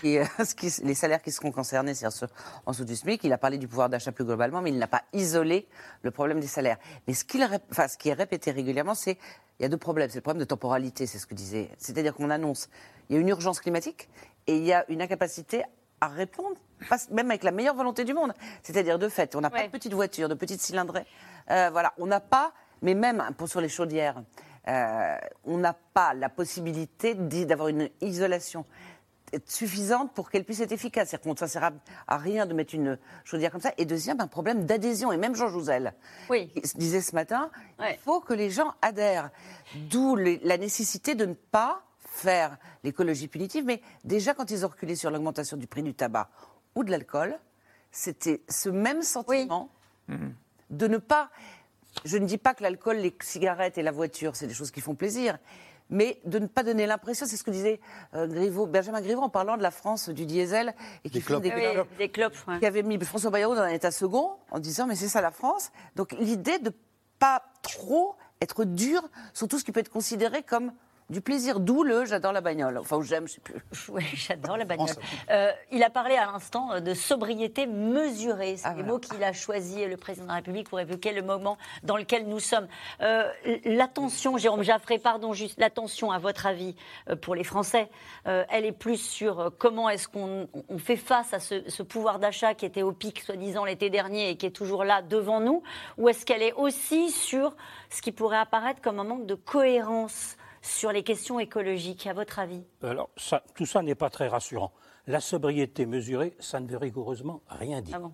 qui, 0.00 0.18
euh, 0.18 0.24
ce 0.44 0.54
qui- 0.54 0.82
les 0.84 0.94
salaires 0.94 1.22
qui 1.22 1.30
seront 1.30 1.52
concernés, 1.52 1.94
c'est-à-dire 1.94 2.16
ceux 2.16 2.28
en 2.66 2.72
dessous 2.72 2.84
du 2.84 2.96
SMIC. 2.96 3.22
Il 3.22 3.32
a 3.32 3.38
parlé 3.38 3.56
du 3.58 3.68
pouvoir 3.68 3.88
d'achat 3.88 4.10
plus 4.12 4.24
globalement, 4.24 4.60
mais 4.62 4.70
il 4.70 4.78
n'a 4.78 4.88
pas 4.88 5.02
isolé 5.12 5.68
le 6.02 6.10
problème 6.10 6.40
des 6.40 6.48
salaires. 6.48 6.78
Mais 7.06 7.14
ce, 7.14 7.24
qu'il 7.24 7.42
rép- 7.42 7.60
enfin, 7.70 7.86
ce 7.86 7.96
qui 7.96 8.08
est 8.08 8.14
répété 8.14 8.50
régulièrement, 8.50 8.94
c'est 8.94 9.16
il 9.58 9.62
y 9.62 9.66
a 9.66 9.68
deux 9.68 9.76
problèmes. 9.76 10.08
C'est 10.10 10.18
le 10.18 10.22
problème 10.22 10.40
de 10.40 10.44
temporalité, 10.48 11.06
c'est 11.06 11.18
ce 11.18 11.26
que 11.26 11.34
disait. 11.34 11.70
C'est-à-dire 11.78 12.14
qu'on 12.14 12.30
annonce 12.30 12.68
il 13.08 13.14
y 13.14 13.18
a 13.18 13.20
une 13.20 13.28
urgence 13.28 13.60
climatique 13.60 14.08
et 14.46 14.56
il 14.56 14.64
y 14.64 14.72
a 14.72 14.84
une 14.88 15.02
incapacité 15.02 15.62
à 16.00 16.08
répondre, 16.08 16.56
pas- 16.88 16.96
même 17.10 17.30
avec 17.30 17.42
la 17.44 17.50
meilleure 17.50 17.74
volonté 17.74 18.04
du 18.04 18.14
monde. 18.14 18.32
C'est-à-dire, 18.62 18.98
de 18.98 19.08
fait, 19.08 19.34
on 19.36 19.40
n'a 19.40 19.50
pas 19.50 19.62
de 19.64 19.68
petites 19.70 19.94
voitures, 19.94 20.28
de 20.28 20.34
petites 20.34 20.60
cylindrées. 20.60 21.06
Euh, 21.50 21.70
voilà, 21.70 21.92
on 21.98 22.06
n'a 22.06 22.20
pas, 22.20 22.52
mais 22.82 22.94
même 22.94 23.22
pour 23.36 23.48
sur 23.48 23.60
les 23.60 23.68
chaudières, 23.68 24.22
euh, 24.68 25.16
on 25.44 25.58
n'a 25.58 25.72
pas 25.72 26.14
la 26.14 26.28
possibilité 26.28 27.14
d'avoir 27.14 27.68
une 27.68 27.88
isolation 28.00 28.64
suffisante 29.46 30.12
pour 30.12 30.30
qu'elle 30.30 30.44
puisse 30.44 30.60
être 30.60 30.72
efficace. 30.72 31.08
C'est-à-dire 31.10 31.34
qu'on 31.36 31.44
ne 31.44 31.48
sert 31.48 31.70
à, 32.08 32.16
rien 32.18 32.46
de 32.46 32.54
mettre 32.54 32.74
une 32.74 32.98
chaudière 33.24 33.52
comme 33.52 33.60
ça. 33.60 33.72
Et 33.78 33.84
deuxième, 33.84 34.20
un 34.20 34.26
problème 34.26 34.64
d'adhésion. 34.64 35.12
Et 35.12 35.16
même 35.16 35.36
Jean 35.36 35.48
Jouzel 35.48 35.94
Oui. 36.28 36.52
disait 36.74 37.00
ce 37.00 37.14
matin, 37.14 37.50
Ouais. 37.78 37.94
il 37.94 37.98
faut 38.02 38.20
que 38.20 38.34
les 38.34 38.50
gens 38.50 38.74
adhèrent. 38.82 39.30
D'où 39.88 40.16
la 40.16 40.58
nécessité 40.58 41.14
de 41.14 41.26
ne 41.26 41.34
pas 41.34 41.82
faire 42.06 42.56
l'écologie 42.82 43.28
punitive. 43.28 43.64
Mais 43.64 43.80
déjà, 44.04 44.34
quand 44.34 44.50
ils 44.50 44.66
ont 44.66 44.68
reculé 44.68 44.96
sur 44.96 45.10
l'augmentation 45.12 45.56
du 45.56 45.68
prix 45.68 45.82
du 45.84 45.94
tabac 45.94 46.28
ou 46.74 46.84
de 46.84 46.90
l'alcool, 46.90 47.38
c'était 47.92 48.40
ce 48.48 48.68
même 48.68 49.02
sentiment 49.02 49.68
de 50.70 50.86
ne 50.88 50.98
pas. 50.98 51.30
Je 52.04 52.18
ne 52.18 52.26
dis 52.26 52.38
pas 52.38 52.54
que 52.54 52.62
l'alcool, 52.62 52.96
les 52.98 53.14
cigarettes 53.20 53.76
et 53.78 53.82
la 53.82 53.90
voiture, 53.92 54.36
c'est 54.36 54.46
des 54.46 54.54
choses 54.54 54.70
qui 54.70 54.80
font 54.80 54.94
plaisir, 54.94 55.38
mais 55.88 56.20
de 56.24 56.38
ne 56.38 56.46
pas 56.46 56.62
donner 56.62 56.86
l'impression, 56.86 57.26
c'est 57.26 57.36
ce 57.36 57.42
que 57.42 57.50
disait 57.50 57.80
euh, 58.14 58.28
Griveaux, 58.28 58.66
Benjamin 58.66 59.00
Griveaux 59.00 59.22
en 59.22 59.28
parlant 59.28 59.56
de 59.56 59.62
la 59.62 59.72
France 59.72 60.08
du 60.08 60.24
diesel 60.24 60.72
et 61.04 61.10
qui 61.10 61.18
Des 61.18 61.24
clopes. 61.24 61.42
des 61.42 61.52
Oui, 61.52 61.72
clopes 61.72 61.96
des 61.98 62.08
clopes. 62.08 62.36
ouais. 62.46 62.58
qui 62.60 62.66
avait 62.66 62.84
mis 62.84 62.98
François 63.04 63.30
Bayrou 63.32 63.56
dans 63.56 63.62
un 63.62 63.68
état 63.68 63.90
second 63.90 64.36
en 64.52 64.60
disant 64.60 64.86
mais 64.86 64.94
c'est 64.94 65.08
ça 65.08 65.20
la 65.20 65.32
France. 65.32 65.72
Donc 65.96 66.12
l'idée 66.12 66.60
de 66.60 66.72
pas 67.18 67.42
trop 67.62 68.14
être 68.40 68.64
dur 68.64 69.02
sur 69.34 69.48
tout 69.48 69.58
ce 69.58 69.64
qui 69.64 69.72
peut 69.72 69.80
être 69.80 69.90
considéré 69.90 70.44
comme 70.44 70.72
du 71.10 71.20
plaisir, 71.20 71.60
d'où 71.60 71.82
le 71.82 72.04
j'adore 72.04 72.32
la 72.32 72.40
bagnole, 72.40 72.78
enfin 72.78 72.96
ou 72.96 73.02
j'aime, 73.02 73.26
je 73.26 73.34
sais 73.34 73.40
plus. 73.40 73.56
Oui, 73.90 74.04
j'adore 74.14 74.56
la 74.56 74.64
bagnole. 74.64 74.88
Euh, 75.30 75.50
il 75.72 75.82
a 75.82 75.90
parlé 75.90 76.14
à 76.16 76.26
l'instant 76.26 76.72
euh, 76.72 76.80
de 76.80 76.94
sobriété 76.94 77.66
mesurée. 77.66 78.56
C'est 78.56 78.66
Ah, 78.66 78.70
les 78.70 78.76
voilà. 78.82 78.92
mots 78.92 78.98
qu'il 79.00 79.22
a 79.24 79.32
choisis, 79.32 79.86
le 79.86 79.96
président 79.96 80.24
de 80.26 80.28
la 80.30 80.36
République, 80.36 80.68
pour 80.68 80.78
évoquer 80.78 81.12
le 81.12 81.22
moment 81.22 81.58
dans 81.82 81.96
lequel 81.96 82.28
nous 82.28 82.38
sommes. 82.38 82.68
Euh, 83.02 83.28
l'attention, 83.64 84.38
Jérôme 84.38 84.62
Jaffré, 84.62 84.98
pardon, 84.98 85.32
juste 85.32 85.58
l'attention, 85.58 86.12
à 86.12 86.18
votre 86.18 86.46
avis, 86.46 86.76
pour 87.22 87.34
les 87.34 87.44
Français, 87.44 87.90
euh, 88.28 88.44
elle 88.48 88.64
est 88.64 88.72
plus 88.72 88.96
sur 88.98 89.52
comment 89.58 89.88
est-ce 89.88 90.06
qu'on 90.06 90.48
on 90.68 90.78
fait 90.78 90.96
face 90.96 91.34
à 91.34 91.40
ce, 91.40 91.68
ce 91.68 91.82
pouvoir 91.82 92.20
d'achat 92.20 92.54
qui 92.54 92.64
était 92.66 92.82
au 92.82 92.92
pic, 92.92 93.20
soi-disant, 93.20 93.64
l'été 93.64 93.90
dernier 93.90 94.30
et 94.30 94.36
qui 94.36 94.46
est 94.46 94.50
toujours 94.50 94.84
là 94.84 95.02
devant 95.02 95.40
nous, 95.40 95.62
ou 95.98 96.08
est-ce 96.08 96.24
qu'elle 96.24 96.42
est 96.42 96.52
aussi 96.52 97.10
sur 97.10 97.56
ce 97.90 98.00
qui 98.00 98.12
pourrait 98.12 98.38
apparaître 98.38 98.80
comme 98.80 99.00
un 99.00 99.04
manque 99.04 99.26
de 99.26 99.34
cohérence 99.34 100.36
sur 100.62 100.92
les 100.92 101.02
questions 101.02 101.38
écologiques, 101.40 102.06
à 102.06 102.12
votre 102.12 102.38
avis? 102.38 102.62
Alors, 102.82 103.10
ça- 103.16 103.42
tout 103.54 103.66
ça 103.66 103.82
n'est 103.82 103.94
pas 103.94 104.10
très 104.10 104.28
rassurant. 104.28 104.72
La 105.06 105.20
sobriété 105.20 105.86
mesurée, 105.86 106.34
ça 106.40 106.60
ne 106.60 106.66
veut 106.68 106.76
rigoureusement 106.76 107.40
rien 107.48 107.80
dire. 107.80 107.96
Ah 107.96 108.00
bon? 108.00 108.12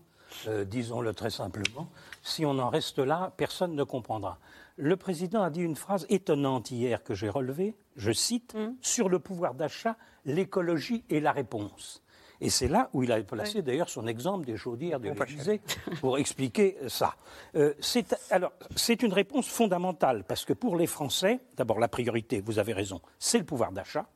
Euh, 0.49 0.65
Disons-le 0.65 1.13
très 1.15 1.31
simplement. 1.31 1.89
Si 2.23 2.45
on 2.45 2.59
en 2.59 2.69
reste 2.69 2.99
là, 2.99 3.33
personne 3.37 3.75
ne 3.75 3.85
comprendra. 3.85 4.39
Le 4.77 4.97
président 4.97 5.43
a 5.43 5.51
dit 5.51 5.63
une 5.63 5.77
phrase 5.77 6.05
étonnante 6.09 6.71
hier 6.71 7.03
que 7.03 7.15
j'ai 7.15 7.29
relevée, 7.29 7.75
je 7.97 8.13
cite, 8.13 8.55
Hum. 8.55 8.77
sur 8.81 9.09
le 9.09 9.19
pouvoir 9.19 9.55
d'achat, 9.55 9.97
l'écologie 10.25 11.05
est 11.11 11.21
la 11.21 11.33
réponse. 11.33 12.03
Et 12.41 12.51
c'est 12.51 12.69
là 12.69 12.91
où 12.93 13.03
il 13.03 13.13
a 13.13 13.23
placé 13.23 13.63
d'ailleurs 13.63 13.89
son 13.89 14.07
exemple 14.07 14.45
des 14.47 14.57
chaudières 14.57 15.01
de 15.01 15.09
l'Élysée 15.11 15.61
pour 16.01 16.19
expliquer 16.19 16.77
ça. 16.89 17.15
Euh, 17.55 17.75
c'est, 17.81 18.15
alors, 18.31 18.53
c'est 18.75 19.03
une 19.03 19.13
réponse 19.13 19.49
fondamentale 19.49 20.25
parce 20.25 20.45
que 20.45 20.53
pour 20.53 20.77
les 20.77 20.87
Français, 20.87 21.41
d'abord 21.57 21.79
la 21.79 21.89
priorité, 21.89 22.43
vous 22.45 22.59
avez 22.59 22.73
raison, 22.73 23.01
c'est 23.19 23.39
le 23.39 23.45
pouvoir 23.45 23.73
d'achat 23.73 24.07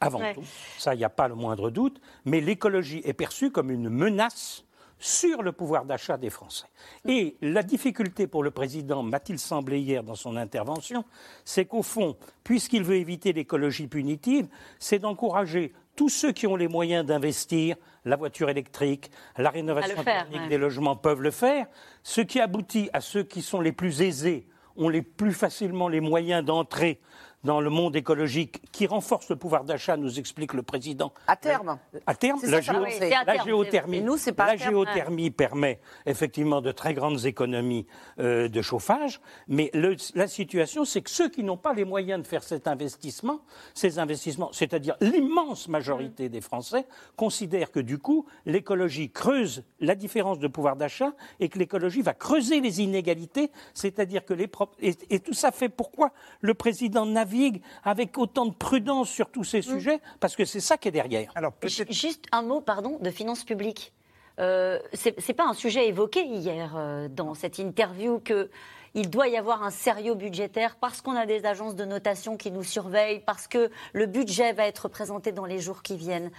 avant 0.00 0.20
Ouais. 0.20 0.34
tout. 0.34 0.44
Ça, 0.78 0.94
il 0.94 0.98
n'y 0.98 1.04
a 1.04 1.08
pas 1.10 1.28
le 1.28 1.34
moindre 1.34 1.70
doute. 1.70 2.00
Mais 2.24 2.40
l'écologie 2.40 3.00
est 3.04 3.14
perçue 3.14 3.50
comme 3.50 3.70
une 3.70 3.88
menace 3.88 4.64
sur 5.00 5.42
le 5.42 5.52
pouvoir 5.52 5.84
d'achat 5.84 6.16
des 6.16 6.28
Français. 6.28 6.66
Et 7.06 7.36
la 7.40 7.62
difficulté 7.62 8.26
pour 8.26 8.42
le 8.42 8.50
président, 8.50 9.02
m'a-t-il 9.04 9.38
semblé 9.38 9.78
hier 9.78 10.02
dans 10.02 10.16
son 10.16 10.36
intervention, 10.36 11.04
c'est 11.44 11.66
qu'au 11.66 11.82
fond, 11.84 12.16
puisqu'il 12.42 12.82
veut 12.82 12.96
éviter 12.96 13.32
l'écologie 13.32 13.86
punitive, 13.86 14.48
c'est 14.80 14.98
d'encourager 14.98 15.72
tous 15.98 16.08
ceux 16.08 16.30
qui 16.30 16.46
ont 16.46 16.54
les 16.54 16.68
moyens 16.68 17.04
d'investir, 17.04 17.74
la 18.04 18.14
voiture 18.14 18.48
électrique, 18.48 19.10
la 19.36 19.50
rénovation 19.50 20.00
faire, 20.04 20.28
ouais. 20.32 20.46
des 20.46 20.56
logements 20.56 20.94
peuvent 20.94 21.22
le 21.22 21.32
faire, 21.32 21.66
ce 22.04 22.20
qui 22.20 22.38
aboutit 22.38 22.88
à 22.92 23.00
ceux 23.00 23.24
qui 23.24 23.42
sont 23.42 23.60
les 23.60 23.72
plus 23.72 24.00
aisés 24.00 24.46
ont 24.76 24.88
les 24.88 25.02
plus 25.02 25.32
facilement 25.32 25.88
les 25.88 26.00
moyens 26.00 26.44
d'entrer 26.44 27.00
dans 27.44 27.60
le 27.60 27.70
monde 27.70 27.94
écologique 27.96 28.60
qui 28.72 28.86
renforce 28.86 29.28
le 29.28 29.36
pouvoir 29.36 29.64
d'achat, 29.64 29.96
nous 29.96 30.18
explique 30.18 30.54
le 30.54 30.62
président. 30.62 31.12
À 31.26 31.36
terme. 31.36 31.78
À 32.06 32.14
terme, 32.14 32.38
C'est 32.40 32.50
la, 32.50 32.62
ça, 32.62 32.72
géo- 32.72 32.82
oui, 32.84 32.90
c'est 32.98 33.10
la 33.10 33.24
terme. 33.24 33.46
géothermie. 33.46 34.00
Nous, 34.00 34.16
pas 34.36 34.46
la 34.46 34.56
terme. 34.56 34.70
géothermie 34.70 35.30
permet 35.30 35.80
effectivement 36.06 36.60
de 36.60 36.72
très 36.72 36.94
grandes 36.94 37.24
économies 37.26 37.86
euh, 38.18 38.48
de 38.48 38.62
chauffage, 38.62 39.20
mais 39.46 39.70
le- 39.74 39.96
la 40.14 40.26
situation, 40.26 40.84
c'est 40.84 41.02
que 41.02 41.10
ceux 41.10 41.28
qui 41.28 41.44
n'ont 41.44 41.56
pas 41.56 41.74
les 41.74 41.84
moyens 41.84 42.22
de 42.22 42.26
faire 42.26 42.42
cet 42.42 42.66
investissement, 42.66 43.40
ces 43.74 43.98
investissements, 43.98 44.50
c'est-à-dire 44.52 44.96
l'immense 45.00 45.68
majorité 45.68 46.28
des 46.28 46.40
Français, 46.40 46.86
considèrent 47.16 47.70
que 47.70 47.80
du 47.80 47.98
coup, 47.98 48.26
l'écologie 48.46 49.10
creuse 49.10 49.64
la 49.80 49.94
différence 49.94 50.38
de 50.38 50.48
pouvoir 50.48 50.76
d'achat 50.76 51.12
et 51.40 51.48
que 51.48 51.58
l'écologie 51.58 52.02
va 52.02 52.14
creuser 52.14 52.60
les 52.60 52.80
inégalités, 52.80 53.50
c'est-à-dire 53.74 54.24
que 54.24 54.34
les 54.34 54.46
propres... 54.48 54.76
Et, 54.80 54.94
et 55.10 55.20
tout 55.20 55.34
ça 55.34 55.52
fait 55.52 55.68
pourquoi 55.68 56.12
le 56.40 56.54
président 56.54 57.06
navigue 57.28 57.62
avec 57.84 58.16
autant 58.18 58.46
de 58.46 58.54
prudence 58.54 59.08
sur 59.10 59.30
tous 59.30 59.44
ces 59.44 59.62
sujets, 59.62 60.00
parce 60.20 60.34
que 60.36 60.44
c'est 60.44 60.60
ça 60.60 60.76
qui 60.78 60.88
est 60.88 60.92
derrière. 60.92 61.30
Alors 61.34 61.52
Juste 61.90 62.24
un 62.32 62.42
mot, 62.42 62.60
pardon, 62.60 62.98
de 63.00 63.10
finances 63.10 63.44
publiques. 63.44 63.92
Euh, 64.40 64.78
c'est 64.92 65.20
c'est 65.20 65.34
pas 65.34 65.46
un 65.46 65.52
sujet 65.52 65.88
évoqué 65.88 66.22
hier 66.24 66.74
euh, 66.76 67.08
dans 67.08 67.34
cette 67.34 67.58
interview 67.58 68.20
que 68.20 68.48
il 68.94 69.10
doit 69.10 69.28
y 69.28 69.36
avoir 69.36 69.62
un 69.64 69.70
sérieux 69.70 70.14
budgétaire 70.14 70.76
parce 70.80 71.02
qu'on 71.02 71.14
a 71.16 71.26
des 71.26 71.44
agences 71.44 71.74
de 71.76 71.84
notation 71.84 72.36
qui 72.36 72.50
nous 72.50 72.62
surveillent, 72.62 73.20
parce 73.20 73.46
que 73.48 73.70
le 73.92 74.06
budget 74.06 74.52
va 74.54 74.66
être 74.66 74.88
présenté 74.88 75.30
dans 75.32 75.44
les 75.44 75.58
jours 75.58 75.82
qui 75.82 75.96
viennent. 75.96 76.30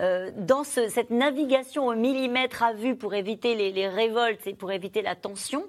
Euh, 0.00 0.30
dans 0.36 0.64
ce- 0.64 0.88
cette 0.88 1.10
navigation 1.10 1.86
au 1.88 1.94
millimètre 1.94 2.62
à 2.62 2.72
vue 2.72 2.94
pour 2.96 3.12
éviter 3.14 3.54
les, 3.56 3.72
les 3.72 3.88
révoltes 3.88 4.46
et 4.46 4.54
pour 4.54 4.70
éviter 4.72 5.02
la 5.02 5.16
tension 5.16 5.64
euh, 5.64 5.66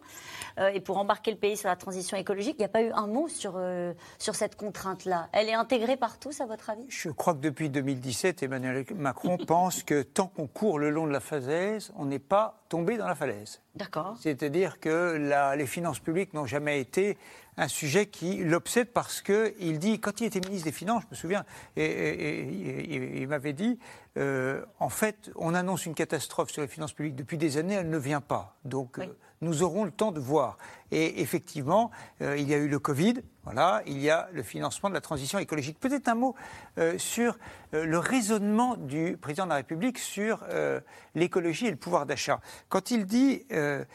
et 0.74 0.80
pour 0.80 0.98
embarquer 0.98 1.32
le 1.32 1.38
pays 1.38 1.58
sur 1.58 1.70
la 1.70 1.76
transition 1.76 2.18
écologique, 2.18 2.56
il 2.58 2.62
n'y 2.62 2.66
a 2.66 2.70
pas 2.70 2.82
eu 2.82 2.92
un 2.92 3.08
mot 3.08 3.28
sur, 3.28 3.54
euh, 3.56 3.94
cette 4.18 4.56
contrainte-là. 4.56 5.28
Elle 5.32 5.50
est 5.50 5.54
intégrée 5.54 5.98
par 5.98 6.20
tous, 6.20 6.40
à 6.42 6.46
votre 6.46 6.70
avis? 6.70 6.86
Je 6.88 7.10
crois 7.10 7.34
que 7.34 7.40
depuis 7.40 7.70
2017, 7.70 8.44
Emmanuel 8.44 8.86
Macron 8.96 9.38
pense 9.48 9.84
que 9.84 10.02
tant 10.02 10.28
qu'on 10.28 10.48
court 10.48 10.80
le 10.80 10.90
long 10.90 11.08
de 11.08 11.12
la 11.12 11.20
falaise, 11.20 11.92
on 11.98 12.06
n'est 12.06 12.20
pas 12.20 12.62
tombé 12.70 12.98
dans 12.98 13.08
la 13.08 13.16
falaise. 13.16 13.62
D'accord. 13.76 14.18
C'est-à-dire 14.20 14.80
que 14.80 15.16
la- 15.18 15.56
les 15.56 15.68
finances 15.68 16.00
publiques 16.00 16.34
n'ont 16.34 16.46
jamais 16.48 16.82
été 16.82 17.18
un 17.56 17.68
sujet 17.68 18.08
qui 18.08 18.38
l'obsède 18.38 18.88
parce 18.92 19.22
qu'il 19.22 19.80
dit, 19.80 20.00
quand 20.00 20.22
il 20.22 20.26
était 20.28 20.40
ministre 20.40 20.66
des 20.66 20.72
Finances, 20.72 21.04
je 21.04 21.08
me 21.12 21.16
souviens, 21.16 21.44
et, 21.76 21.84
et- 21.84 22.42
et- 22.42 22.96
et- 22.96 23.22
il 23.22 23.28
m'avait 23.28 23.54
dit, 23.54 23.78
euh, 24.18 24.64
en 24.80 24.90
fait, 24.90 25.30
on 25.36 25.54
annonce 25.54 25.86
une 25.86 25.94
catastrophe 25.94 26.50
sur 26.52 26.62
les 26.62 26.68
finances 26.68 26.94
publiques 26.94 27.16
depuis 27.16 27.38
des 27.38 27.58
années, 27.58 27.76
elle 27.76 27.90
ne 27.90 27.98
vient 27.98 28.22
pas. 28.22 28.58
Donc, 28.66 28.98
euh, 28.98 29.14
nous 29.42 29.62
aurons 29.62 29.84
le 29.84 29.92
temps 29.92 30.12
de 30.12 30.20
voir. 30.22 30.58
Et 30.92 31.22
effectivement, 31.22 31.92
euh, 32.22 32.38
il 32.38 32.50
y 32.50 32.54
a 32.54 32.58
eu 32.58 32.68
le 32.70 32.80
Covid, 32.80 33.16
voilà, 33.52 33.82
il 33.88 34.00
y 34.00 34.12
a 34.12 34.30
le 34.32 34.44
financement 34.44 34.90
de 34.90 34.94
la 34.94 35.02
transition 35.02 35.40
écologique. 35.40 35.80
Peut-être 35.80 36.08
un 36.08 36.14
mot 36.14 36.36
euh, 36.78 37.00
sur 37.00 37.40
euh, 37.74 37.84
le 37.84 37.98
raisonnement 37.98 38.76
du 38.78 39.18
président 39.20 39.46
de 39.46 39.50
la 39.50 39.56
République 39.56 39.98
sur 39.98 40.46
euh, 40.50 40.80
l'écologie 41.16 41.66
et 41.66 41.72
le 41.72 41.76
pouvoir 41.76 42.06
d'achat. 42.06 42.42
Quand 42.68 42.92
il 42.92 43.08
dit, 43.08 43.48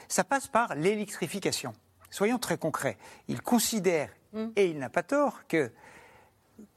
ça 0.09 0.25
passe 0.25 0.49
par 0.49 0.75
l'électrification. 0.75 1.73
Soyons 2.11 2.39
très 2.39 2.59
concrets. 2.59 2.99
Il 3.29 3.43
considère, 3.43 4.11
et 4.57 4.67
il 4.67 4.79
n'a 4.79 4.89
pas 4.89 5.05
tort, 5.05 5.47
que 5.47 5.71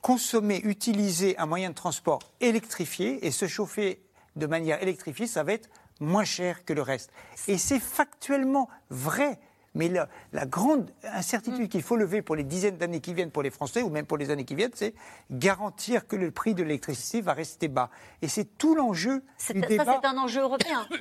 consommer, 0.02 0.62
utiliser 0.64 1.36
un 1.40 1.48
moyen 1.48 1.70
de 1.70 1.76
transport 1.76 2.20
électrifié 2.42 3.26
et 3.26 3.32
se 3.32 3.48
chauffer 3.48 4.04
de 4.36 4.46
manière 4.46 4.84
électrifiée, 4.84 5.26
ça 5.26 5.42
va 5.42 5.54
être 5.54 5.70
moins 6.00 6.26
cher 6.26 6.64
que 6.64 6.74
le 6.74 6.84
reste. 6.84 7.12
Et 7.48 7.58
c'est 7.58 7.80
factuellement 7.80 8.70
vrai. 8.92 9.40
Mais 9.78 9.88
la, 9.88 10.10
la 10.34 10.46
grande 10.46 10.92
incertitude 11.04 11.70
qu'il 11.70 11.84
faut 11.84 11.96
lever 11.96 12.22
pour 12.22 12.36
les 12.36 12.44
dizaines 12.44 12.78
d'années 12.78 13.00
qui 13.00 13.14
viennent 13.14 13.32
pour 13.32 13.44
les 13.44 13.52
Français, 13.52 13.82
ou 13.84 13.90
même 13.90 14.06
pour 14.06 14.18
les 14.18 14.30
années 14.32 14.44
qui 14.46 14.56
viennent, 14.56 14.72
c'est 14.76 14.94
garantir 15.32 16.08
que 16.08 16.16
le 16.16 16.32
prix 16.32 16.54
de 16.54 16.64
l'électricité 16.64 17.22
va 17.22 17.34
rester 17.34 17.68
bas. 17.68 17.90
Et 18.22 18.28
c'est 18.28 18.58
tout 18.58 18.76
l'enjeu 18.76 19.24
C'est- 19.38 19.54
Ça, 19.86 20.10
un 20.10 20.18
enjeu 20.18 20.42
européen. 20.42 20.86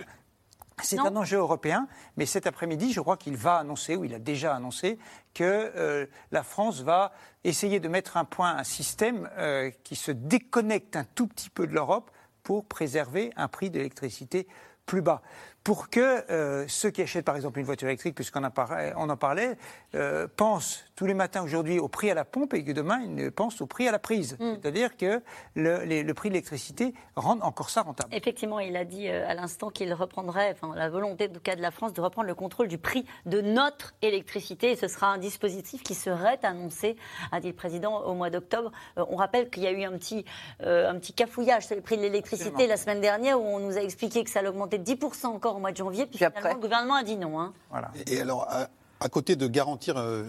C'est 0.83 0.99
un 0.99 1.17
enjeu 1.17 1.39
européen, 1.39 1.89
mais 2.19 2.27
cet 2.27 2.47
après-midi, 2.47 2.93
je 2.93 3.01
crois 3.01 3.17
qu'il 3.17 3.35
va 3.35 3.57
annoncer, 3.57 3.97
ou 3.97 4.05
il 4.05 4.13
a 4.15 4.19
déjà 4.19 4.55
annoncé, 4.55 4.99
que 5.33 5.43
euh, 5.75 6.05
la 6.33 6.43
France 6.43 6.83
va 6.83 7.13
essayer 7.45 7.81
de 7.81 7.89
mettre 7.89 8.19
un 8.19 8.27
point, 8.27 8.55
un 8.59 8.63
système 8.63 9.27
euh, 9.39 9.71
qui 9.85 9.97
se 9.97 10.11
déconnecte 10.13 10.95
un 10.95 11.05
tout 11.15 11.29
petit 11.29 11.49
peu 11.49 11.67
de 11.67 11.73
l'Europe 11.73 12.11
pour 12.43 12.67
préserver 12.67 13.33
un 13.37 13.49
prix 13.49 13.71
d'électricité 13.71 14.47
plus 14.85 15.01
bas. 15.01 15.23
Pour 15.67 15.91
que 15.91 16.23
euh, 16.31 16.65
ceux 16.69 16.91
qui 16.91 17.03
achètent 17.03 17.25
par 17.25 17.35
exemple 17.35 17.59
une 17.59 17.65
voiture 17.65 17.89
électrique, 17.89 18.15
puisqu'on 18.15 18.45
en 18.45 18.53
parlait, 18.53 18.93
on 18.97 19.11
en 19.11 19.17
parlait 19.17 19.59
euh, 19.97 20.29
pensent 20.37 20.85
tous 20.95 21.07
les 21.07 21.13
matins 21.15 21.43
aujourd'hui 21.43 21.81
au 21.81 21.89
prix 21.89 22.09
à 22.09 22.15
la 22.15 22.25
pompe 22.25 22.55
et 22.55 22.63
que 22.63 22.71
demain 22.71 23.01
ils 23.03 23.33
pensent 23.33 23.61
au 23.61 23.67
prix 23.67 23.89
à 23.89 23.91
la 23.91 23.99
prise. 23.99 24.37
C'est-à-dire 24.39 24.97
que 24.97 25.21
le, 25.57 25.83
les- 25.83 26.05
le 26.05 26.15
prix 26.15 26.29
de 26.29 26.35
l'électricité 26.35 26.95
rend 27.17 27.41
encore 27.41 27.69
ça 27.71 27.83
rentable. 27.83 28.15
Effectivement, 28.15 28.61
il 28.61 28.77
a 28.77 28.85
dit 28.85 29.09
euh, 29.09 29.29
à 29.29 29.35
l'instant 29.35 29.71
qu'il 29.71 29.93
reprendrait, 29.93 30.53
enfin 30.57 30.73
la 30.77 30.89
volonté 30.89 31.27
du 31.27 31.41
cas 31.41 31.57
de 31.57 31.63
la 31.63 31.73
France 31.73 31.93
de 31.95 32.01
reprendre 32.01 32.29
le 32.29 32.37
contrôle 32.37 32.69
du 32.69 32.79
prix 32.79 33.05
de 33.27 33.41
notre 33.41 33.93
électricité. 34.03 34.71
Et 34.71 34.77
ce 34.77 34.87
sera 34.87 35.09
un 35.09 35.19
dispositif 35.19 35.83
qui 35.83 35.97
serait 35.97 36.39
annoncé, 36.45 36.95
a 37.33 37.41
dit 37.41 37.49
le 37.49 37.55
président, 37.57 38.03
au 38.05 38.15
mois 38.15 38.31
d'octobre. 38.31 38.71
Euh, 38.99 39.05
on 39.09 39.17
rappelle 39.17 39.51
qu'il 39.51 39.65
y 39.65 39.67
a 39.67 39.73
eu 39.73 39.83
un 39.83 39.99
petit, 39.99 40.25
un 40.61 40.95
petit 41.01 41.13
cafouillage 41.13 41.67
sur 41.67 41.75
les 41.75 41.83
prix 41.83 41.97
de 41.97 42.03
l'électricité 42.03 42.69
la 42.69 42.77
semaine 42.77 43.01
dernière 43.01 43.41
où 43.41 43.45
on 43.45 43.59
nous 43.59 43.77
a 43.77 43.81
expliqué 43.83 44.23
que 44.23 44.31
ça 44.31 44.39
allait 44.39 44.49
augmenter 44.49 44.79
de 44.79 44.85
10% 44.85 45.27
encore 45.27 45.56
au 45.57 45.61
mois 45.61 45.73
de 45.73 45.77
janvier. 45.77 46.07
Puis, 46.07 46.11
Puis 46.11 46.19
finalement, 46.19 46.39
après 46.39 46.55
le 46.55 46.61
gouvernement 46.61 46.95
a 46.95 47.03
dit 47.03 47.17
non. 47.17 47.41
hein. 47.41 47.53
Voilà. 47.71 47.91
Et 48.07 48.21
alors, 48.21 48.47
à, 48.49 48.69
à 49.01 49.09
côté 49.09 49.37
de 49.37 49.47
garantir 49.47 49.97
euh, 49.97 50.25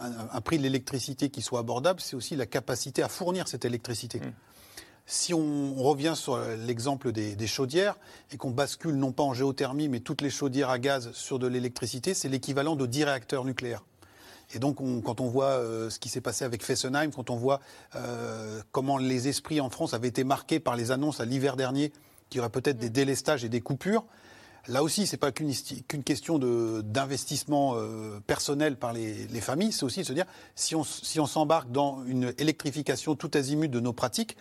un, 0.00 0.10
un 0.32 0.40
prix 0.40 0.58
de 0.58 0.62
l'électricité 0.62 1.30
qui 1.30 1.42
soit 1.42 1.60
abordable, 1.60 2.00
c'est 2.00 2.16
aussi 2.16 2.36
la 2.36 2.46
capacité 2.46 3.02
à 3.02 3.08
fournir 3.08 3.48
cette 3.48 3.64
électricité. 3.64 4.20
Si 5.06 5.34
on, 5.34 5.40
on 5.76 5.82
revient 5.82 6.14
sur 6.16 6.38
l'exemple 6.66 7.12
des, 7.12 7.36
des 7.36 7.46
chaudières 7.46 7.96
et 8.32 8.38
qu'on 8.38 8.50
bascule 8.50 8.94
non 8.94 9.12
pas 9.12 9.22
en 9.22 9.34
géothermie, 9.34 9.88
mais 9.88 10.00
toutes 10.00 10.22
les 10.22 10.30
chaudières 10.30 10.70
à 10.70 10.78
gaz 10.78 11.10
sur 11.12 11.38
de 11.38 11.46
l'électricité, 11.46 12.14
c'est 12.14 12.28
l'équivalent 12.30 12.74
de 12.74 12.86
10 12.86 13.04
réacteurs 13.04 13.44
nucléaires. 13.44 13.84
Et 14.54 14.58
donc, 14.58 14.80
on- 14.80 15.02
quand 15.02 15.20
on 15.20 15.26
voit 15.28 15.46
euh, 15.58 15.90
ce 15.90 15.98
qui 15.98 16.08
s'est 16.08 16.22
passé 16.22 16.44
avec 16.46 16.62
Fessenheim, 16.64 17.10
quand 17.12 17.28
on 17.28 17.36
voit 17.36 17.60
euh, 17.96 18.62
comment 18.72 18.96
les 18.96 19.28
esprits 19.28 19.60
en 19.60 19.68
France 19.68 19.92
avaient 19.92 20.08
été 20.08 20.24
marqués 20.24 20.58
par 20.60 20.74
les 20.74 20.90
annonces 20.90 21.20
à 21.20 21.26
l'hiver 21.26 21.56
dernier, 21.56 21.92
qu'il 22.30 22.38
y 22.38 22.40
aurait 22.40 22.48
peut-être 22.50 22.78
des 22.78 22.88
délestages 22.90 23.44
et 23.44 23.50
des 23.50 23.60
coupures, 23.60 24.04
Là 24.68 24.82
aussi, 24.82 25.06
c'est 25.06 25.18
pas 25.18 25.30
qu'une 25.30 25.52
question 26.04 26.38
d'investissement 26.38 27.74
euh, 27.76 28.18
personnel 28.26 28.76
par 28.76 28.92
les, 28.92 29.26
les 29.26 29.40
familles, 29.40 29.72
c'est 29.72 29.84
aussi 29.84 30.00
de 30.00 30.06
se 30.06 30.12
dire 30.12 30.24
si 30.54 30.74
on, 30.74 30.82
s- 30.82 31.00
si 31.02 31.20
on 31.20 31.26
s'embarque 31.26 31.70
dans 31.70 32.02
une 32.06 32.32
électrification 32.38 33.14
tout 33.14 33.30
azimut 33.34 33.68
de 33.70 33.80
nos 33.80 33.92
pratiques, 33.92 34.36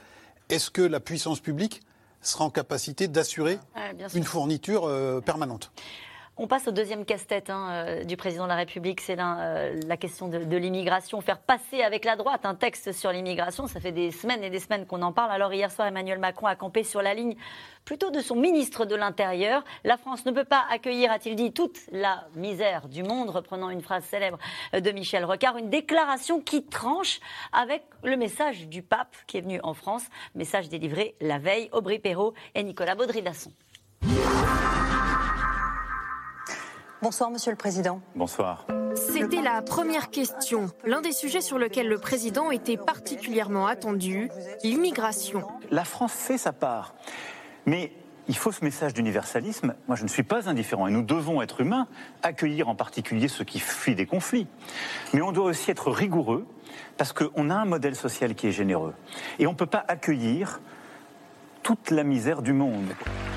est-ce 0.49 0.69
que 0.69 0.81
la 0.81 0.99
puissance 1.01 1.39
publique 1.41 1.81
sera 2.21 2.45
en 2.45 2.49
capacité 2.49 3.09
d'assurer 3.09 3.59
une 4.17 4.23
fourniture 4.23 4.85
euh, 4.85 5.19
permanente? 5.19 5.71
On 6.35 6.47
passe 6.47 6.67
au 6.67 6.71
deuxième 6.71 7.05
casse-tête 7.05 7.51
hein, 7.51 7.67
euh, 7.69 8.03
du 8.05 8.17
président 8.17 8.45
de 8.45 8.49
la 8.49 8.55
République, 8.55 9.01
c'est 9.01 9.15
la, 9.15 9.39
euh, 9.39 9.79
la 9.85 9.97
question 9.97 10.27
de, 10.27 10.39
de 10.39 10.57
l'immigration. 10.57 11.21
Faire 11.21 11.37
passer 11.37 11.83
avec 11.83 12.05
la 12.05 12.15
droite 12.15 12.43
un 12.43 12.55
texte 12.55 12.91
sur 12.91 13.11
l'immigration, 13.11 13.67
ça 13.67 13.79
fait 13.79 13.91
des 13.91 14.09
semaines 14.09 14.43
et 14.43 14.49
des 14.49 14.57
semaines 14.57 14.87
qu'on 14.87 15.03
en 15.03 15.13
parle. 15.13 15.31
Alors 15.31 15.53
hier 15.53 15.71
soir, 15.71 15.87
Emmanuel 15.87 16.17
Macron 16.17 16.47
a 16.47 16.55
campé 16.55 16.83
sur 16.83 17.03
la 17.03 17.13
ligne 17.13 17.35
plutôt 17.85 18.09
de 18.09 18.19
son 18.19 18.35
ministre 18.35 18.85
de 18.85 18.95
l'Intérieur. 18.95 19.63
La 19.83 19.95
France 19.95 20.25
ne 20.25 20.31
peut 20.31 20.43
pas 20.43 20.65
accueillir, 20.71 21.11
a-t-il 21.11 21.35
dit, 21.35 21.53
toute 21.53 21.77
la 21.91 22.25
misère 22.35 22.87
du 22.87 23.03
monde, 23.03 23.29
reprenant 23.29 23.69
une 23.69 23.83
phrase 23.83 24.03
célèbre 24.05 24.39
de 24.73 24.89
Michel 24.89 25.25
Rocard. 25.25 25.57
Une 25.57 25.69
déclaration 25.69 26.41
qui 26.41 26.65
tranche 26.65 27.19
avec 27.51 27.83
le 28.01 28.17
message 28.17 28.67
du 28.67 28.81
pape 28.81 29.15
qui 29.27 29.37
est 29.37 29.41
venu 29.41 29.59
en 29.61 29.75
France, 29.75 30.05
message 30.33 30.67
délivré 30.67 31.13
la 31.21 31.37
veille, 31.37 31.69
Aubry 31.73 31.99
Perrault 31.99 32.33
et 32.55 32.63
Nicolas 32.63 32.95
Baudry-Dasson. 32.95 33.51
Bonsoir, 37.03 37.29
Monsieur 37.31 37.51
le 37.51 37.57
Président. 37.57 37.99
Bonsoir. 38.15 38.65
C'était 38.95 39.41
la 39.41 39.61
première 39.61 40.09
question, 40.09 40.71
l'un 40.85 41.01
des 41.01 41.11
sujets 41.11 41.41
sur 41.41 41.59
lesquels 41.59 41.89
le 41.89 41.97
président 41.97 42.49
était 42.49 42.77
particulièrement 42.77 43.67
attendu, 43.67 44.29
l'immigration. 44.63 45.43
La 45.69 45.83
France 45.83 46.13
fait 46.13 46.37
sa 46.37 46.53
part. 46.53 46.95
Mais 47.65 47.91
il 48.29 48.37
faut 48.37 48.53
ce 48.53 48.63
message 48.63 48.93
d'universalisme. 48.93 49.75
Moi, 49.89 49.97
je 49.97 50.03
ne 50.03 50.07
suis 50.07 50.23
pas 50.23 50.47
indifférent 50.47 50.87
et 50.87 50.91
nous 50.91 51.01
devons 51.01 51.41
être 51.41 51.59
humains, 51.59 51.89
accueillir 52.21 52.69
en 52.69 52.75
particulier 52.75 53.27
ceux 53.27 53.43
qui 53.43 53.59
fuient 53.59 53.95
des 53.95 54.05
conflits. 54.05 54.47
Mais 55.13 55.21
on 55.21 55.33
doit 55.33 55.47
aussi 55.47 55.71
être 55.71 55.91
rigoureux 55.91 56.47
parce 56.95 57.11
qu'on 57.11 57.49
a 57.49 57.55
un 57.55 57.65
modèle 57.65 57.97
social 57.97 58.33
qui 58.33 58.47
est 58.47 58.53
généreux. 58.53 58.93
Et 59.39 59.47
on 59.47 59.51
ne 59.51 59.57
peut 59.57 59.65
pas 59.65 59.83
accueillir 59.89 60.61
toute 61.63 61.91
la 61.91 62.05
misère 62.05 62.41
du 62.41 62.53
monde. 62.53 62.93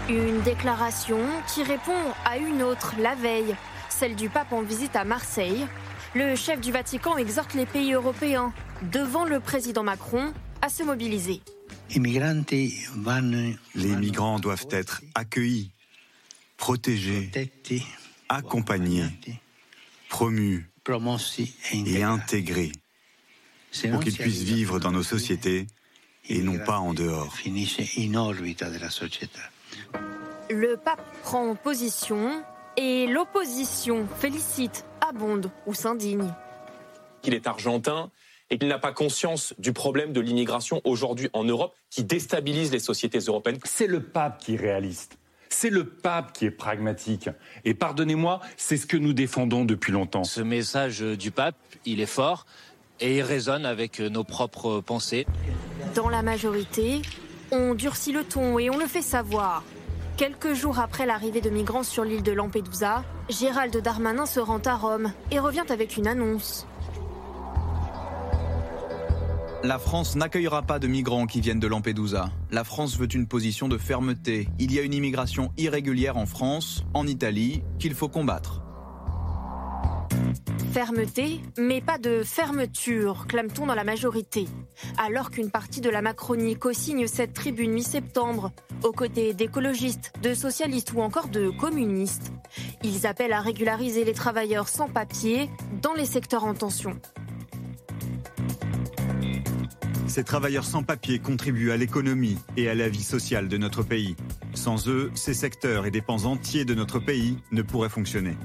Une 0.08 0.40
déclaration 0.42 1.18
qui 1.52 1.64
répond 1.64 2.12
à 2.24 2.38
une 2.38 2.62
autre 2.62 2.94
la 3.00 3.16
veille, 3.16 3.56
celle 3.88 4.14
du 4.14 4.28
pape 4.28 4.52
en 4.52 4.62
visite 4.62 4.94
à 4.94 5.04
Marseille. 5.04 5.66
Le 6.14 6.36
chef 6.36 6.60
du 6.60 6.70
Vatican 6.70 7.16
exhorte 7.16 7.54
les 7.54 7.66
pays 7.66 7.92
européens, 7.92 8.54
devant 8.92 9.24
le 9.24 9.40
président 9.40 9.82
Macron, 9.82 10.32
à 10.62 10.68
se 10.68 10.84
mobiliser. 10.84 11.40
Les 11.90 11.98
migrants 13.96 14.38
doivent 14.38 14.68
être 14.70 15.02
accueillis, 15.16 15.72
protégés, 16.56 17.32
accompagnés, 18.28 19.06
promus 20.08 20.70
et 21.72 22.04
intégrés. 22.04 22.70
pour 23.90 23.98
qu'ils 24.00 24.16
puissent 24.16 24.44
vivre 24.44 24.78
dans 24.78 24.92
nos 24.92 25.02
sociétés 25.02 25.66
et 26.28 26.42
non 26.42 26.58
pas 26.58 26.78
en 26.78 26.94
dehors. 26.94 27.36
Le 30.50 30.76
pape 30.76 31.02
prend 31.22 31.54
position 31.54 32.42
et 32.76 33.06
l'opposition 33.06 34.06
félicite, 34.18 34.84
abonde 35.00 35.50
ou 35.66 35.74
s'indigne. 35.74 36.32
Il 37.24 37.34
est 37.34 37.46
argentin 37.46 38.10
et 38.50 38.58
qu'il 38.58 38.68
n'a 38.68 38.78
pas 38.78 38.92
conscience 38.92 39.54
du 39.58 39.72
problème 39.72 40.12
de 40.12 40.20
l'immigration 40.20 40.80
aujourd'hui 40.84 41.28
en 41.32 41.44
Europe 41.44 41.74
qui 41.90 42.04
déstabilise 42.04 42.70
les 42.70 42.78
sociétés 42.78 43.18
européennes. 43.18 43.58
C'est 43.64 43.88
le 43.88 44.02
pape 44.02 44.38
qui 44.38 44.54
est 44.54 44.58
réaliste. 44.58 45.18
C'est 45.48 45.70
le 45.70 45.84
pape 45.84 46.32
qui 46.32 46.44
est 46.44 46.50
pragmatique. 46.50 47.30
Et 47.64 47.74
pardonnez-moi, 47.74 48.40
c'est 48.56 48.76
ce 48.76 48.86
que 48.86 48.96
nous 48.96 49.12
défendons 49.12 49.64
depuis 49.64 49.92
longtemps. 49.92 50.24
Ce 50.24 50.40
message 50.40 51.00
du 51.00 51.30
pape, 51.30 51.56
il 51.84 52.00
est 52.00 52.06
fort 52.06 52.46
et 53.00 53.16
il 53.16 53.22
résonne 53.22 53.64
avec 53.64 54.00
nos 54.00 54.24
propres 54.24 54.80
pensées. 54.80 55.26
Dans 55.94 56.08
la 56.08 56.22
majorité, 56.22 57.02
on 57.52 57.74
durcit 57.74 58.12
le 58.12 58.24
ton 58.24 58.58
et 58.58 58.70
on 58.70 58.78
le 58.78 58.86
fait 58.86 59.02
savoir. 59.02 59.62
Quelques 60.16 60.54
jours 60.54 60.78
après 60.78 61.06
l'arrivée 61.06 61.40
de 61.40 61.50
migrants 61.50 61.82
sur 61.82 62.04
l'île 62.04 62.22
de 62.22 62.32
Lampedusa, 62.32 63.04
Gérald 63.28 63.76
Darmanin 63.76 64.26
se 64.26 64.40
rend 64.40 64.60
à 64.64 64.74
Rome 64.74 65.12
et 65.30 65.38
revient 65.38 65.64
avec 65.68 65.96
une 65.96 66.06
annonce. 66.06 66.66
La 69.62 69.78
France 69.78 70.16
n'accueillera 70.16 70.62
pas 70.62 70.78
de 70.78 70.86
migrants 70.86 71.26
qui 71.26 71.40
viennent 71.40 71.60
de 71.60 71.66
Lampedusa. 71.66 72.30
La 72.50 72.62
France 72.62 72.96
veut 72.96 73.12
une 73.12 73.26
position 73.26 73.68
de 73.68 73.78
fermeté. 73.78 74.48
Il 74.58 74.72
y 74.72 74.78
a 74.78 74.82
une 74.82 74.94
immigration 74.94 75.50
irrégulière 75.56 76.16
en 76.16 76.26
France, 76.26 76.84
en 76.94 77.06
Italie, 77.06 77.62
qu'il 77.78 77.94
faut 77.94 78.08
combattre. 78.08 78.65
Fermeté, 80.76 81.40
mais 81.56 81.80
pas 81.80 81.96
de 81.96 82.22
fermeture, 82.22 83.24
clame-t-on 83.26 83.64
dans 83.64 83.74
la 83.74 83.82
majorité. 83.82 84.46
Alors 84.98 85.30
qu'une 85.30 85.50
partie 85.50 85.80
de 85.80 85.88
la 85.88 86.02
Macronie 86.02 86.54
co-signe 86.54 87.06
cette 87.06 87.32
tribune 87.32 87.72
mi-septembre, 87.72 88.52
aux 88.84 88.92
côtés 88.92 89.32
d'écologistes, 89.32 90.12
de 90.22 90.34
socialistes 90.34 90.92
ou 90.92 91.00
encore 91.00 91.28
de 91.28 91.48
communistes. 91.48 92.30
Ils 92.84 93.06
appellent 93.06 93.32
à 93.32 93.40
régulariser 93.40 94.04
les 94.04 94.12
travailleurs 94.12 94.68
sans 94.68 94.86
papier 94.86 95.48
dans 95.80 95.94
les 95.94 96.04
secteurs 96.04 96.44
en 96.44 96.52
tension. 96.52 97.00
Ces 100.08 100.24
travailleurs 100.24 100.66
sans 100.66 100.82
papier 100.82 101.20
contribuent 101.20 101.70
à 101.70 101.78
l'économie 101.78 102.36
et 102.58 102.68
à 102.68 102.74
la 102.74 102.90
vie 102.90 103.02
sociale 103.02 103.48
de 103.48 103.56
notre 103.56 103.82
pays. 103.82 104.14
Sans 104.52 104.88
eux, 104.88 105.10
ces 105.14 105.32
secteurs 105.32 105.86
et 105.86 105.90
des 105.90 106.02
pans 106.02 106.26
entiers 106.26 106.66
de 106.66 106.74
notre 106.74 106.98
pays 106.98 107.38
ne 107.50 107.62
pourraient 107.62 107.88
fonctionner. 107.88 108.36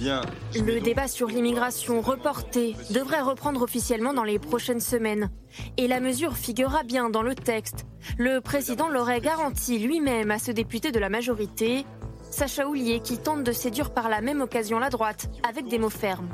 Le 0.00 0.80
débat 0.80 1.08
sur 1.08 1.28
l'immigration 1.28 2.00
reporté 2.00 2.76
devrait 2.90 3.20
reprendre 3.20 3.62
officiellement 3.62 4.14
dans 4.14 4.24
les 4.24 4.38
prochaines 4.38 4.80
semaines. 4.80 5.30
Et 5.76 5.88
la 5.88 5.98
mesure 5.98 6.36
figurera 6.36 6.84
bien 6.84 7.10
dans 7.10 7.22
le 7.22 7.34
texte. 7.34 7.84
Le 8.16 8.40
président 8.40 8.88
l'aurait 8.88 9.20
garanti 9.20 9.78
lui-même 9.78 10.30
à 10.30 10.38
ce 10.38 10.52
député 10.52 10.92
de 10.92 11.00
la 11.00 11.08
majorité, 11.08 11.84
Sacha 12.30 12.68
Houlier, 12.68 13.00
qui 13.00 13.18
tente 13.18 13.42
de 13.42 13.52
séduire 13.52 13.92
par 13.92 14.08
la 14.08 14.20
même 14.20 14.40
occasion 14.40 14.78
la 14.78 14.90
droite, 14.90 15.30
avec 15.48 15.66
des 15.66 15.78
mots 15.78 15.90
fermes. 15.90 16.28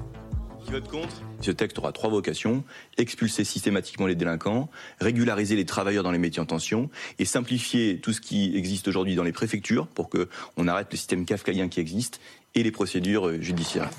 Qui 0.64 0.70
vote 0.70 0.88
contre 0.88 1.22
Ce 1.40 1.50
texte 1.50 1.78
aura 1.78 1.92
trois 1.92 2.08
vocations 2.08 2.64
expulser 2.96 3.44
systématiquement 3.44 4.06
les 4.06 4.14
délinquants, 4.14 4.70
régulariser 5.00 5.56
les 5.56 5.66
travailleurs 5.66 6.02
dans 6.02 6.10
les 6.10 6.18
métiers 6.18 6.40
en 6.40 6.46
tension 6.46 6.88
et 7.18 7.24
simplifier 7.24 7.98
tout 8.00 8.12
ce 8.12 8.20
qui 8.20 8.56
existe 8.56 8.88
aujourd'hui 8.88 9.14
dans 9.14 9.24
les 9.24 9.32
préfectures 9.32 9.86
pour 9.86 10.08
que 10.08 10.28
on 10.56 10.66
arrête 10.66 10.88
le 10.90 10.96
système 10.96 11.26
kafkaïen 11.26 11.68
qui 11.68 11.80
existe 11.80 12.20
et 12.54 12.62
les 12.62 12.70
procédures 12.70 13.28
euh, 13.28 13.40
judiciaires. 13.40 13.90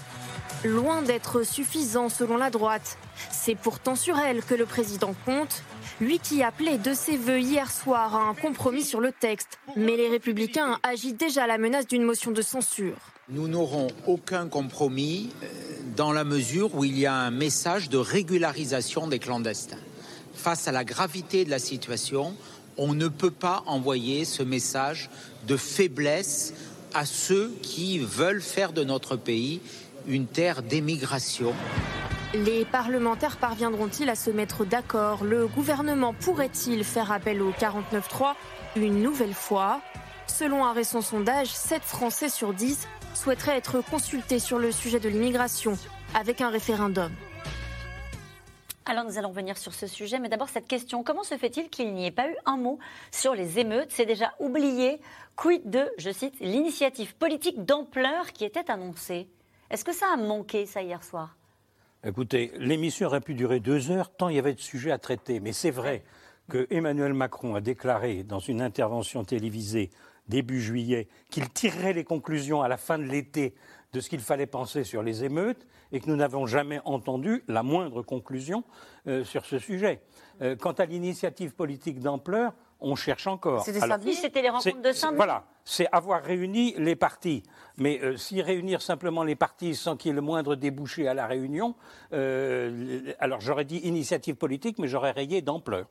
Loin 0.64 1.04
d'être 1.04 1.46
suffisant 1.46 2.10
selon 2.10 2.38
la 2.38 2.50
droite. 2.50 2.98
C'est 3.30 3.56
pourtant 3.56 3.96
sur 3.96 4.18
elle 4.18 4.42
que 4.42 4.56
le 4.56 4.66
président 4.66 5.14
compte, 5.26 5.62
lui 6.02 6.18
qui 6.18 6.42
appelait 6.42 6.80
de 6.80 6.94
ses 6.94 7.18
voeux 7.18 7.40
hier 7.40 7.70
soir 7.70 8.16
à 8.16 8.24
un 8.30 8.34
compromis 8.34 8.84
sur 8.84 9.02
le 9.02 9.12
texte. 9.12 9.60
Mais 9.76 9.98
les 9.98 10.10
républicains 10.10 10.80
agitent 10.82 11.20
déjà 11.20 11.46
la 11.46 11.60
menace 11.60 11.86
d'une 11.86 12.04
motion 12.04 12.32
de 12.32 12.42
censure. 12.42 12.98
Nous 13.28 13.48
n'aurons 13.48 13.88
aucun 14.06 14.48
compromis 14.48 15.32
euh, 15.42 15.48
dans 15.96 16.14
la 16.14 16.24
mesure 16.24 16.76
où 16.76 16.84
il 16.84 16.96
y 16.96 17.08
a 17.08 17.16
un 17.16 17.32
message 17.32 17.90
de 17.90 17.98
régularisation 17.98 19.08
des 19.08 19.18
clandestins. 19.18 19.80
Face 20.36 20.68
à 20.68 20.72
la 20.72 20.84
gravité 20.84 21.44
de 21.44 21.50
la 21.50 21.58
situation, 21.58 22.36
on 22.78 22.94
ne 22.94 23.08
peut 23.08 23.32
pas 23.32 23.64
envoyer 23.66 24.26
ce 24.26 24.44
message 24.44 25.10
de 25.48 25.58
faiblesse 25.58 26.54
à 26.94 27.08
ceux 27.08 27.52
qui 27.64 27.98
veulent 27.98 28.44
faire 28.44 28.74
de 28.74 28.84
notre 28.84 29.16
pays 29.16 29.60
une 30.06 30.28
terre 30.28 30.62
d'émigration. 30.62 31.52
Les 32.36 32.64
parlementaires 32.64 33.38
parviendront-ils 33.38 34.10
à 34.10 34.16
se 34.16 34.30
mettre 34.30 34.66
d'accord? 34.66 35.24
Le 35.24 35.48
gouvernement 35.48 36.14
pourrait-il 36.14 36.84
faire 36.84 37.12
appel 37.12 37.42
au 37.42 37.50
49.3 37.54 38.36
une 38.76 39.02
nouvelle 39.02 39.34
fois? 39.34 39.82
Selon 40.38 40.66
un 40.66 40.74
récent 40.74 41.00
sondage, 41.00 41.48
7 41.48 41.82
Français 41.82 42.28
sur 42.28 42.54
10 42.54 42.90
souhaiteraient 43.14 43.56
être 43.56 43.80
consultés 43.80 44.40
sur 44.40 44.60
le 44.60 44.74
sujet 44.74 45.00
de 45.00 45.08
l'immigration 45.08 45.78
avec 46.14 46.42
un 46.42 46.50
référendum. 46.50 47.10
Alors 48.86 49.06
nous 49.06 49.18
allons 49.18 49.32
venir 49.32 49.58
sur 49.58 49.74
ce 49.74 49.88
sujet, 49.88 50.20
mais 50.20 50.28
d'abord 50.28 50.50
cette 50.50 50.68
question, 50.68 51.04
comment 51.04 51.24
se 51.24 51.38
fait-il 51.38 51.70
qu'il 51.70 51.94
n'y 51.94 52.06
ait 52.06 52.12
pas 52.12 52.28
eu 52.28 52.36
un 52.46 52.58
mot 52.58 52.80
sur 53.12 53.34
les 53.34 53.60
émeutes? 53.60 53.92
C'est 53.92 54.06
déjà 54.06 54.34
oublié. 54.42 55.00
Quid 55.38 55.70
de, 55.70 55.90
je 55.98 56.10
cite, 56.10 56.36
l'initiative 56.42 57.16
politique 57.16 57.64
d'ampleur 57.64 58.34
qui 58.34 58.44
était 58.44 58.70
annoncée? 58.70 59.30
Est-ce 59.70 59.86
que 59.86 59.94
ça 59.94 60.08
a 60.14 60.18
manqué 60.18 60.66
ça 60.66 60.82
hier 60.82 61.02
soir? 61.02 61.38
Écoutez, 62.04 62.52
l'émission 62.58 63.08
aurait 63.08 63.22
pu 63.22 63.36
durer 63.36 63.62
deux 63.62 63.90
heures 63.90 64.14
tant 64.14 64.28
il 64.28 64.36
y 64.36 64.40
avait 64.40 64.54
de 64.54 64.60
sujets 64.60 64.92
à 64.92 64.98
traiter, 64.98 65.40
mais 65.40 65.54
c'est 65.54 65.72
vrai 65.72 66.04
que 66.50 66.68
Emmanuel 66.72 67.14
Macron 67.14 67.56
a 67.56 67.62
déclaré 67.62 68.24
dans 68.24 68.40
une 68.40 68.62
intervention 68.62 69.24
télévisée 69.24 69.92
début 70.28 70.62
juillet 70.62 71.08
qu'il 71.30 71.50
tirerait 71.50 71.94
les 71.94 72.04
conclusions 72.04 72.62
à 72.62 72.68
la 72.68 72.78
fin 72.78 72.98
de 72.98 73.04
l'été 73.04 73.56
de 73.96 74.02
ce 74.02 74.10
qu'il 74.10 74.20
fallait 74.20 74.46
penser 74.46 74.84
sur 74.84 75.02
les 75.04 75.24
émeutes 75.24 75.66
et 75.92 76.02
que 76.02 76.10
nous 76.10 76.18
n'avons 76.18 76.46
jamais 76.46 76.82
entendu 76.84 77.44
la 77.48 77.64
moindre 77.64 78.02
conclusion 78.02 78.64
euh, 79.08 79.24
sur 79.24 79.46
ce 79.46 79.58
sujet. 79.58 80.02
Euh, 80.42 80.56
quant 80.58 80.74
à 80.74 80.86
l'initiative 80.86 81.54
politique 81.54 82.00
d'ampleur, 82.00 82.54
on 82.82 82.96
cherche 82.96 83.26
encore. 83.26 83.64
C'était 83.64 83.80
c'était 84.14 84.42
les 84.42 84.50
rencontres 84.50 84.82
de 84.82 84.92
saint 84.92 85.14
Voilà, 85.14 85.46
c'est 85.64 85.88
avoir 85.94 86.22
réuni 86.22 86.76
les 86.78 86.98
partis. 86.98 87.44
Mais 87.78 88.02
euh, 88.04 88.18
si 88.18 88.42
réunir 88.42 88.82
simplement 88.82 89.24
les 89.24 89.36
partis 89.36 89.76
sans 89.76 89.96
qu'il 89.96 90.10
y 90.10 90.12
ait 90.12 90.16
le 90.16 90.22
moindre 90.22 90.56
débouché 90.56 91.08
à 91.08 91.14
la 91.14 91.26
réunion, 91.26 91.76
alors 92.12 93.40
j'aurais 93.40 93.66
dit 93.66 93.78
initiative 93.78 94.36
politique, 94.36 94.78
mais 94.78 94.90
j'aurais 94.90 95.12
rayé 95.12 95.42
d'ampleur. 95.42 95.88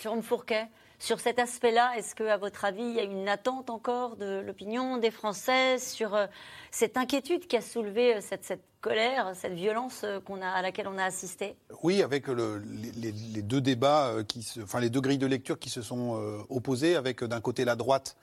Jérôme 0.00 0.22
Fourquet? 0.22 0.68
Sur 0.98 1.20
cet 1.20 1.38
aspect-là, 1.38 1.92
est-ce 1.96 2.14
qu'à 2.14 2.36
votre 2.36 2.64
avis, 2.64 2.82
il 2.82 2.94
y 2.94 3.00
a 3.00 3.02
une 3.02 3.28
attente 3.28 3.70
encore 3.70 4.16
de 4.16 4.40
l'opinion 4.40 4.96
des 4.98 5.10
Français 5.10 5.78
sur 5.78 6.14
euh, 6.14 6.26
cette 6.70 6.96
inquiétude 6.96 7.46
qui 7.46 7.56
a 7.56 7.60
soulevé 7.60 8.16
euh, 8.16 8.20
cette, 8.20 8.60
colère, 8.80 9.32
cette 9.34 9.54
violence 9.54 10.02
euh, 10.04 10.20
qu'on 10.20 10.40
a, 10.40 10.48
à 10.48 10.62
laquelle 10.62 10.86
on 10.88 10.98
a 10.98 11.04
assisté? 11.04 11.56
Oui, 11.82 12.02
avec 12.02 12.28
les, 12.28 13.42
deux 13.42 13.60
débats, 13.60 14.14
qui 14.28 14.46
enfin 14.62 14.80
les 14.80 14.90
deux 14.90 15.00
grilles 15.00 15.18
de 15.18 15.26
lecture 15.26 15.58
qui 15.58 15.68
se 15.68 15.82
sont 15.82 16.44
opposées, 16.48 16.96
avec 16.96 17.24
d'un 17.24 17.40
côté 17.40 17.64
la 17.64 17.76
droite 17.76 18.16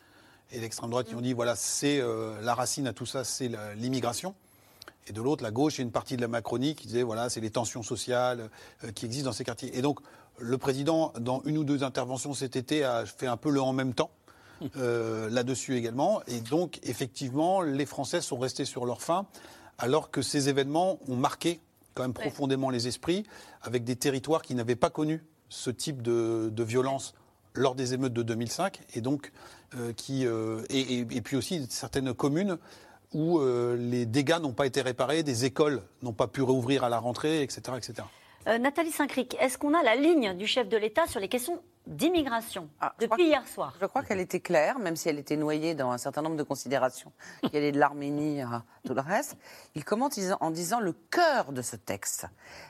et 0.52 0.60
l'extrême 0.60 0.90
droite 0.90 1.08
qui 1.08 1.16
ont 1.16 1.22
dit 1.22 1.34
voilà, 1.34 1.56
c'est 1.56 2.02
la 2.42 2.54
racine 2.54 2.88
à 2.88 2.94
tout 2.94 3.06
ça, 3.06 3.24
c'est 3.24 3.50
l'immigration. 3.76 4.36
Et 5.08 5.14
de 5.14 5.22
l'autre, 5.22 5.44
la 5.44 5.52
gauche 5.52 5.80
et 5.80 5.84
une 5.84 5.92
partie 5.92 6.16
de 6.16 6.22
la 6.22 6.28
Macronie 6.28 6.76
qui 6.76 6.88
disait 6.88 7.04
voilà, 7.04 7.30
c'est 7.30 7.42
les 7.42 7.50
tensions 7.50 7.84
sociales 7.84 8.50
qui 8.94 9.06
existent 9.06 9.30
dans 9.30 9.34
ces 9.34 9.44
quartiers. 9.44 9.78
Et 9.78 9.82
donc, 9.82 10.00
le 10.42 10.58
président, 10.58 11.14
dans 11.20 11.42
une 11.46 11.58
ou 11.58 11.64
deux 11.64 11.84
interventions 11.84 12.34
cet 12.34 12.56
été, 12.56 12.84
a 12.84 13.06
fait 13.06 13.28
un 13.28 13.38
peu 13.38 13.50
le 13.50 13.62
en 13.62 13.74
même 13.74 13.94
temps. 13.94 14.12
Euh, 14.78 15.28
là-dessus 15.30 15.76
également. 15.76 16.22
Et 16.28 16.40
donc, 16.40 16.80
effectivement, 16.84 17.62
les 17.62 17.88
Français 17.88 18.22
sont 18.22 18.38
restés 18.38 18.66
sur 18.66 18.86
leur 18.86 19.02
faim, 19.02 19.26
alors 19.80 20.12
que 20.12 20.22
ces 20.22 20.50
événements 20.50 21.00
ont 21.08 21.16
marqué 21.16 21.60
quand 21.96 22.04
même 22.04 22.14
profondément 22.14 22.70
les 22.70 22.88
esprits, 22.88 23.24
avec 23.64 23.84
des 23.84 23.96
territoires 23.96 24.44
qui 24.44 24.54
n'avaient 24.54 24.76
pas 24.76 24.92
connu 24.92 25.24
ce 25.50 25.72
type 25.72 26.04
de, 26.04 26.64
violence 26.64 27.16
lors 27.56 27.74
des 27.74 27.96
émeutes 27.96 28.14
de 28.14 28.22
2005, 28.22 28.82
et 28.94 29.02
donc 29.02 29.32
euh, 29.76 29.94
qui 29.94 30.28
euh, 30.28 30.62
et, 30.70 31.06
puis 31.22 31.36
aussi 31.36 31.66
certaines 31.70 32.14
communes 32.14 32.58
où 33.14 33.42
les 33.78 34.06
dégâts 34.06 34.40
n'ont 34.42 34.54
pas 34.54 34.66
été 34.66 34.82
réparés, 34.82 35.22
des 35.24 35.44
écoles 35.44 35.82
n'ont 36.02 36.14
pas 36.14 36.28
pu 36.28 36.44
réouvrir 36.44 36.86
à 36.86 36.90
la 36.90 36.98
rentrée, 36.98 37.42
etc., 37.42 37.74
etc. 37.76 38.04
Euh, 38.48 38.58
Nathalie 38.58 38.92
Saint-Cric, 38.92 39.38
est-ce 39.40 39.58
qu'on 39.58 39.74
a 39.74 39.84
la 39.84 39.96
ligne 39.96 40.36
du 40.36 40.48
chef 40.48 40.68
de 40.68 40.78
l'État 40.78 41.06
sur 41.06 41.20
les 41.20 41.28
questions 41.28 41.62
d'immigration 41.86 42.70
ah, 42.80 42.96
depuis 43.00 43.26
hier 43.26 43.48
soir? 43.48 43.76
Je 43.80 43.86
crois 43.86 44.02
qu'elle 44.02 44.20
était 44.20 44.40
claire, 44.40 44.80
même 44.80 44.96
si 44.96 45.10
elle 45.10 45.20
était 45.20 45.38
noyée 45.38 45.76
dans 45.76 45.92
un 45.92 45.98
certain 45.98 46.24
nombre 46.24 46.38
de 46.38 46.44
considérations, 46.44 47.12
qui 47.50 47.56
allait 47.56 47.72
de 47.72 47.80
l'Arménie 47.80 48.42
à 48.42 48.64
tout 48.86 48.94
le 48.94 49.02
reste. 49.02 49.38
Il 49.76 49.86
commence 49.86 50.20
en 50.40 50.50
disant 50.50 50.80
le 50.80 50.94
cœur 50.94 51.52
de 51.52 51.62
ce 51.62 51.76
texte, 51.76 52.26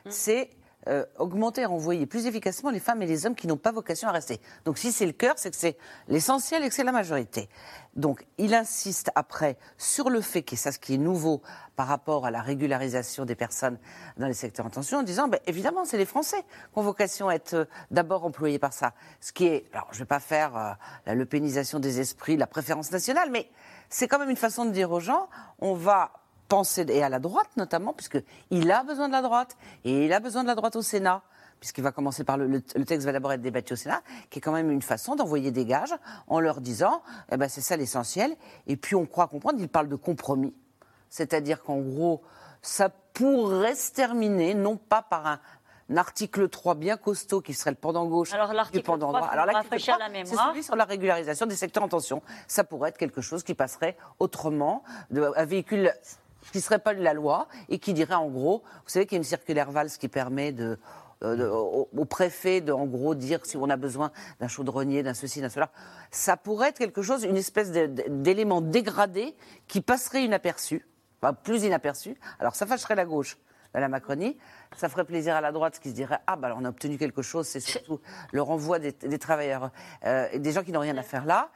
hum. 0.06 0.12
c'est 0.12 0.50
euh, 0.88 1.06
augmenter 1.18 1.66
renvoyer 1.66 2.06
plus 2.06 2.26
efficacement 2.26 2.72
les 2.72 2.80
femmes 2.80 3.02
et 3.02 3.06
les 3.06 3.26
hommes 3.26 3.36
qui 3.36 3.48
n'ont 3.48 3.58
pas 3.58 3.72
vocation 3.72 4.08
à 4.08 4.12
rester. 4.12 4.40
Donc 4.66 4.78
si 4.78 4.92
c'est 4.92 5.06
le 5.06 5.12
cœur, 5.12 5.36
c'est 5.38 5.52
que 5.52 5.58
c'est 5.58 5.78
l'essentiel 6.08 6.64
et 6.64 6.70
que 6.70 6.74
c'est 6.74 6.84
la 6.84 6.92
majorité. 6.92 7.50
Donc 7.96 8.26
il 8.38 8.54
insiste 8.54 9.12
après 9.16 9.58
sur 9.78 10.10
le 10.10 10.22
fait, 10.22 10.42
que 10.42 10.56
ça 10.56 10.72
ce 10.72 10.80
qui 10.80 10.96
est 10.96 10.98
nouveau 10.98 11.42
par 11.76 11.88
rapport 11.88 12.26
à 12.26 12.32
la 12.32 12.42
régularisation 12.42 13.26
des 13.26 13.36
personnes 13.36 13.78
dans 14.18 14.28
les 14.28 14.34
secteurs 14.34 14.66
en 14.66 14.70
tension, 14.70 15.00
en 15.00 15.04
disant, 15.04 15.28
ben, 15.28 15.40
évidemment, 15.48 15.86
c'est 15.86 15.98
les 15.98 16.06
Français 16.06 16.42
qui 16.42 16.80
ont 16.80 16.82
vocation 16.82 17.30
à 17.30 17.34
être 17.34 17.54
euh, 17.54 17.66
d'abord 17.90 18.26
employés 18.26 18.60
par 18.60 18.74
ça. 18.74 18.94
Ce 19.20 19.32
qui 19.32 19.46
est, 19.46 19.66
alors 19.74 19.88
je 19.92 19.98
ne 19.98 20.00
vais 20.04 20.08
pas 20.08 20.20
faire 20.20 20.56
euh, 20.56 20.72
la 21.06 21.16
lepénisation 21.16 21.80
des 21.80 22.00
esprits, 22.00 22.38
la 22.38 22.48
préférence 22.48 22.92
nationale, 22.92 23.30
mais 23.32 23.50
c'est 23.90 24.08
quand 24.08 24.20
même 24.20 24.30
une 24.30 24.36
façon 24.36 24.66
de 24.66 24.72
dire 24.72 24.92
aux 24.92 25.00
gens, 25.00 25.28
on 25.60 25.74
va 25.74 26.21
penser, 26.52 26.86
et 26.90 27.02
à 27.02 27.10
la 27.10 27.20
droite 27.20 27.50
notamment, 27.56 27.94
puisqu'il 27.94 28.72
a 28.72 28.84
besoin 28.84 29.08
de 29.08 29.14
la 29.14 29.22
droite, 29.22 29.56
et 29.86 30.06
il 30.06 30.14
a 30.14 30.20
besoin 30.20 30.44
de 30.44 30.48
la 30.48 30.56
droite 30.56 30.76
au 30.76 30.82
Sénat, 30.82 31.22
puisqu'il 31.62 31.84
va 31.84 31.94
commencer 31.94 32.26
par 32.26 32.38
le, 32.38 32.48
le, 32.48 32.86
texte 32.86 33.06
va 33.06 33.14
d'abord 33.14 33.32
être 33.32 33.42
débattu 33.42 33.74
au 33.74 33.76
Sénat, 33.78 34.02
qui 34.30 34.40
est 34.40 34.42
quand 34.42 34.52
même 34.52 34.70
une 34.70 34.82
façon 34.82 35.16
d'envoyer 35.16 35.52
des 35.52 35.64
gages 35.64 35.96
en 36.28 36.42
leur 36.42 36.60
disant, 36.60 37.04
eh 37.32 37.38
ben 37.38 37.48
c'est 37.48 37.62
ça 37.62 37.78
l'essentiel, 37.78 38.36
et 38.68 38.76
puis 38.76 38.96
on 38.96 39.06
croit 39.06 39.28
comprendre, 39.28 39.60
il 39.62 39.70
parle 39.70 39.88
de 39.88 39.96
compromis, 39.96 40.54
c'est-à-dire 41.10 41.64
qu'en 41.64 41.80
gros, 41.80 42.22
ça 42.62 42.90
pourrait 42.90 43.76
se 43.76 43.94
terminer, 43.94 44.54
non 44.54 44.76
pas 44.76 45.02
par 45.02 45.26
un, 45.26 45.40
article 45.96 46.48
3 46.48 46.76
bien 46.76 46.96
costaud 46.96 47.42
qui 47.42 47.54
serait 47.54 47.72
le 47.72 47.76
pendant 47.76 48.06
gauche 48.06 48.34
Alors 48.34 48.54
l'article 48.54 48.84
3, 48.84 48.98
droit. 48.98 49.20
Alors 49.28 49.46
l'article 49.46 49.92
la 50.00 50.26
c'est 50.26 50.36
celui 50.36 50.64
sur 50.64 50.78
la 50.78 50.86
régularisation 50.86 51.46
des 51.46 51.58
secteurs 51.58 51.84
en 51.84 51.90
tension. 51.90 52.22
Ça 52.48 52.64
pourrait 52.64 52.90
être 52.90 52.98
quelque 52.98 53.20
chose 53.20 53.44
qui 53.44 53.56
passerait 53.56 53.98
autrement, 54.20 54.84
de, 55.10 55.32
un 55.36 55.46
véhicule 55.46 55.92
qui 56.52 56.58
ne 56.58 56.64
serait 56.64 56.80
pas 56.80 56.94
de 56.94 57.02
la 57.02 57.14
loi 57.14 57.48
et 57.70 57.80
qui 57.80 57.94
dirait 57.94 58.16
en 58.16 58.28
gros, 58.28 58.64
vous 58.64 58.90
savez 58.90 59.06
qu'il 59.06 59.16
y 59.16 59.18
a 59.18 59.22
une 59.22 59.24
circulaire 59.24 59.72
Valls 59.72 59.90
qui 59.90 60.08
permet 60.08 60.52
de, 60.52 60.78
euh, 61.24 61.50
au, 61.52 62.06
préfet 62.06 62.62
de, 62.62 62.72
en 62.72 62.88
gros, 62.88 63.14
dire 63.14 63.46
si 63.46 63.56
on 63.56 63.70
a 63.70 63.78
besoin 63.78 64.12
d'un 64.40 64.48
chaudronnier, 64.48 65.04
d'un 65.04 65.14
ceci, 65.14 65.40
d'un 65.40 65.50
cela. 65.50 65.70
Ça 66.10 66.36
pourrait 66.36 66.70
être 66.70 66.80
quelque 66.80 67.04
chose, 67.04 67.24
une 67.24 67.38
espèce 67.38 67.72
d'élément 67.72 68.60
dégradé 68.60 69.36
qui 69.68 69.82
passerait 69.82 70.24
inaperçu, 70.24 70.88
enfin 71.22 71.34
plus 71.34 71.64
inaperçu. 71.64 72.18
Alors 72.40 72.56
ça 72.56 72.66
fâcherait 72.66 72.96
la 72.96 73.06
gauche 73.06 73.38
de 73.76 73.80
la 73.80 73.88
Macronie. 73.88 74.36
Ça 74.76 74.90
ferait 74.90 75.06
plaisir 75.06 75.36
à 75.36 75.42
la 75.42 75.52
droite 75.52 75.80
qui 75.80 75.90
se 75.90 75.94
dirait 75.94 76.20
Ah, 76.26 76.36
bah, 76.38 76.56
on 76.58 76.66
a 76.66 76.70
obtenu 76.70 76.98
quelque 76.98 77.22
chose, 77.22 77.48
c'est 77.48 77.60
surtout 77.60 78.02
le 78.32 78.42
renvoi 78.42 78.80
des, 78.80 79.20
travailleurs, 79.20 79.70
euh, 80.06 80.28
des 80.40 80.52
gens 80.52 80.64
qui 80.64 80.72
n'ont 80.72 80.80
rien 80.80 80.98
à 80.98 81.04
faire 81.04 81.26
là. 81.26 81.52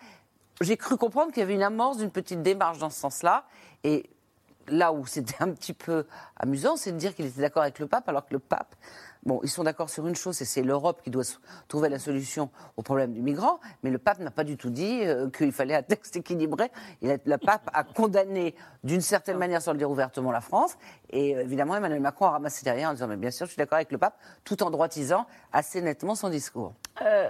J'ai 0.61 0.77
cru 0.77 0.95
comprendre 0.95 1.31
qu'il 1.31 1.41
y 1.41 1.43
avait 1.43 1.55
une 1.55 1.63
amorce 1.63 1.97
d'une 1.97 2.11
petite 2.11 2.43
démarche 2.43 2.77
dans 2.77 2.91
ce 2.91 2.99
sens-là. 2.99 3.45
Et 3.83 4.09
là 4.67 4.91
où 4.91 5.05
c'était 5.05 5.41
un 5.41 5.51
petit 5.51 5.73
peu 5.73 6.05
amusant, 6.37 6.75
c'est 6.77 6.91
de 6.91 6.97
dire 6.97 7.15
qu'il 7.15 7.25
était 7.25 7.41
d'accord 7.41 7.63
avec 7.63 7.79
le 7.79 7.87
pape, 7.87 8.07
alors 8.09 8.25
que 8.25 8.33
le 8.33 8.39
pape 8.39 8.75
Bon, 9.25 9.39
ils 9.41 9.49
sont 9.49 9.63
d'accord 9.63 9.89
sur 9.89 10.05
une 10.05 10.15
chose, 10.15 10.39
et 10.43 10.45
c'est 10.45 10.61
l'Europe 10.61 11.01
qui 11.03 11.09
doit 11.09 11.23
trouver 11.67 11.89
la 11.89 11.97
solution 11.97 12.51
au 12.77 12.83
problème 12.83 13.11
du 13.11 13.23
migrant, 13.23 13.59
mais 13.81 13.89
le 13.89 13.97
pape 13.97 14.19
n'a 14.19 14.29
pas 14.29 14.43
du 14.43 14.55
tout 14.55 14.69
dit 14.69 15.01
euh, 15.01 15.31
qu'il 15.31 15.51
fallait 15.51 15.73
un 15.73 15.81
texte 15.81 16.15
équilibré. 16.15 16.69
le 17.01 17.37
pape 17.37 17.67
a 17.73 17.83
condamné 17.83 18.53
d'une 18.83 19.01
certaine 19.01 19.39
manière, 19.39 19.63
sans 19.63 19.71
le 19.71 19.79
dire 19.79 19.89
ouvertement, 19.89 20.31
la 20.31 20.41
France, 20.41 20.77
et 21.09 21.35
euh, 21.35 21.41
évidemment, 21.41 21.75
Emmanuel 21.75 22.01
Macron 22.01 22.25
a 22.25 22.31
ramassé 22.31 22.63
derrière 22.63 22.91
en 22.91 22.93
disant, 22.93 23.07
mais 23.07 23.17
bien 23.17 23.31
sûr, 23.31 23.47
je 23.47 23.53
suis 23.53 23.57
d'accord 23.57 23.77
avec 23.77 23.91
le 23.91 23.97
pape, 23.97 24.15
tout 24.43 24.61
en 24.61 24.69
droitisant 24.69 25.25
assez 25.51 25.81
nettement 25.81 26.13
son 26.13 26.29
discours. 26.29 26.73
Euh, 27.01 27.27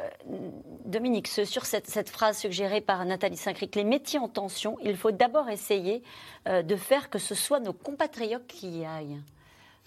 Dominique, 0.83 1.29
sur 1.29 1.65
cette, 1.65 2.09
phrase 2.09 2.39
suggérée 2.39 2.81
par 2.81 3.05
Nathalie 3.05 3.37
Saint-Cric, 3.37 3.73
les 3.73 3.85
métiers 3.85 4.19
en 4.19 4.27
tension, 4.27 4.77
il 4.83 4.97
faut 4.97 5.11
d'abord 5.11 5.49
essayer 5.49 6.03
de 6.45 6.75
faire 6.75 7.09
que 7.09 7.19
ce 7.19 7.35
soit 7.35 7.61
nos 7.61 7.73
compatriotes 7.73 8.45
qui 8.47 8.81
y 8.81 8.85
aillent. 8.85 9.21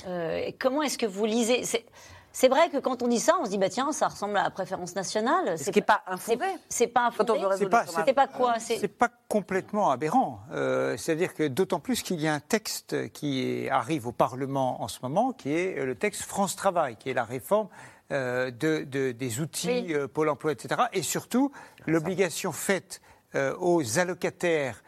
Euh, 0.06 0.50
comment 0.58 0.82
est-ce 0.82 0.98
que 0.98 1.06
vous 1.06 1.24
lisez 1.24 1.64
c'est 2.30 2.48
vrai 2.48 2.68
que 2.68 2.76
quand 2.76 3.02
on 3.02 3.08
dit 3.08 3.18
ça, 3.18 3.36
on 3.40 3.46
se 3.46 3.50
dit 3.50 3.58
bah 3.58 3.70
tiens, 3.70 3.90
ça 3.90 4.06
ressemble 4.06 4.36
à 4.36 4.44
la 4.44 4.50
préférence 4.50 4.94
nationale. 4.94 5.58
Ce 5.58 5.70
qui 5.70 5.78
n'est 5.78 5.84
pas 5.84 6.02
infondé. 6.06 6.44
C'est 6.68 6.86
pas 6.86 7.06
infondé. 7.06 7.32
C'est 7.56 7.66
pas, 7.66 7.84
pas, 8.14 8.28
quoi 8.28 8.60
C'est 8.60 8.86
pas 8.86 9.10
complètement 9.28 9.90
aberrant. 9.90 10.40
Euh, 10.52 10.96
c'est-à-dire 10.96 11.34
que 11.34 11.48
d'autant 11.48 11.80
plus 11.80 12.02
qu'il 12.02 12.20
y 12.20 12.28
a 12.28 12.34
un 12.34 12.38
texte 12.38 13.10
qui 13.12 13.66
arrive 13.70 14.06
au 14.06 14.12
Parlement 14.12 14.82
en 14.82 14.88
ce 14.88 15.00
moment, 15.02 15.32
qui 15.32 15.52
est 15.52 15.84
le 15.84 15.96
texte 15.96 16.22
France 16.22 16.54
Travail, 16.54 16.96
qui 16.96 17.10
est 17.10 17.14
la 17.14 17.24
réforme 17.24 17.68
euh, 18.12 18.52
de, 18.52 18.84
des 18.84 19.40
outils 19.40 19.92
Pôle 20.12 20.28
Emploi, 20.28 20.52
etc. 20.52 20.82
Et 20.92 21.02
surtout 21.02 21.50
l'obligation 21.86 22.52
faite 22.52 23.00
aux 23.58 23.98
allocataires 23.98 24.84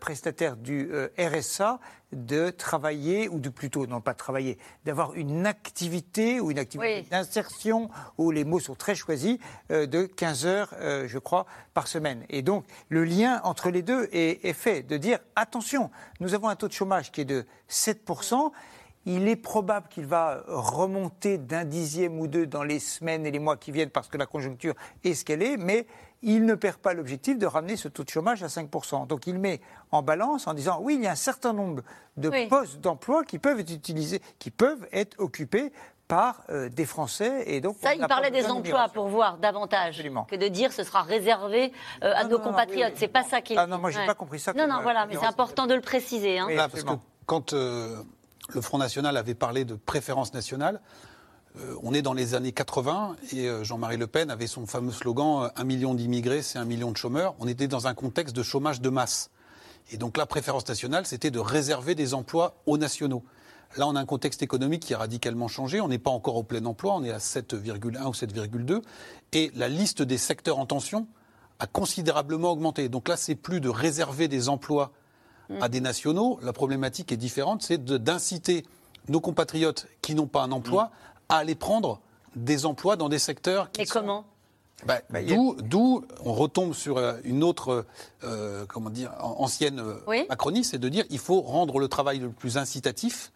prestataires 0.00 0.56
du 0.56 0.90
RSA 1.18 1.78
de 2.12 2.50
travailler, 2.50 3.28
ou 3.28 3.38
de 3.38 3.48
plutôt, 3.48 3.86
non 3.86 4.00
pas 4.00 4.12
de 4.12 4.18
travailler, 4.18 4.58
d'avoir 4.84 5.14
une 5.14 5.46
activité 5.46 6.40
ou 6.40 6.50
une 6.50 6.58
activité 6.58 7.02
d'insertion, 7.10 7.90
où 8.16 8.30
les 8.30 8.44
mots 8.44 8.60
sont 8.60 8.74
très 8.74 8.94
choisis, 8.94 9.38
euh, 9.70 9.86
de 9.86 10.04
15 10.04 10.46
heures, 10.46 10.74
euh, 10.80 11.06
je 11.06 11.18
crois, 11.18 11.46
par 11.74 11.86
semaine. 11.86 12.24
Et 12.30 12.42
donc, 12.42 12.64
le 12.88 13.04
lien 13.04 13.40
entre 13.44 13.70
les 13.70 13.82
deux 13.82 14.08
est, 14.12 14.44
est 14.44 14.54
fait, 14.54 14.82
de 14.82 14.96
dire, 14.96 15.18
attention, 15.36 15.90
nous 16.20 16.34
avons 16.34 16.48
un 16.48 16.56
taux 16.56 16.68
de 16.68 16.72
chômage 16.72 17.12
qui 17.12 17.22
est 17.22 17.26
de 17.26 17.44
7%, 17.68 18.52
il 19.06 19.26
est 19.26 19.36
probable 19.36 19.88
qu'il 19.88 20.04
va 20.04 20.44
remonter 20.48 21.38
d'un 21.38 21.64
dixième 21.64 22.20
ou 22.20 22.26
deux 22.26 22.46
dans 22.46 22.62
les 22.62 22.78
semaines 22.78 23.24
et 23.24 23.30
les 23.30 23.38
mois 23.38 23.56
qui 23.56 23.70
viennent 23.70 23.90
parce 23.90 24.08
que 24.08 24.18
la 24.18 24.26
conjoncture 24.26 24.74
est 25.02 25.14
ce 25.14 25.24
qu'elle 25.24 25.42
est, 25.42 25.56
mais 25.56 25.86
il 26.22 26.44
ne 26.44 26.54
perd 26.54 26.76
pas 26.78 26.94
l'objectif 26.94 27.38
de 27.38 27.46
ramener 27.46 27.76
ce 27.76 27.88
taux 27.88 28.04
de 28.04 28.08
chômage 28.08 28.42
à 28.42 28.48
5%. 28.48 29.06
Donc 29.06 29.26
il 29.26 29.38
met 29.38 29.60
en 29.90 30.02
balance 30.02 30.46
en 30.46 30.54
disant 30.54 30.78
oui, 30.80 30.94
il 30.94 31.02
y 31.02 31.06
a 31.06 31.12
un 31.12 31.16
certain 31.16 31.52
nombre 31.52 31.82
de 32.16 32.48
postes 32.48 32.80
d'emploi 32.80 33.24
qui 33.24 33.38
peuvent 33.38 33.60
être 33.60 33.72
utilisés, 33.72 34.20
qui 34.38 34.50
peuvent 34.50 34.86
être 34.92 35.18
occupés 35.18 35.72
par 36.08 36.42
euh, 36.48 36.70
des 36.70 36.86
Français 36.86 37.44
et 37.46 37.60
donc 37.60 37.76
ça 37.82 37.94
il 37.94 38.04
parlait 38.06 38.30
des 38.30 38.46
emplois 38.46 38.88
pour 38.88 39.08
voir 39.08 39.36
davantage 39.36 40.02
que 40.30 40.36
de 40.36 40.48
dire 40.48 40.72
ce 40.72 40.82
sera 40.82 41.02
réservé 41.02 41.70
euh, 42.02 42.14
à 42.16 42.24
nos 42.24 42.38
compatriotes. 42.38 42.94
c'est 42.96 43.08
pas 43.08 43.24
ça 43.24 43.42
qu'il 43.42 43.58
ah 43.58 43.66
non 43.66 43.76
moi 43.76 43.90
j'ai 43.90 44.06
pas 44.06 44.14
compris 44.14 44.40
ça 44.40 44.54
non 44.54 44.66
non 44.66 44.80
voilà 44.80 45.04
mais 45.04 45.16
c'est 45.16 45.26
important 45.26 45.66
de 45.66 45.74
le 45.74 45.82
préciser 45.82 46.38
hein. 46.38 46.48
parce 46.56 46.82
que 46.82 46.94
quand 47.26 47.52
euh, 47.52 48.02
le 48.54 48.60
Front 48.62 48.78
National 48.78 49.18
avait 49.18 49.34
parlé 49.34 49.66
de 49.66 49.74
préférence 49.74 50.32
nationale 50.32 50.80
euh, 51.60 51.74
on 51.82 51.92
est 51.94 52.02
dans 52.02 52.12
les 52.12 52.34
années 52.34 52.52
80 52.52 53.16
et 53.32 53.48
euh, 53.48 53.64
Jean-Marie 53.64 53.96
Le 53.96 54.06
Pen 54.06 54.30
avait 54.30 54.46
son 54.46 54.66
fameux 54.66 54.92
slogan 54.92 55.44
euh, 55.44 55.48
un 55.56 55.64
million 55.64 55.94
d'immigrés, 55.94 56.42
c'est 56.42 56.58
un 56.58 56.64
million 56.64 56.92
de 56.92 56.96
chômeurs. 56.96 57.34
On 57.40 57.48
était 57.48 57.68
dans 57.68 57.86
un 57.86 57.94
contexte 57.94 58.36
de 58.36 58.42
chômage 58.42 58.80
de 58.80 58.88
masse. 58.88 59.30
Et 59.90 59.96
donc 59.96 60.16
la 60.16 60.26
préférence 60.26 60.68
nationale, 60.68 61.06
c'était 61.06 61.30
de 61.30 61.38
réserver 61.38 61.94
des 61.94 62.14
emplois 62.14 62.56
aux 62.66 62.78
nationaux. 62.78 63.24
Là, 63.76 63.86
on 63.86 63.96
a 63.96 64.00
un 64.00 64.06
contexte 64.06 64.42
économique 64.42 64.82
qui 64.82 64.94
a 64.94 64.98
radicalement 64.98 65.48
changé. 65.48 65.80
On 65.80 65.88
n'est 65.88 65.98
pas 65.98 66.10
encore 66.10 66.36
au 66.36 66.42
plein 66.42 66.64
emploi, 66.64 66.94
on 66.94 67.04
est 67.04 67.10
à 67.10 67.18
7,1 67.18 68.06
ou 68.06 68.12
7,2. 68.12 68.82
Et 69.32 69.50
la 69.54 69.68
liste 69.68 70.02
des 70.02 70.18
secteurs 70.18 70.58
en 70.58 70.66
tension 70.66 71.06
a 71.58 71.66
considérablement 71.66 72.52
augmenté. 72.52 72.88
Donc 72.88 73.08
là, 73.08 73.16
c'est 73.16 73.34
plus 73.34 73.60
de 73.60 73.68
réserver 73.68 74.28
des 74.28 74.48
emplois 74.48 74.92
à 75.60 75.68
des 75.68 75.80
nationaux. 75.80 76.38
La 76.42 76.52
problématique 76.52 77.10
est 77.10 77.16
différente, 77.16 77.62
c'est 77.62 77.82
d'inciter 77.82 78.64
nos 79.08 79.20
compatriotes 79.20 79.86
qui 80.02 80.14
n'ont 80.14 80.26
pas 80.26 80.42
un 80.42 80.52
emploi 80.52 80.90
à 81.28 81.36
aller 81.36 81.54
prendre 81.54 82.00
des 82.36 82.66
emplois 82.66 82.96
dans 82.96 83.08
des 83.08 83.18
secteurs 83.18 83.70
qui. 83.70 83.82
Et 83.82 83.86
comment 83.86 84.24
bah, 84.86 85.00
bah, 85.10 85.20
D'où 85.22 86.04
on 86.24 86.32
retombe 86.32 86.74
sur 86.74 86.98
euh, 86.98 87.14
une 87.24 87.42
autre 87.42 87.84
euh, 88.24 88.64
comment 88.66 88.90
dire, 88.90 89.12
ancienne 89.20 89.80
euh, 89.80 90.24
Macronie, 90.28 90.64
c'est 90.64 90.78
de 90.78 90.88
dire 90.88 91.04
il 91.10 91.18
faut 91.18 91.40
rendre 91.40 91.78
le 91.78 91.88
travail 91.88 92.18
le 92.18 92.30
plus 92.30 92.56
incitatif 92.56 93.32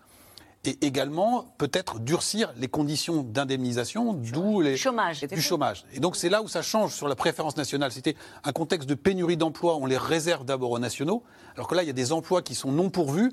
et 0.65 0.79
également 0.87 1.45
peut-être 1.59 1.99
durcir 1.99 2.53
les 2.57 2.69
conditions 2.69 3.25
d'indemnisation, 3.25 4.13
d'où 4.13 4.61
les 4.61 4.77
chômage. 4.77 5.21
du 5.23 5.43
chômage. 5.43 5.85
Et 5.93 5.99
donc 5.99 6.15
c'est 6.15 6.29
là 6.29 6.41
où 6.41 6.47
ça 6.47 6.63
change 6.63 6.95
sur 6.95 7.09
la 7.09 7.17
préférence 7.17 7.57
nationale. 7.57 7.91
C'était 7.91 8.15
un 8.45 8.53
contexte 8.53 8.89
de 8.89 8.95
pénurie 8.95 9.37
d'emplois, 9.37 9.77
on 9.77 9.87
les 9.87 9.99
réserve 9.99 10.45
d'abord 10.45 10.71
aux 10.71 10.79
nationaux, 10.79 11.25
alors 11.57 11.67
que 11.67 11.75
là 11.75 11.83
il 11.83 11.87
y 11.87 11.91
a 11.91 11.95
des 11.95 12.13
emplois 12.13 12.43
qui 12.43 12.55
sont 12.55 12.71
non 12.71 12.91
pourvus, 12.91 13.33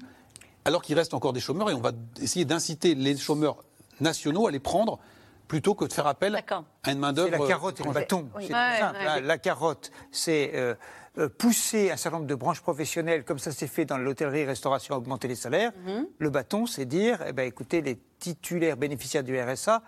alors 0.66 0.82
qu'il 0.82 0.96
reste 0.96 1.14
encore 1.14 1.34
des 1.34 1.40
chômeurs 1.40 1.70
et 1.70 1.76
on 1.76 1.82
va 1.82 1.92
essayer 2.20 2.46
d'inciter 2.46 2.96
les 2.96 3.16
chômeurs 3.16 3.58
nationaux 4.02 4.48
à 4.48 4.52
les 4.52 4.60
prendre 4.60 5.00
plutôt 5.48 5.74
que 5.76 5.86
de 5.86 5.92
faire 5.92 6.08
appel 6.08 6.36
à 6.36 6.92
une 6.92 7.00
main-d'œuvre. 7.00 7.32
C'est 7.34 7.40
la 7.40 7.48
carotte 7.48 7.80
et 7.82 7.84
le 7.84 7.92
bâton. 7.92 8.30
C'est 8.40 8.48
simple. 8.48 8.98
La, 9.24 9.38
carotte, 9.38 9.92
c'est 10.12 10.52
euh, 10.54 10.76
euh, 11.18 11.28
pousser 11.28 11.92
un 11.92 11.98
certain 11.98 12.20
nombre 12.20 12.30
de 12.30 12.36
branches 12.36 12.62
professionnelles, 12.62 13.26
comme 13.26 13.40
ça 13.40 13.52
s'est 13.52 13.68
fait 13.68 13.84
dans 13.84 13.98
l'hôtellerie-restauration, 13.98 14.96
à 14.96 14.98
augmenter 15.00 15.28
les 15.28 15.36
salaires. 15.36 15.72
Mhm. 15.86 16.08
Le 16.20 16.30
bâton, 16.30 16.66
c'est 16.66 16.86
dire, 16.86 17.24
eh 17.28 17.34
ben, 17.34 17.48
écoutez, 17.48 17.82
les 17.82 18.00
titulaires 18.20 18.78
bénéficiaires 18.78 19.24
du 19.24 19.38
RSA, 19.42 19.82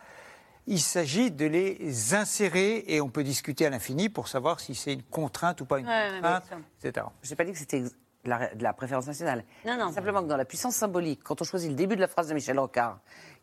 il 0.67 0.79
s'agit 0.79 1.31
de 1.31 1.45
les 1.45 2.13
insérer 2.13 2.83
et 2.87 3.01
on 3.01 3.09
peut 3.09 3.23
discuter 3.23 3.65
à 3.65 3.69
l'infini 3.69 4.09
pour 4.09 4.27
savoir 4.27 4.59
si 4.59 4.75
c'est 4.75 4.93
une 4.93 5.03
contrainte 5.03 5.61
ou 5.61 5.65
pas 5.65 5.79
une 5.79 5.85
contrainte, 5.85 6.43
etc. 6.83 7.05
Je 7.21 7.29
n'ai 7.29 7.35
pas 7.35 7.43
dit 7.45 7.51
que 7.51 7.57
c'était 7.57 7.83
de 8.23 8.63
la, 8.63 8.73
préférence 8.73 9.07
nationale. 9.07 9.43
Non, 9.65 9.77
non. 9.77 9.91
Simplement 9.91 10.21
que 10.21 10.27
dans 10.27 10.37
la 10.37 10.45
puissance 10.45 10.75
symbolique, 10.75 11.21
quand 11.23 11.41
on 11.41 11.43
choisit 11.43 11.69
le 11.69 11.75
début 11.75 11.95
de 11.95 12.01
la 12.01 12.07
phrase 12.07 12.27
de 12.27 12.33
Michel 12.33 12.59
Rocard, 12.59 12.99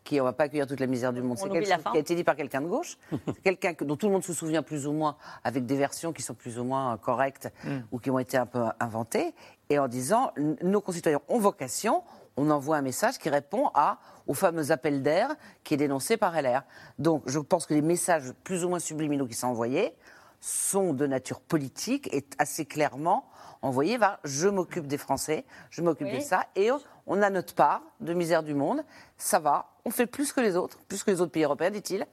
qui 0.09 0.19
on 0.19 0.23
va 0.23 0.33
pas 0.33 0.45
accueillir 0.45 0.65
toute 0.65 0.79
la 0.79 0.87
misère 0.87 1.13
du 1.13 1.21
monde. 1.21 1.37
C'est 1.37 1.49
quelque 1.49 1.69
chose 1.69 1.83
qui 1.91 1.97
a 1.97 1.99
été 1.99 2.15
dit 2.15 2.23
par 2.23 2.35
quelqu'un 2.35 2.61
de 2.61 2.67
gauche, 2.67 2.97
quelqu'un 3.43 3.73
dont 3.81 3.95
tout 3.95 4.07
le 4.07 4.13
monde 4.13 4.23
se 4.23 4.33
souvient 4.33 4.63
plus 4.63 4.87
ou 4.87 4.91
moins, 4.91 5.15
avec 5.43 5.67
des 5.67 5.77
versions 5.77 6.13
qui 6.13 6.23
sont 6.23 6.33
plus 6.33 6.57
ou 6.57 6.63
moins 6.63 6.97
correctes 6.97 7.49
mm. 7.63 7.77
ou 7.91 7.99
qui 7.99 8.09
ont 8.09 8.17
été 8.17 8.35
un 8.35 8.47
peu 8.47 8.63
inventées, 8.79 9.35
et 9.69 9.77
en 9.77 9.87
disant 9.87 10.31
nos 10.63 10.81
concitoyens 10.81 11.21
ont 11.27 11.37
vocation, 11.37 12.01
on 12.37 12.49
envoie 12.49 12.77
un 12.77 12.81
message 12.81 13.19
qui 13.19 13.29
répond 13.29 13.69
à, 13.75 13.99
au 14.25 14.33
fameux 14.33 14.71
appel 14.71 15.03
d'air 15.03 15.35
qui 15.63 15.75
est 15.75 15.77
dénoncé 15.77 16.17
par 16.17 16.33
LR. 16.41 16.63
Donc 16.97 17.21
je 17.27 17.37
pense 17.37 17.67
que 17.67 17.75
les 17.75 17.83
messages 17.83 18.33
plus 18.43 18.65
ou 18.65 18.69
moins 18.69 18.79
subliminaux 18.79 19.27
qui 19.27 19.35
sont 19.35 19.47
envoyés 19.47 19.93
sont 20.41 20.93
de 20.93 21.05
nature 21.05 21.39
politique 21.39 22.11
et 22.11 22.25
assez 22.39 22.65
clairement 22.65 23.28
envoyés 23.61 23.97
vers 23.97 24.19
je 24.23 24.47
m'occupe 24.47 24.87
des 24.87 24.97
Français, 24.97 25.45
je 25.69 25.81
m'occupe 25.81 26.07
Oui. 26.07 26.17
de 26.17 26.23
ça, 26.23 26.45
et 26.55 26.69
on 27.07 27.21
a 27.21 27.29
notre 27.29 27.53
part 27.55 27.81
de 27.99 28.13
misère 28.13 28.43
du 28.43 28.53
monde, 28.53 28.83
ça 29.17 29.39
va, 29.39 29.67
on 29.85 29.89
fait 29.89 30.05
plus 30.07 30.31
que 30.31 30.41
les 30.41 30.55
autres, 30.55 30.77
plus 30.87 31.03
que 31.03 31.11
les 31.11 31.21
autres 31.21 31.31
pays 31.31 31.43
européens, 31.43 31.71
dit-il. 31.71 32.05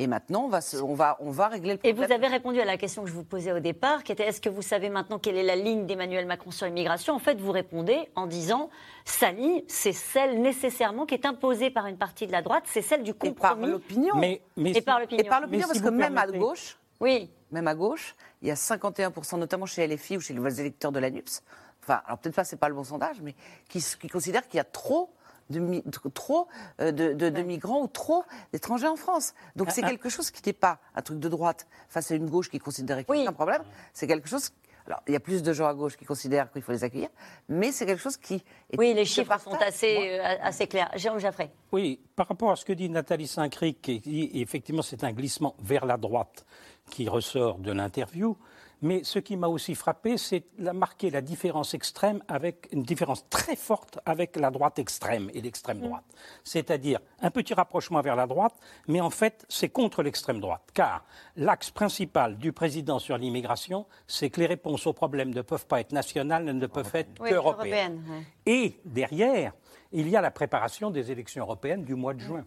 Et 0.00 0.06
maintenant, 0.06 0.44
on 0.44 0.48
va, 0.48 0.60
se- 0.60 0.76
on, 0.76 0.94
va, 0.94 1.16
on 1.18 1.32
va 1.32 1.48
régler 1.48 1.70
le 1.72 1.80
Et 1.82 1.92
problème. 1.92 2.06
vous 2.06 2.12
avez 2.12 2.28
répondu 2.28 2.60
à 2.60 2.64
la 2.64 2.76
question 2.76 3.02
que 3.02 3.08
je 3.08 3.14
vous 3.14 3.24
posais 3.24 3.50
au 3.50 3.58
départ, 3.58 4.04
qui 4.04 4.12
était 4.12 4.22
est-ce 4.28 4.40
que 4.40 4.48
vous 4.48 4.62
savez 4.62 4.90
maintenant 4.90 5.18
quelle 5.18 5.36
est 5.36 5.42
la 5.42 5.56
ligne 5.56 5.86
d'Emmanuel 5.86 6.24
Macron 6.24 6.52
sur 6.52 6.66
l'immigration? 6.66 7.14
En 7.14 7.18
fait, 7.18 7.40
vous 7.40 7.50
répondez 7.50 8.08
en 8.14 8.28
disant 8.28 8.70
sa 9.04 9.32
ligne, 9.32 9.62
c'est 9.66 9.92
celle 9.92 10.40
nécessairement 10.40 11.04
qui 11.04 11.14
est 11.14 11.26
imposée 11.26 11.70
par 11.70 11.86
une 11.88 11.98
partie 11.98 12.28
de 12.28 12.32
la 12.32 12.42
droite, 12.42 12.62
c'est 12.66 12.80
celle 12.80 13.02
du 13.02 13.12
compromis. 13.12 13.62
par 13.62 13.70
l'opinion. 13.72 14.14
Mais- 14.16 14.40
mais 14.56 14.70
et 14.70 14.82
par 14.82 15.00
l'opinion. 15.00 15.24
Et 15.24 15.28
par 15.28 15.40
l'opinion, 15.40 15.66
Mais 15.66 15.74
si 15.74 15.80
parce 15.80 15.90
que 15.90 15.96
même 15.96 16.16
à 16.16 16.26
gauche, 16.28 16.78
oui. 17.00 17.30
même 17.50 17.68
à 17.68 17.74
gauche, 17.74 18.14
il 18.42 18.48
y 18.48 18.50
a 18.50 18.54
51%, 18.54 19.38
notamment 19.38 19.66
chez 19.66 19.86
LFI 19.86 20.16
ou 20.16 20.20
chez 20.20 20.34
les 20.34 20.60
électeurs 20.60 20.92
de 20.92 20.98
l'ANUPS, 20.98 21.42
enfin, 21.82 22.02
alors 22.06 22.18
peut-être 22.18 22.34
pas, 22.36 22.44
c'est 22.44 22.56
pas 22.56 22.68
le 22.68 22.74
bon 22.74 22.84
sondage, 22.84 23.20
mais 23.22 23.34
qui, 23.68 23.82
qui 24.00 24.08
considèrent 24.08 24.46
qu'il 24.48 24.58
y 24.58 24.60
a 24.60 24.64
trop 24.64 25.10
de, 25.50 25.82
trop 26.10 26.46
euh, 26.80 26.92
de, 26.92 27.14
de- 27.14 27.30
de 27.30 27.42
migrants 27.42 27.80
ou 27.82 27.86
trop 27.86 28.22
d'étrangers 28.52 28.86
en 28.88 28.96
France. 28.96 29.32
Donc 29.56 29.70
c'est 29.70 29.82
Ah, 29.82 29.86
ah. 29.86 29.90
quelque 29.90 30.10
chose 30.10 30.30
qui 30.30 30.42
n'est 30.46 30.52
pas 30.52 30.78
un 30.94 31.00
truc 31.00 31.18
de 31.20 31.28
droite 31.30 31.66
face 31.88 32.10
à 32.10 32.14
une 32.16 32.28
gauche 32.28 32.50
qui 32.50 32.58
considérait 32.58 33.04
qu'il 33.04 33.16
y 33.16 33.26
a 33.26 33.30
un 33.30 33.32
problème. 33.32 33.62
C'est 33.94 34.06
quelque 34.06 34.28
chose. 34.28 34.50
Alors, 34.86 35.00
il 35.06 35.12
y 35.12 35.16
a 35.16 35.20
plus 35.20 35.42
de 35.42 35.52
gens 35.54 35.66
à 35.66 35.72
gauche 35.74 35.96
qui 35.98 36.04
considèrent 36.06 36.50
qu'il 36.50 36.60
faut 36.62 36.72
les 36.72 36.82
accueillir, 36.84 37.08
mais 37.48 37.72
c'est 37.72 37.84
quelque 37.86 38.00
chose 38.00 38.16
qui. 38.18 38.36
Est 38.70 38.78
Oui, 38.78 38.92
les 38.94 39.04
chiffres 39.06 39.38
sont 39.40 39.52
assez, 39.54 40.18
euh, 40.18 40.36
assez 40.42 40.66
clairs. 40.66 40.90
Jérôme 40.96 41.18
Jaffray. 41.18 41.50
Oui, 41.72 42.00
par 42.16 42.26
rapport 42.28 42.50
à 42.50 42.56
ce 42.56 42.64
que 42.66 42.72
dit 42.74 42.88
Nathalie 42.90 43.26
Saint-Cric, 43.26 43.80
qui 43.82 44.00
dit 44.00 44.30
effectivement 44.34 44.80
c'est 44.82 45.04
un 45.04 45.12
glissement 45.12 45.54
vers 45.60 45.84
la 45.86 45.96
droite 45.98 46.44
qui 46.88 47.08
ressort 47.08 47.58
de 47.58 47.72
l'interview. 47.72 48.36
Mais 48.80 49.02
ce 49.02 49.18
qui 49.18 49.36
m'a 49.36 49.48
aussi 49.48 49.74
frappé, 49.74 50.16
c'est 50.16 50.44
la 50.58 50.72
marquer 50.72 51.10
la 51.10 51.20
différence 51.20 51.74
extrême 51.74 52.22
avec 52.28 52.68
une 52.70 52.84
différence 52.84 53.28
très 53.28 53.56
forte 53.56 53.98
avec 54.06 54.36
la 54.36 54.52
droite 54.52 54.78
extrême 54.78 55.30
et 55.34 55.40
l'extrême 55.40 55.80
droite. 55.80 56.04
C'est-à-dire 56.44 57.00
un 57.20 57.30
petit 57.32 57.54
rapprochement 57.54 58.00
vers 58.02 58.14
la 58.14 58.28
droite, 58.28 58.54
mais 58.86 59.00
en 59.00 59.10
fait 59.10 59.44
c'est 59.48 59.68
contre 59.68 60.04
l'extrême 60.04 60.38
droite. 60.38 60.62
Car 60.74 61.04
l'axe 61.34 61.72
principal 61.72 62.38
du 62.38 62.52
président 62.52 63.00
sur 63.00 63.18
l'immigration, 63.18 63.84
c'est 64.06 64.30
que 64.30 64.38
les 64.38 64.46
réponses 64.46 64.86
aux 64.86 64.92
problèmes 64.92 65.34
ne 65.34 65.42
peuvent 65.42 65.66
pas 65.66 65.80
être 65.80 65.92
nationales, 65.92 66.48
elles 66.48 66.58
ne 66.58 66.66
peuvent 66.68 66.94
être 66.94 67.10
Oui, 67.20 67.30
qu'européennes. 67.30 68.00
Et 68.46 68.78
derrière, 68.84 69.54
il 69.90 70.08
y 70.08 70.16
a 70.16 70.20
la 70.20 70.30
préparation 70.30 70.90
des 70.90 71.10
élections 71.10 71.42
européennes 71.42 71.84
du 71.84 71.96
mois 71.96 72.14
de 72.14 72.20
juin, 72.20 72.44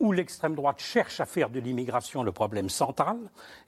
où 0.00 0.12
l'extrême 0.12 0.54
droite 0.54 0.80
cherche 0.80 1.20
à 1.20 1.26
faire 1.26 1.50
de 1.50 1.60
l'immigration 1.60 2.22
le 2.22 2.32
problème 2.32 2.70
central 2.70 3.18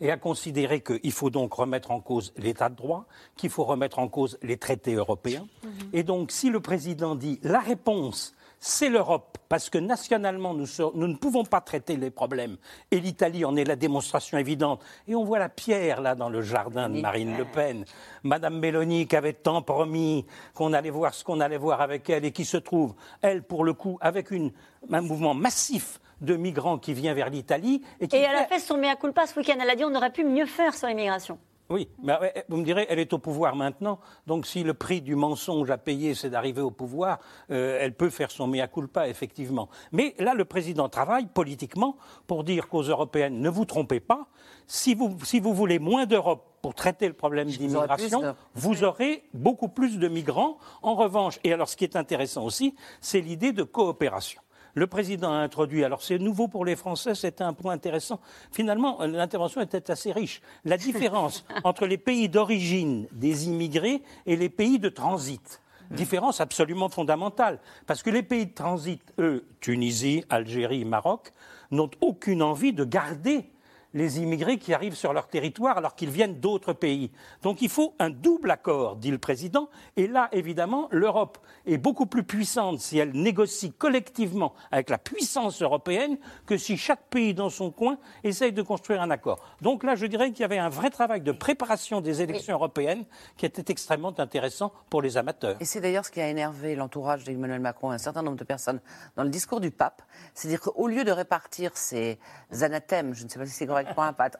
et 0.00 0.10
à 0.10 0.16
considérer 0.16 0.80
qu'il 0.80 1.12
faut 1.12 1.30
donc 1.30 1.52
remettre 1.52 1.90
en 1.90 2.00
cause 2.00 2.32
l'état 2.36 2.70
de 2.70 2.74
droit, 2.74 3.06
qu'il 3.36 3.50
faut 3.50 3.64
remettre 3.64 3.98
en 3.98 4.08
cause 4.08 4.38
les 4.42 4.56
traités 4.56 4.94
européens. 4.94 5.46
Et 5.92 6.02
donc, 6.02 6.32
si 6.32 6.48
le 6.48 6.60
président 6.60 7.14
dit 7.14 7.38
la 7.42 7.60
réponse, 7.60 8.34
c'est 8.64 8.88
l'Europe, 8.88 9.38
parce 9.48 9.70
que 9.70 9.78
nationalement, 9.78 10.54
nous, 10.54 10.66
nous 10.94 11.08
ne 11.08 11.16
pouvons 11.16 11.44
pas 11.44 11.60
traiter 11.60 11.96
les 11.96 12.10
problèmes. 12.10 12.56
Et 12.92 13.00
l'Italie 13.00 13.44
en 13.44 13.56
est 13.56 13.64
la 13.64 13.74
démonstration 13.74 14.38
évidente. 14.38 14.80
Et 15.08 15.16
on 15.16 15.24
voit 15.24 15.40
la 15.40 15.48
pierre, 15.48 16.00
là, 16.00 16.14
dans 16.14 16.28
le 16.28 16.42
jardin 16.42 16.88
de 16.88 17.00
Marine 17.00 17.36
Le 17.36 17.44
Pen. 17.44 17.84
Madame 18.22 18.60
Mélanie, 18.60 19.08
qui 19.08 19.16
avait 19.16 19.32
tant 19.32 19.62
promis 19.62 20.24
qu'on 20.54 20.72
allait 20.72 20.90
voir 20.90 21.12
ce 21.12 21.24
qu'on 21.24 21.40
allait 21.40 21.58
voir 21.58 21.80
avec 21.80 22.08
elle, 22.08 22.24
et 22.24 22.30
qui 22.30 22.44
se 22.44 22.56
trouve, 22.56 22.94
elle, 23.20 23.42
pour 23.42 23.64
le 23.64 23.72
coup, 23.72 23.98
avec 24.00 24.30
une, 24.30 24.52
un 24.92 25.00
mouvement 25.00 25.34
massif 25.34 25.98
de 26.22 26.36
migrants 26.36 26.78
qui 26.78 26.94
vient 26.94 27.12
vers 27.14 27.28
l'Italie. 27.28 27.82
Et, 28.00 28.08
qui 28.08 28.16
Et 28.16 28.20
elle 28.20 28.36
a 28.36 28.46
fait- 28.46 28.58
son 28.60 28.78
mea 28.78 28.96
culpa 28.96 29.26
ce 29.26 29.38
week-end. 29.38 29.56
Elle 29.60 29.68
a 29.70 29.74
dit 29.76 29.84
on 29.84 29.94
aurait 29.94 30.12
pu 30.12 30.24
mieux 30.24 30.46
faire 30.46 30.72
sur 30.74 30.88
l'immigration. 30.88 31.38
oui, 31.68 31.88
mais 32.02 32.18
ouais, 32.18 32.44
vous 32.50 32.58
me 32.58 32.64
direz, 32.64 32.86
elle 32.90 32.98
est 32.98 33.12
au 33.14 33.18
pouvoir 33.18 33.56
maintenant, 33.56 33.98
donc 34.26 34.44
si 34.46 34.62
le 34.62 34.74
prix 34.74 35.00
du 35.00 35.14
mensonge 35.16 35.70
à 35.70 35.78
payer, 35.78 36.14
c'est 36.14 36.28
d'arriver 36.28 36.60
au 36.60 36.70
pouvoir, 36.70 37.18
euh, 37.50 37.78
elle 37.80 37.94
peut 37.94 38.10
faire 38.10 38.30
son 38.30 38.46
mea 38.46 38.66
culpa, 38.68 39.08
effectivement. 39.08 39.70
Mais 39.90 40.14
là, 40.18 40.34
le 40.34 40.44
président 40.44 40.90
travaille 40.90 41.24
politiquement 41.26 41.96
pour 42.26 42.44
dire 42.44 42.68
qu'aux 42.68 42.82
Européennes, 42.82 43.40
ne 43.40 43.48
vous 43.48 43.64
trompez 43.64 44.00
pas, 44.00 44.26
si 44.66 44.94
vous, 44.94 45.16
si 45.24 45.40
vous 45.40 45.54
voulez 45.54 45.78
moins 45.78 46.04
d'Europe 46.04 46.44
pour 46.60 46.74
traiter 46.74 47.06
le 47.08 47.14
problème 47.14 47.48
d'immigration, 47.48 48.34
vous 48.54 48.84
aurez 48.84 49.24
beaucoup 49.32 49.68
plus 49.68 49.98
de 49.98 50.08
migrants. 50.08 50.58
En 50.82 50.94
revanche, 50.94 51.38
et 51.42 51.54
alors 51.54 51.70
ce 51.70 51.76
qui 51.78 51.84
est 51.84 51.96
intéressant 51.96 52.44
aussi, 52.44 52.74
c'est 53.00 53.20
l'idée 53.22 53.52
de 53.52 53.62
coopération. 53.62 54.42
Le 54.74 54.86
président 54.86 55.32
a 55.32 55.36
introduit, 55.36 55.84
alors 55.84 56.02
c'est 56.02 56.18
nouveau 56.18 56.48
pour 56.48 56.64
les 56.64 56.76
Français, 56.76 57.14
c'était 57.14 57.44
un 57.44 57.52
point 57.52 57.74
intéressant. 57.74 58.20
Finalement, 58.52 59.02
euh, 59.02 59.06
l'intervention 59.06 59.60
était 59.60 59.90
assez 59.90 60.12
riche. 60.12 60.40
La 60.64 60.78
différence 60.78 61.44
entre 61.64 61.86
les 61.86 61.98
pays 61.98 62.28
d'origine 62.28 63.06
des 63.12 63.48
immigrés 63.48 64.02
et 64.24 64.36
les 64.36 64.48
pays 64.48 64.78
de 64.78 64.88
transit. 64.88 65.60
Différence 65.90 66.40
absolument 66.40 66.88
fondamentale. 66.88 67.58
Parce 67.86 68.02
que 68.02 68.08
les 68.08 68.22
pays 68.22 68.46
de 68.46 68.54
transit, 68.54 69.02
eux, 69.18 69.46
Tunisie, 69.60 70.24
Algérie, 70.30 70.86
Maroc, 70.86 71.32
n'ont 71.70 71.90
aucune 72.00 72.42
envie 72.42 72.72
de 72.72 72.84
garder 72.84 73.50
les 73.94 74.20
immigrés 74.20 74.58
qui 74.58 74.74
arrivent 74.74 74.94
sur 74.94 75.12
leur 75.12 75.28
territoire 75.28 75.78
alors 75.78 75.94
qu'ils 75.94 76.10
viennent 76.10 76.40
d'autres 76.40 76.72
pays. 76.72 77.10
Donc 77.42 77.62
il 77.62 77.68
faut 77.68 77.94
un 77.98 78.10
double 78.10 78.50
accord, 78.50 78.96
dit 78.96 79.10
le 79.10 79.18
président. 79.18 79.68
Et 79.96 80.06
là, 80.06 80.28
évidemment, 80.32 80.88
l'Europe 80.90 81.38
est 81.66 81.78
beaucoup 81.78 82.06
plus 82.06 82.24
puissante 82.24 82.80
si 82.80 82.98
elle 82.98 83.12
négocie 83.12 83.72
collectivement 83.72 84.54
avec 84.70 84.90
la 84.90 84.98
puissance 84.98 85.62
européenne 85.62 86.18
que 86.46 86.56
si 86.56 86.76
chaque 86.76 87.08
pays 87.08 87.34
dans 87.34 87.50
son 87.50 87.70
coin 87.70 87.98
essaye 88.24 88.52
de 88.52 88.62
construire 88.62 89.02
un 89.02 89.10
accord. 89.10 89.40
Donc 89.60 89.84
là, 89.84 89.94
je 89.94 90.06
dirais 90.06 90.30
qu'il 90.30 90.40
y 90.40 90.44
avait 90.44 90.58
un 90.58 90.68
vrai 90.68 90.90
travail 90.90 91.20
de 91.20 91.32
préparation 91.32 92.00
des 92.00 92.22
élections 92.22 92.54
européennes 92.54 93.04
qui 93.36 93.46
était 93.46 93.70
extrêmement 93.70 94.18
intéressant 94.18 94.72
pour 94.90 95.02
les 95.02 95.16
amateurs. 95.16 95.56
Et 95.60 95.64
c'est 95.64 95.80
d'ailleurs 95.80 96.04
ce 96.04 96.10
qui 96.10 96.20
a 96.20 96.28
énervé 96.28 96.74
l'entourage 96.74 97.24
d'Emmanuel 97.24 97.60
Macron 97.60 97.92
et 97.92 97.94
un 97.94 97.98
certain 97.98 98.22
nombre 98.22 98.36
de 98.36 98.44
personnes 98.44 98.80
dans 99.16 99.24
le 99.24 99.30
discours 99.30 99.60
du 99.60 99.70
pape. 99.70 100.02
C'est-à-dire 100.34 100.60
qu'au 100.60 100.88
lieu 100.88 101.04
de 101.04 101.12
répartir 101.12 101.76
ces 101.76 102.18
anathèmes, 102.60 103.14
je 103.14 103.24
ne 103.24 103.28
sais 103.28 103.38
pas 103.38 103.46
si 103.46 103.52
c'est 103.52 103.66
correct 103.66 103.81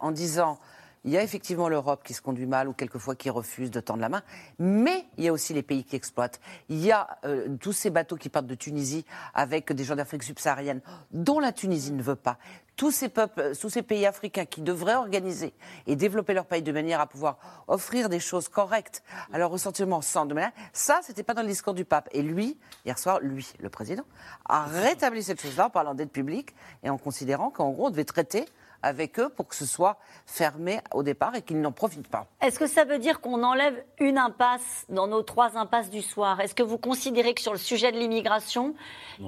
en 0.00 0.10
disant 0.10 0.58
il 1.04 1.10
y 1.10 1.18
a 1.18 1.22
effectivement 1.22 1.68
l'Europe 1.68 2.02
qui 2.04 2.14
se 2.14 2.22
conduit 2.22 2.46
mal 2.46 2.68
ou 2.68 2.72
quelquefois 2.72 3.16
qui 3.16 3.28
refuse 3.28 3.72
de 3.72 3.80
tendre 3.80 4.00
la 4.00 4.08
main, 4.08 4.22
mais 4.60 5.04
il 5.18 5.24
y 5.24 5.28
a 5.28 5.32
aussi 5.32 5.52
les 5.52 5.62
pays 5.62 5.82
qui 5.82 5.96
exploitent. 5.96 6.40
Il 6.68 6.78
y 6.78 6.92
a 6.92 7.18
euh, 7.24 7.48
tous 7.60 7.72
ces 7.72 7.90
bateaux 7.90 8.16
qui 8.16 8.28
partent 8.28 8.46
de 8.46 8.54
Tunisie 8.54 9.04
avec 9.34 9.72
des 9.72 9.82
gens 9.82 9.96
d'Afrique 9.96 10.22
subsaharienne 10.22 10.80
dont 11.10 11.40
la 11.40 11.50
Tunisie 11.50 11.92
ne 11.92 12.02
veut 12.02 12.14
pas. 12.14 12.38
Tous 12.76 12.92
ces 12.92 13.08
peuples, 13.08 13.52
tous 13.60 13.68
ces 13.68 13.82
pays 13.82 14.06
africains 14.06 14.44
qui 14.44 14.62
devraient 14.62 14.94
organiser 14.94 15.52
et 15.88 15.96
développer 15.96 16.34
leur 16.34 16.46
pays 16.46 16.62
de 16.62 16.72
manière 16.72 17.00
à 17.00 17.06
pouvoir 17.08 17.64
offrir 17.66 18.08
des 18.08 18.20
choses 18.20 18.48
correctes 18.48 19.02
à 19.32 19.38
leur 19.38 19.50
ressentiment 19.50 20.02
sans 20.02 20.24
de 20.24 20.34
manière. 20.34 20.52
Ça, 20.72 21.00
c'était 21.02 21.24
pas 21.24 21.34
dans 21.34 21.42
le 21.42 21.48
discours 21.48 21.74
du 21.74 21.84
pape. 21.84 22.08
Et 22.12 22.22
lui, 22.22 22.56
hier 22.86 22.96
soir, 22.96 23.18
lui, 23.20 23.52
le 23.58 23.68
président, 23.68 24.04
a 24.48 24.64
rétabli 24.66 25.22
cette 25.22 25.42
chose-là 25.42 25.66
en 25.66 25.70
parlant 25.70 25.94
d'aide 25.94 26.10
publique 26.10 26.54
et 26.84 26.90
en 26.90 26.96
considérant 26.96 27.50
qu'en 27.50 27.70
gros, 27.70 27.88
on 27.88 27.90
devait 27.90 28.04
traiter 28.04 28.46
avec 28.82 29.18
eux 29.20 29.28
pour 29.28 29.48
que 29.48 29.54
ce 29.54 29.66
soit 29.66 29.96
fermé 30.26 30.80
au 30.92 31.02
départ 31.02 31.34
et 31.34 31.42
qu'ils 31.42 31.60
n'en 31.60 31.72
profitent 31.72 32.08
pas. 32.08 32.26
Est-ce 32.40 32.58
que 32.58 32.66
ça 32.66 32.84
veut 32.84 32.98
dire 32.98 33.20
qu'on 33.20 33.42
enlève 33.42 33.82
une 33.98 34.18
impasse 34.18 34.84
dans 34.88 35.06
nos 35.06 35.22
trois 35.22 35.56
impasses 35.56 35.90
du 35.90 36.02
soir? 36.02 36.40
Est-ce 36.40 36.54
que 36.54 36.62
vous 36.62 36.78
considérez 36.78 37.34
que 37.34 37.40
sur 37.40 37.52
le 37.52 37.58
sujet 37.58 37.92
de 37.92 37.98
l'immigration, 37.98 38.74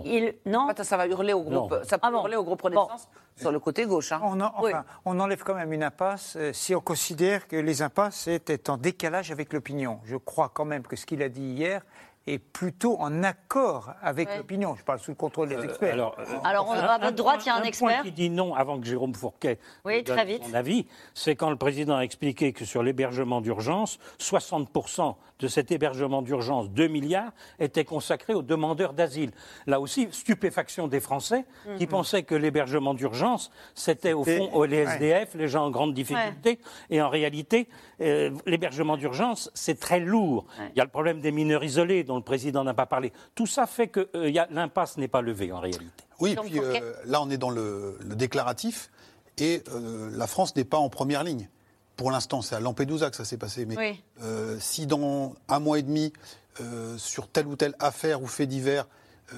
il 0.05 0.35
non 0.47 0.69
Ça 0.83 0.97
va 0.97 1.07
hurler 1.07 1.33
au 1.33 1.43
groupe, 1.43 1.71
Non. 1.73 1.81
ça 1.85 1.99
peut 1.99 2.11
hurler 2.11 2.37
au 2.37 2.45
groupe 2.45 2.63
Renaissance 2.63 3.09
sur 3.37 3.51
le 3.51 3.59
côté 3.59 3.85
gauche. 3.87 4.13
hein. 4.13 4.21
On, 4.23 4.41
en- 4.41 4.53
enfin, 4.57 4.85
on 5.05 5.19
enlève 5.19 5.43
quand 5.43 5.55
même 5.55 5.73
une 5.73 5.83
impasse 5.83 6.35
euh, 6.37 6.53
si 6.53 6.73
on 6.75 6.81
considère 6.81 7.49
que 7.49 7.57
les 7.57 7.83
impasses 7.83 8.29
étaient 8.29 8.71
en 8.71 8.77
décalage 8.77 9.33
avec 9.33 9.53
l'opinion. 9.53 9.99
Je 10.05 10.17
crois 10.17 10.51
quand 10.55 10.65
même 10.65 10.83
que 10.85 10.95
ce 10.95 11.05
qu'il 11.05 11.21
a 11.23 11.29
dit 11.29 11.43
hier 11.43 11.83
est 12.27 12.39
plutôt 12.39 12.97
en 13.01 13.23
accord 13.23 13.93
avec 14.01 14.29
Ouais. 14.29 14.39
l'opinion. 14.39 14.75
Je 14.77 14.83
parle 14.85 14.99
sous 14.99 15.11
le 15.11 15.17
contrôle 15.17 15.49
des 15.49 15.63
experts. 15.63 15.93
alors, 15.93 16.17
euh, 16.19 16.25
Alors, 16.45 16.69
on- 16.69 16.73
à 16.73 16.99
votre 16.99 17.17
droite, 17.17 17.41
il 17.45 17.49
y 17.49 17.51
a 17.51 17.55
un 17.55 17.59
point 17.59 17.69
expert. 17.69 18.03
qui 18.03 18.13
dit 18.13 18.31
non 18.31 18.55
avant 18.55 18.81
que 18.81 18.87
Jérôme 18.87 19.15
Fourquet 19.15 19.59
Oui, 19.85 20.03
donne 20.03 20.17
très 20.17 20.25
vite. 20.25 20.45
son 20.45 20.55
avis, 20.55 20.87
c'est 21.13 21.37
quand 21.37 21.51
le 21.51 21.57
président 21.57 21.97
a 21.97 22.01
expliqué 22.03 22.53
que 22.53 22.65
sur 22.65 22.83
l'hébergement 22.83 23.41
d'urgence, 23.41 23.99
60% 24.19 25.17
de 25.45 25.49
cet 25.49 25.71
hébergement 25.71 26.23
d'urgence, 26.23 26.71
2 26.71 26.89
milliards, 26.89 27.31
étaient 27.59 27.85
consacrés 27.85 28.33
aux 28.33 28.41
demandeurs 28.41 28.95
d'asile. 28.95 29.31
Là 29.67 29.79
aussi, 29.79 30.09
stupéfaction 30.11 30.89
des 30.89 31.01
Français 31.01 31.45
qui 31.77 31.85
Mhm. 31.85 31.91
pensaient 31.91 32.23
que 32.23 32.35
l'hébergement 32.35 32.95
d'urgence, 32.95 33.51
c'était 33.75 34.15
au 34.15 34.25
fond 34.25 34.63
les 34.63 34.87
ouais. 34.87 34.95
SDF, 34.95 35.35
les 35.35 35.49
gens 35.49 35.67
en 35.67 35.71
grande 35.71 35.93
difficulté. 35.93 36.59
Et 36.89 37.03
en 37.03 37.11
réalité, 37.11 37.69
euh, 38.01 38.31
l'hébergement 38.47 38.97
d'urgence, 38.97 39.51
c'est 39.53 39.79
très 39.79 40.01
lourd. 40.01 40.47
Il 40.75 40.79
y 40.79 40.81
a 40.81 40.85
le 40.85 40.91
problème 40.91 41.21
des 41.21 41.31
mineurs 41.31 41.63
isolés 41.63 42.05
dont 42.05 42.17
le 42.17 42.23
président 42.23 42.65
n'a 42.65 42.73
pas 42.75 42.87
parlé. 42.87 43.13
Tout 43.35 43.47
ça 43.47 43.67
fait 43.67 43.89
que 43.89 44.09
euh, 44.17 44.33
l'impasse 44.51 44.97
n'est 44.97 45.09
pas 45.09 45.21
levée 45.21 45.53
en 45.53 45.61
réalité. 45.61 46.05
Oui, 46.21 46.35
puis 46.43 46.59
euh, 46.59 46.95
là, 47.05 47.21
on 47.21 47.29
est 47.29 47.37
dans 47.37 47.51
le, 47.51 47.99
le 48.01 48.15
déclaratif 48.15 48.91
et 49.37 49.63
euh, 49.75 50.09
la 50.17 50.27
France 50.27 50.57
n'est 50.57 50.65
pas 50.65 50.79
en 50.79 50.89
première 50.89 51.23
ligne. 51.23 51.49
Pour 51.97 52.11
l'instant, 52.11 52.43
c'est 52.43 52.55
à 52.57 52.61
Lampedusa 52.61 53.11
que 53.11 53.17
ça 53.17 53.25
s'est 53.25 53.37
passé. 53.37 53.67
Mais 53.67 53.77
Oui. 53.77 54.03
euh, 54.23 54.57
si 54.61 54.87
dans 54.87 55.35
un 55.49 55.59
mois 55.61 55.79
et 55.79 55.83
demi, 55.83 56.13
euh, 56.61 56.99
sur 56.99 57.29
telle 57.29 57.47
ou 57.47 57.57
telle 57.57 57.75
affaire 57.79 58.23
ou 58.23 58.27
fait 58.27 58.47
divers, 58.47 58.87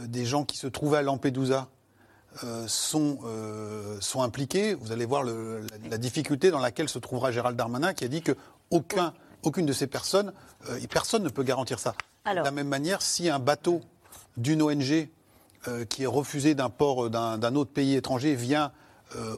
des 0.06 0.24
gens 0.24 0.44
qui 0.44 0.56
se 0.56 0.66
trouvaient 0.66 0.98
à 0.98 1.02
Lampedusa 1.02 1.68
sont, 2.66 3.20
sont 4.00 4.20
impliqués, 4.20 4.74
vous 4.74 4.90
allez 4.90 5.06
voir 5.06 5.22
le, 5.22 5.64
la, 5.88 5.96
difficulté 5.96 6.50
dans 6.50 6.58
laquelle 6.58 6.88
se 6.88 6.98
trouvera 6.98 7.30
Gérald 7.30 7.56
Darmanin, 7.56 7.94
qui 7.94 8.04
a 8.04 8.08
dit 8.08 8.20
que 8.20 8.32
aucun, 8.70 9.14
aucune 9.44 9.64
de 9.64 9.72
ces 9.72 9.86
personnes, 9.86 10.32
personne 10.90 11.22
ne 11.22 11.28
peut 11.28 11.44
garantir 11.44 11.78
ça. 11.78 11.94
De 12.26 12.34
la 12.34 12.50
même 12.50 12.66
manière, 12.66 13.00
si 13.00 13.30
un 13.30 13.38
bateau 13.38 13.80
d'une 14.36 14.60
ONG 14.60 15.08
qui 15.88 16.02
est 16.02 16.06
refusé 16.06 16.54
d'un 16.54 16.68
port 16.68 17.08
d'un 17.08 17.54
autre 17.54 17.70
pays 17.70 17.94
étranger 17.94 18.34
vient 18.34 18.72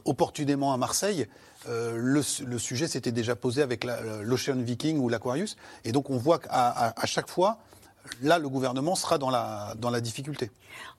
opportunément 0.03 0.73
à 0.73 0.77
Marseille, 0.77 1.27
euh, 1.67 1.93
le, 1.97 2.21
sujet 2.59 2.87
s'était 2.87 3.11
déjà 3.11 3.35
posé 3.35 3.61
avec 3.61 3.85
l'Ocean 4.23 4.55
Viking 4.57 4.97
ou 4.97 5.09
l'Aquarius. 5.09 5.57
Et 5.83 5.91
donc 5.91 6.09
on 6.09 6.17
voit 6.17 6.39
qu'à 6.39 6.93
chaque 7.05 7.29
fois, 7.29 7.59
là, 8.21 8.39
le 8.39 8.49
gouvernement 8.49 8.95
sera 8.95 9.17
dans 9.17 9.29
la, 9.29 10.01
difficulté. 10.01 10.51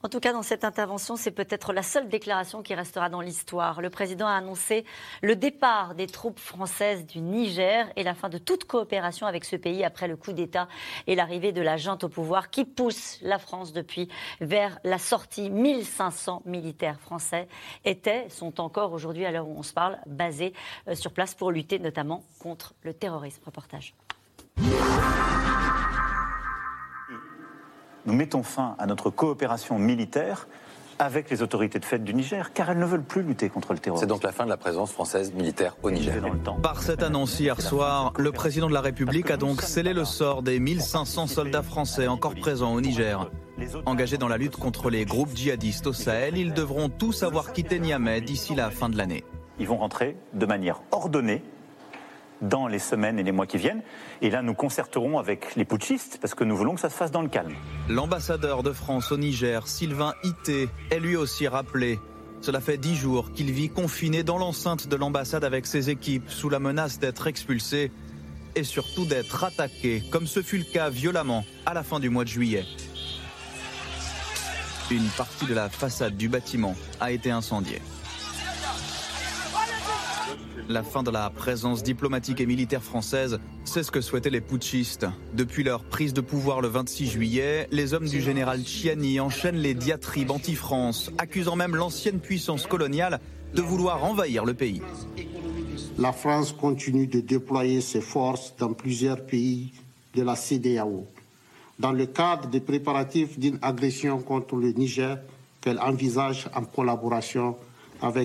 En 0.03 0.09
tout 0.09 0.21
cas, 0.21 0.33
dans 0.33 0.43
cette 0.43 0.65
intervention, 0.65 1.17
c'est 1.17 1.31
peut-être 1.31 1.73
la 1.73 1.83
seule 1.83 2.09
déclaration 2.09 2.63
qui 2.63 2.75
restera 2.75 3.09
dans 3.09 3.21
l'histoire. 3.21 3.81
Le 3.81 3.91
président 3.91 4.27
a 4.27 4.33
annoncé 4.33 4.85
le 5.23 5.37
départ 5.37 5.95
des 5.95 6.07
troupes 6.07 6.39
françaises 6.39 7.07
du 7.07 7.21
Niger 7.21 7.87
et 7.97 8.03
la 8.03 8.15
fin 8.15 8.29
de 8.29 8.39
toute 8.39 8.65
coopération 8.65 9.27
avec 9.27 9.45
ce 9.45 9.57
pays 9.57 9.85
après 9.85 10.09
le 10.09 10.17
coup 10.17 10.33
d'État 10.33 10.69
et 11.07 11.15
l'arrivée 11.15 11.53
de 11.53 11.63
la 11.63 11.77
junte 11.77 12.05
au 12.05 12.09
pouvoir 12.09 12.51
qui 12.51 12.65
pousse 12.65 13.19
la 13.23 13.39
France 13.39 13.73
depuis 13.73 14.09
vers 14.41 14.79
la 14.85 14.99
sortie. 14.99 15.51
1500 15.51 16.43
militaires 16.47 17.01
français 17.01 17.49
étaient, 17.85 18.29
sont 18.29 18.61
encore 18.61 18.93
aujourd'hui, 18.93 19.25
à 19.25 19.31
l'heure 19.31 19.49
où 19.49 19.57
on 19.57 19.63
se 19.63 19.73
parle, 19.73 19.99
basés 20.07 20.53
euh, 20.89 20.95
sur 20.95 21.13
place 21.13 21.35
pour 21.35 21.51
lutter 21.51 21.79
notamment 21.79 22.25
contre 22.39 22.75
le 22.83 22.95
terrorisme. 22.95 23.43
Reportage 23.45 23.95
nous 28.07 28.15
mettons 28.15 28.43
fin 28.43 28.75
à 28.79 28.87
notre 28.87 29.11
coopération 29.11 29.79
militaire 29.79 30.47
avec 31.01 31.31
les 31.31 31.41
autorités 31.41 31.79
de 31.79 31.85
fait 31.87 31.99
du 31.99 32.13
Niger, 32.13 32.53
car 32.53 32.71
elles 32.71 32.79
ne 32.79 32.85
veulent 32.85 33.03
plus 33.03 33.23
lutter 33.23 33.49
contre 33.49 33.73
le 33.73 33.79
terrorisme. 33.79 34.03
C'est 34.05 34.07
donc 34.09 34.23
la 34.23 34.33
fin 34.33 34.45
de 34.45 34.51
la 34.51 34.59
présence 34.59 34.93
française 34.93 35.33
militaire 35.33 35.75
au 35.83 35.91
Niger. 35.91 36.23
Par 36.63 36.83
cette 36.83 37.03
annonce 37.03 37.41
hier 37.41 37.59
soir, 37.63 38.13
le 38.19 38.31
président 38.33 38.69
de 38.69 38.75
la 38.75 38.83
République 38.83 39.31
a 39.31 39.39
donc 39.39 39.63
scellé 39.63 39.95
le 39.95 40.05
sort 40.05 40.43
des 40.43 40.61
1500 40.61 41.27
soldats 41.27 41.63
français 41.63 42.07
encore 42.07 42.35
présents 42.35 42.75
au 42.75 42.83
Niger. 42.83 43.31
Engagés 43.87 44.19
dans 44.19 44.29
la 44.29 44.37
lutte 44.37 44.57
contre 44.57 44.91
les 44.91 45.07
groupes 45.07 45.35
djihadistes 45.35 45.87
au 45.87 45.95
Sahel, 45.95 46.37
ils 46.37 46.53
devront 46.53 46.91
tous 46.91 47.23
avoir 47.23 47.53
quitté 47.53 47.79
Niamey 47.79 48.21
d'ici 48.21 48.55
la 48.55 48.71
fin 48.71 48.91
de 48.91 48.99
l'année. 48.99 49.25
Ils 49.59 49.67
vont 49.67 49.79
rentrer 49.79 50.17
de 50.35 50.45
manière 50.45 50.83
ordonnée 50.93 51.43
dans 52.43 52.67
les 52.67 52.79
semaines 52.79 53.19
et 53.19 53.23
les 53.23 53.33
mois 53.33 53.47
qui 53.47 53.59
viennent. 53.59 53.83
Et 54.23 54.31
là, 54.31 54.43
nous 54.43 54.55
concerterons 54.55 55.19
avec 55.19 55.55
les 55.57 55.65
putschistes 55.65 56.19
parce 56.21 56.35
que 56.35 56.45
nous 56.45 56.57
voulons 56.57 56.75
que 56.75 56.81
ça 56.81 56.91
se 56.91 56.97
fasse 56.97 57.11
dans 57.11 57.23
le 57.23 57.29
calme. 57.29 57.55
L'ambassadeur 57.89 58.63
de 58.63 58.73
France 58.73 59.13
au 59.13 59.17
Niger, 59.17 59.67
Sylvain 59.67 60.15
Ité, 60.25 60.69
est 60.91 61.01
lui 61.01 61.17
aussi 61.17 61.49
rappelé. 61.49 61.99
Cela 62.41 62.61
fait 62.61 62.79
dix 62.79 62.97
jours 62.97 63.33
qu'il 63.33 63.51
vit 63.51 63.69
confiné 63.69 64.23
dans 64.23 64.39
l'enceinte 64.39 64.89
de 64.89 64.97
l'ambassade 64.97 65.45
avec 65.45 65.67
ses 65.67 65.91
équipes 65.91 66.31
sous 66.31 66.49
la 66.49 66.59
menace 66.59 66.99
d'être 66.99 67.27
expulsé 67.27 67.93
et 68.57 68.65
surtout 68.65 69.05
d'être 69.05 69.45
attaqué, 69.45 70.03
comme 70.11 70.27
ce 70.27 70.43
fut 70.43 70.59
le 70.59 70.65
cas 70.65 70.89
violemment 70.89 71.45
à 71.67 71.75
la 71.75 71.83
fin 71.83 72.01
du 72.01 72.09
mois 72.09 72.25
de 72.25 72.31
juillet. 72.31 72.65
Une 74.91 75.07
partie 75.17 75.47
de 75.47 75.55
la 75.55 75.69
façade 75.69 76.17
du 76.17 76.29
bâtiment 76.29 76.75
a 76.99 77.13
été 77.13 77.31
incendiée. 77.31 77.81
La 80.69 80.83
fin 80.83 81.03
de 81.03 81.11
la 81.11 81.31
présence 81.31 81.83
diplomatique 81.83 82.41
et 82.41 82.47
militaire 82.47 82.83
française, 82.83 83.39
c'est 83.65 83.83
ce 83.83 83.91
que 83.91 84.01
souhaitaient 84.01 84.31
les 84.31 84.41
putschistes. 84.41 85.07
Depuis 85.35 85.65
leur 85.65 85.85
prise 85.85 86.13
de 86.13 86.21
pouvoir 86.21 86.61
le 86.61 86.69
26 86.69 87.07
juillet, 87.09 87.69
les 87.71 87.95
hommes 87.95 88.09
du 88.09 88.21
général 88.21 88.61
Chiani 88.65 89.21
enchaînent 89.21 89.57
les 89.57 89.75
diatribes 89.75 90.31
anti-France, 90.31 91.11
accusant 91.19 91.57
même 91.57 91.75
l'ancienne 91.77 92.21
puissance 92.21 92.67
coloniale 92.67 93.21
de 93.55 93.63
vouloir 93.63 94.05
envahir 94.05 94.45
le 94.45 94.55
pays. 94.55 94.83
La 95.99 96.13
France 96.13 96.53
continue 96.53 97.07
de 97.07 97.21
déployer 97.21 97.81
ses 97.81 98.01
forces 98.01 98.55
dans 98.59 98.73
plusieurs 98.73 99.25
pays 99.27 99.73
de 100.15 100.23
la 100.23 100.37
CDAO, 100.37 101.07
dans 101.79 101.93
le 101.93 102.07
cadre 102.07 102.49
des 102.49 102.61
préparatifs 102.61 103.39
d'une 103.39 103.59
agression 103.63 104.21
contre 104.21 104.57
le 104.57 104.73
Niger 104.73 105.19
qu'elle 105.61 105.81
envisage 105.81 106.49
en 106.55 106.65
collaboration 106.65 107.57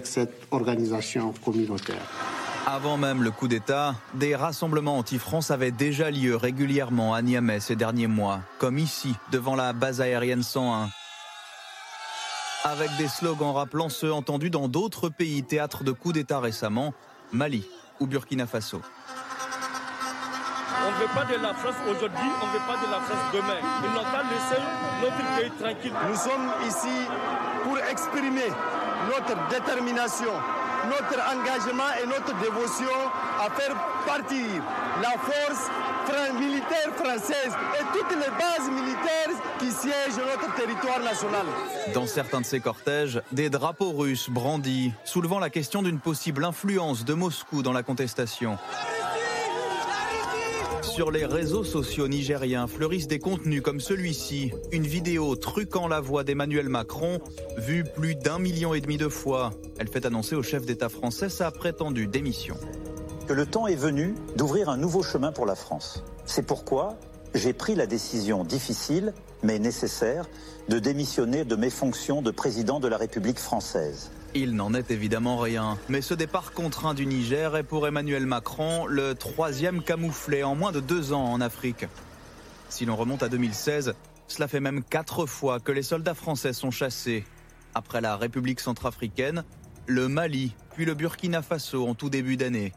cette 0.03 0.47
organisation 0.51 1.33
communautaire. 1.43 2.01
Avant 2.67 2.97
même 2.97 3.21
le 3.21 3.29
coup 3.29 3.47
d'État, 3.47 3.93
des 4.15 4.35
rassemblements 4.35 4.97
anti-France 4.97 5.51
avaient 5.51 5.71
déjà 5.71 6.09
lieu 6.09 6.35
régulièrement 6.35 7.13
à 7.13 7.21
Niamey 7.21 7.59
ces 7.59 7.75
derniers 7.75 8.07
mois, 8.07 8.39
comme 8.57 8.79
ici, 8.79 9.15
devant 9.31 9.55
la 9.55 9.71
base 9.71 10.01
aérienne 10.01 10.41
101. 10.41 10.89
Avec 12.63 12.89
des 12.97 13.07
slogans 13.07 13.53
rappelant 13.53 13.89
ceux 13.89 14.11
entendus 14.11 14.49
dans 14.49 14.67
d'autres 14.67 15.09
pays 15.09 15.43
théâtres 15.43 15.83
de 15.83 15.91
coups 15.91 16.15
d'État 16.15 16.39
récemment, 16.39 16.95
Mali 17.31 17.63
ou 17.99 18.07
Burkina 18.07 18.47
Faso. 18.47 18.81
On 20.81 20.91
ne 20.91 20.95
veut 20.97 21.13
pas 21.13 21.25
de 21.25 21.41
la 21.41 21.53
France 21.53 21.75
aujourd'hui, 21.87 22.29
on 22.41 22.47
ne 22.47 22.51
veut 22.51 22.65
pas 22.65 22.77
de 22.77 22.91
la 22.91 22.99
France 22.99 23.25
demain. 23.33 23.59
Ils 23.83 23.93
n'ont 23.93 24.11
pas 24.11 24.23
laissé 24.23 24.61
notre 25.01 25.37
pays 25.37 25.51
tranquille. 25.59 25.93
Nous 26.09 26.15
sommes 26.15 26.51
ici 26.67 27.07
pour 27.63 27.77
exprimer 27.79 28.49
notre 29.05 29.47
détermination, 29.49 30.33
notre 30.85 31.19
engagement 31.33 31.91
et 32.01 32.07
notre 32.07 32.33
dévotion 32.39 32.95
à 33.39 33.49
faire 33.49 33.75
partir 34.05 34.45
la 35.01 35.11
force 35.11 35.69
militaire 36.39 36.93
française 36.95 37.53
et 37.79 37.97
toutes 37.97 38.11
les 38.11 38.29
bases 38.29 38.69
militaires 38.69 39.29
qui 39.59 39.71
siègent 39.71 40.17
notre 40.17 40.53
territoire 40.55 40.99
national. 40.99 41.45
Dans 41.93 42.05
certains 42.05 42.41
de 42.41 42.45
ces 42.45 42.59
cortèges, 42.59 43.21
des 43.31 43.49
drapeaux 43.49 43.91
russes 43.91 44.29
brandis, 44.29 44.91
soulevant 45.03 45.39
la 45.39 45.49
question 45.49 45.81
d'une 45.81 45.99
possible 45.99 46.45
influence 46.45 47.05
de 47.05 47.13
Moscou 47.13 47.63
dans 47.63 47.73
la 47.73 47.83
contestation. 47.83 48.57
Sur 50.95 51.11
les 51.11 51.25
réseaux 51.25 51.65
sociaux 51.65 52.07
nigériens 52.07 52.67
fleurissent 52.67 53.09
des 53.09 53.19
contenus 53.19 53.61
comme 53.61 53.81
celui-ci, 53.81 54.53
une 54.71 54.87
vidéo 54.87 55.35
truquant 55.35 55.89
la 55.89 55.99
voix 55.99 56.23
d'Emmanuel 56.23 56.69
Macron, 56.69 57.19
vue 57.57 57.83
plus 57.83 58.15
d'un 58.15 58.39
million 58.39 58.73
et 58.73 58.79
demi 58.79 58.95
de 58.95 59.09
fois. 59.09 59.51
Elle 59.77 59.89
fait 59.89 60.05
annoncer 60.05 60.37
au 60.37 60.41
chef 60.41 60.65
d'État 60.65 60.87
français 60.87 61.27
sa 61.27 61.51
prétendue 61.51 62.07
démission. 62.07 62.55
Que 63.27 63.33
le 63.33 63.45
temps 63.45 63.67
est 63.67 63.75
venu 63.75 64.15
d'ouvrir 64.37 64.69
un 64.69 64.77
nouveau 64.77 65.03
chemin 65.03 65.33
pour 65.33 65.45
la 65.45 65.55
France. 65.55 66.01
C'est 66.25 66.47
pourquoi 66.47 66.95
j'ai 67.33 67.51
pris 67.51 67.75
la 67.75 67.87
décision 67.87 68.45
difficile, 68.45 69.13
mais 69.43 69.59
nécessaire, 69.59 70.29
de 70.69 70.79
démissionner 70.79 71.43
de 71.43 71.57
mes 71.57 71.71
fonctions 71.71 72.21
de 72.21 72.31
président 72.31 72.79
de 72.79 72.87
la 72.87 72.95
République 72.95 73.39
française. 73.39 74.11
Il 74.37 74.53
n'en 74.53 74.73
est 74.73 74.91
évidemment 74.91 75.37
rien, 75.37 75.77
mais 75.87 76.01
ce 76.01 76.13
départ 76.13 76.51
contraint 76.51 76.93
du 76.93 77.05
Niger 77.05 77.55
est 77.55 77.63
pour 77.63 77.87
Emmanuel 77.87 78.25
Macron 78.25 78.85
le 78.85 79.15
troisième 79.15 79.81
camouflé 79.81 80.43
en 80.43 80.55
moins 80.55 80.73
de 80.73 80.81
deux 80.81 81.13
ans 81.13 81.23
en 81.23 81.39
Afrique. 81.39 81.85
Si 82.67 82.83
l'on 82.83 82.97
remonte 82.97 83.23
à 83.23 83.29
2016, 83.29 83.95
cela 84.27 84.49
fait 84.49 84.59
même 84.59 84.83
quatre 84.83 85.25
fois 85.25 85.61
que 85.61 85.71
les 85.71 85.83
soldats 85.83 86.15
français 86.15 86.51
sont 86.51 86.69
chassés. 86.69 87.23
Après 87.75 88.01
la 88.01 88.17
République 88.17 88.59
centrafricaine, 88.59 89.45
le 89.85 90.09
Mali, 90.09 90.53
puis 90.75 90.83
le 90.83 90.95
Burkina 90.95 91.41
Faso 91.41 91.87
en 91.87 91.95
tout 91.95 92.09
début 92.09 92.35
d'année. 92.35 92.73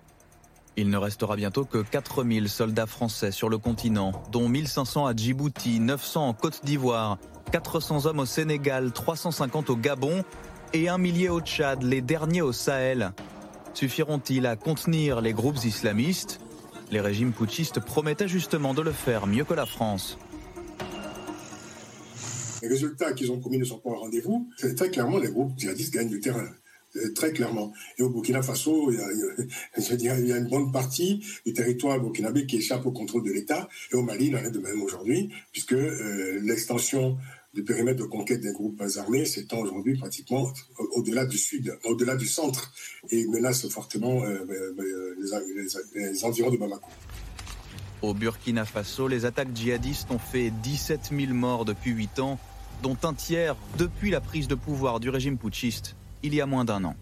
Il 0.76 0.90
ne 0.90 0.96
restera 0.96 1.34
bientôt 1.34 1.64
que 1.64 1.78
4000 1.78 2.48
soldats 2.48 2.86
français 2.86 3.32
sur 3.32 3.48
le 3.48 3.58
continent, 3.58 4.12
dont 4.30 4.48
1500 4.48 5.06
à 5.06 5.12
Djibouti, 5.16 5.80
900 5.80 6.28
en 6.28 6.34
Côte 6.34 6.64
d'Ivoire, 6.64 7.18
400 7.50 8.06
hommes 8.06 8.20
au 8.20 8.26
Sénégal, 8.26 8.92
350 8.92 9.70
au 9.70 9.76
Gabon 9.76 10.22
et 10.72 10.88
un 10.88 10.98
millier 10.98 11.28
au 11.28 11.40
Tchad, 11.40 11.82
les 11.82 12.00
derniers 12.00 12.42
au 12.42 12.52
Sahel. 12.52 13.12
Suffiront-ils 13.74 14.46
à 14.46 14.56
contenir 14.56 15.20
les 15.20 15.32
groupes 15.32 15.64
islamistes? 15.64 16.40
Les 16.90 17.00
régimes 17.00 17.32
putschistes 17.32 17.80
promettaient 17.80 18.28
justement 18.28 18.74
de 18.74 18.82
le 18.82 18.92
faire 18.92 19.26
mieux 19.26 19.44
que 19.44 19.54
la 19.54 19.66
France. 19.66 20.18
Les 22.62 22.68
résultats 22.68 23.12
qu'ils 23.12 23.30
ont 23.30 23.38
promis 23.38 23.58
ne 23.58 23.64
sont 23.64 23.78
pas 23.78 23.90
au 23.90 23.96
rendez-vous. 23.96 24.48
Très 24.76 24.90
clairement, 24.90 25.18
les 25.18 25.30
groupes 25.30 25.52
djihadistes 25.56 25.94
gagnent 25.94 26.08
du 26.08 26.20
terrain 26.20 26.48
euh, 26.96 27.12
très 27.12 27.32
clairement. 27.32 27.72
Et 27.98 28.02
au 28.02 28.08
Burkina 28.08 28.42
Faso, 28.42 28.90
il 28.92 28.98
y, 30.02 30.08
a, 30.08 30.38
une 30.38 30.48
bonne 30.48 30.72
partie 30.72 31.22
du 31.44 31.52
territoire 31.52 32.00
burkinabé 32.00 32.46
qui 32.46 32.56
échappe 32.56 32.86
au 32.86 32.92
contrôle 32.92 33.24
de 33.24 33.30
l'État. 33.30 33.68
Et 33.92 33.94
au 33.94 34.02
Mali, 34.02 34.26
il 34.26 34.36
en 34.36 34.40
est 34.40 34.50
de 34.50 34.58
même 34.58 34.82
aujourd'hui, 34.82 35.30
puisque 35.52 35.74
euh, 35.74 36.40
l'extension 36.42 37.18
le 37.54 37.64
périmètre 37.64 37.98
de 37.98 38.04
conquête 38.04 38.40
des 38.40 38.52
groupes 38.52 38.82
armés 38.96 39.24
s'étend 39.24 39.58
aujourd'hui 39.58 39.96
pratiquement 39.96 40.52
au-delà 40.92 41.24
du 41.26 41.38
sud, 41.38 41.76
au-delà 41.84 42.16
du 42.16 42.26
centre, 42.26 42.72
et 43.10 43.26
menace 43.26 43.66
fortement 43.68 44.22
euh, 44.22 44.44
euh, 44.50 44.74
euh, 44.78 45.68
les, 45.94 46.24
environs 46.24 46.50
de 46.50 46.56
Bamako. 46.56 46.90
Au 48.02 48.14
Burkina 48.14 48.64
Faso, 48.64 49.08
les 49.08 49.24
attaques 49.24 49.54
djihadistes 49.54 50.10
ont 50.10 50.18
fait 50.18 50.52
17 50.62 51.10
000 51.18 51.32
morts 51.32 51.64
depuis 51.64 51.90
8 51.90 52.20
ans, 52.20 52.38
dont 52.82 52.96
un 53.02 53.14
tiers 53.14 53.56
depuis 53.76 54.10
la 54.10 54.20
prise 54.20 54.46
de 54.46 54.54
pouvoir 54.54 55.00
du 55.00 55.08
régime 55.08 55.36
putschiste, 55.36 55.96
il 56.22 56.34
y 56.34 56.40
a 56.40 56.46
moins 56.46 56.64
d'un 56.64 56.84
an 56.84 56.94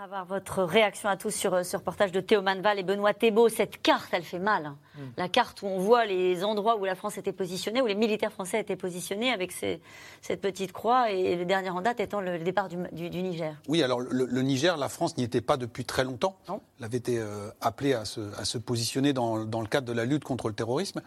avoir 0.00 0.24
votre 0.26 0.62
réaction 0.62 1.08
à 1.08 1.16
tous 1.16 1.30
sur 1.30 1.54
euh, 1.54 1.62
ce 1.64 1.76
reportage 1.76 2.12
de 2.12 2.20
Théo 2.20 2.40
Manval 2.40 2.78
et 2.78 2.82
Benoît 2.82 3.14
Thébault. 3.14 3.48
Cette 3.48 3.82
carte, 3.82 4.08
elle 4.12 4.22
fait 4.22 4.38
mal. 4.38 4.66
hein. 4.66 4.76
Mm. 4.96 5.00
La 5.16 5.28
carte 5.28 5.62
où 5.62 5.66
on 5.66 5.78
voit 5.78 6.04
les 6.06 6.44
endroits 6.44 6.76
où 6.76 6.84
la 6.84 6.94
France 6.94 7.18
était 7.18 7.32
positionnée, 7.32 7.82
où 7.82 7.86
les 7.86 7.94
militaires 7.94 8.30
français 8.32 8.60
étaient 8.60 8.76
positionnés 8.76 9.32
avec 9.32 9.50
ces- 9.50 9.80
cette 10.20 10.40
petite 10.40 10.72
croix 10.72 11.10
et 11.10 11.34
le 11.36 11.44
dernier 11.44 11.70
en 11.70 11.80
date 11.80 12.00
étant 12.00 12.20
le 12.20 12.38
départ 12.38 12.68
du, 12.68 12.76
du- 12.92 13.10
du 13.10 13.22
Niger. 13.22 13.56
Oui, 13.66 13.82
alors 13.82 14.00
le, 14.00 14.24
le 14.26 14.42
Niger, 14.42 14.76
la 14.76 14.88
France 14.88 15.16
n'y 15.16 15.24
était 15.24 15.40
pas 15.40 15.56
depuis 15.56 15.84
très 15.84 16.04
longtemps. 16.04 16.36
Elle 16.78 16.84
avait 16.84 16.98
été 16.98 17.18
euh, 17.18 17.50
appelée 17.60 17.94
à 17.94 18.04
se, 18.04 18.20
à 18.38 18.44
se 18.44 18.58
positionner 18.58 19.12
dans, 19.12 19.44
dans 19.44 19.60
le 19.60 19.66
cadre 19.66 19.86
de 19.86 19.92
la 19.92 20.04
lutte 20.04 20.22
contre 20.24 20.48
le 20.48 20.54
terrorisme. 20.54 21.00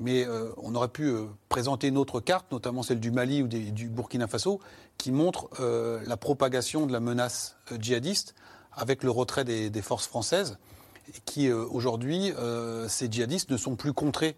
Mais 0.00 0.26
euh, 0.26 0.50
on 0.56 0.74
aurait 0.74 0.88
pu 0.88 1.04
euh, 1.04 1.26
présenter 1.48 1.88
une 1.88 1.98
autre 1.98 2.20
carte, 2.20 2.50
notamment 2.50 2.82
celle 2.82 3.00
du 3.00 3.10
Mali 3.10 3.42
ou 3.42 3.46
du 3.46 3.88
Burkina 3.88 4.26
Faso, 4.26 4.60
qui 4.98 5.12
montre 5.12 5.48
euh, 5.60 6.00
la 6.06 6.16
propagation 6.16 6.86
de 6.86 6.92
la 6.92 7.00
menace 7.00 7.56
djihadiste 7.78 8.34
avec 8.72 9.04
le 9.04 9.10
retrait 9.10 9.44
des, 9.44 9.82
forces 9.82 10.08
françaises, 10.08 10.58
qui 11.26 11.52
aujourd'hui, 11.52 12.32
ces 12.88 13.08
djihadistes 13.08 13.48
ne 13.52 13.56
sont 13.56 13.76
plus 13.76 13.92
contrés 13.92 14.34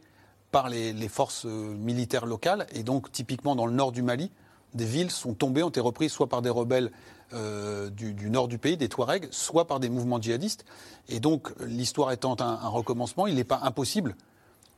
par 0.50 0.68
les, 0.68 1.09
forces 1.09 1.46
militaires 1.46 2.26
locales. 2.26 2.66
Et 2.74 2.82
donc, 2.82 3.11
typiquement 3.11 3.57
dans 3.57 3.64
le 3.64 3.72
nord 3.72 3.92
du 3.92 4.02
Mali, 4.02 4.30
des 4.74 4.84
villes 4.84 5.11
sont 5.11 5.32
tombées, 5.32 5.62
ont 5.62 5.70
été 5.70 5.80
reprises 5.80 6.12
soit 6.12 6.28
par 6.28 6.42
des 6.42 6.50
rebelles 6.50 6.92
du, 7.32 8.28
nord 8.28 8.46
du 8.46 8.59
pays, 8.59 8.76
des 8.76 8.90
Touaregs, 8.90 9.28
soit 9.30 9.66
par 9.66 9.80
des 9.80 9.88
mouvements 9.88 10.20
djihadistes. 10.20 10.66
Et 11.09 11.18
donc, 11.18 11.54
l'histoire 11.61 12.12
étant 12.12 12.38
un 12.38 12.68
recommencement, 12.68 13.26
il 13.26 13.36
n'est 13.36 13.44
pas 13.44 13.61
impossible 13.62 14.16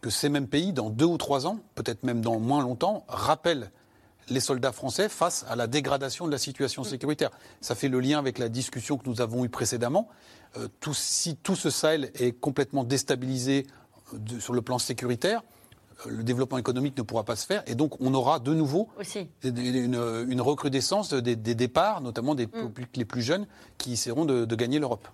que 0.01 0.11
ces 0.11 0.29
mêmes 0.29 0.47
pays, 0.49 0.73
dans 0.73 0.91
deux 0.91 1.05
ou 1.05 1.19
trois 1.19 1.47
ans, 1.47 1.59
peut-être 1.75 2.05
même 2.05 2.21
dans 2.21 2.39
moins 2.39 2.63
longtemps, 2.63 3.05
rappellent 3.09 3.71
les 4.29 4.41
soldats 4.41 4.73
français 4.73 5.09
face 5.09 5.45
à 5.49 5.57
la 5.57 5.67
dégradation 5.67 6.27
de 6.27 6.31
la 6.33 6.39
situation 6.39 6.85
sécuritaire. 6.85 7.31
Ça 7.61 7.75
fait 7.75 7.89
le 7.89 7.99
lien 7.99 8.19
avec 8.19 8.39
la 8.39 8.49
discussion 8.49 8.99
que 8.99 9.09
nous 9.09 9.21
avons 9.21 9.45
eue 9.45 9.49
précédemment. 9.49 10.09
Euh, 10.57 10.69
tout- 10.81 10.95
si 10.95 11.37
tout 11.37 11.57
ce 11.57 11.71
Sahel 11.71 12.11
est 12.15 12.33
complètement 12.33 12.85
déstabilisé 12.85 13.67
euh, 14.15 14.19
de- 14.19 14.39
sur 14.41 14.53
le 14.53 14.61
plan 14.63 14.79
sécuritaire, 14.79 15.43
le 16.07 16.23
développement 16.23 16.59
économique 16.59 16.97
ne 16.97 17.03
pourra 17.03 17.25
pas 17.25 17.37
se 17.37 17.47
faire. 17.47 17.63
Et 17.67 17.75
donc, 17.75 18.01
on 18.01 18.15
aura 18.15 18.39
de 18.39 18.55
nouveau 18.55 18.89
Aussi. 18.99 19.29
une, 19.43 20.41
recrudescence 20.41 21.13
des, 21.13 21.37
des 21.37 21.55
départs, 21.55 22.01
notamment 22.01 22.35
des 22.35 22.47
publics 22.47 22.97
les 22.97 23.05
plus 23.05 23.23
jeunes, 23.23 23.47
qui 23.79 23.95
essaieront 23.95 24.25
de, 24.25 24.45
de 24.45 24.57
gagner 24.57 24.79
l'Europe. 24.79 25.09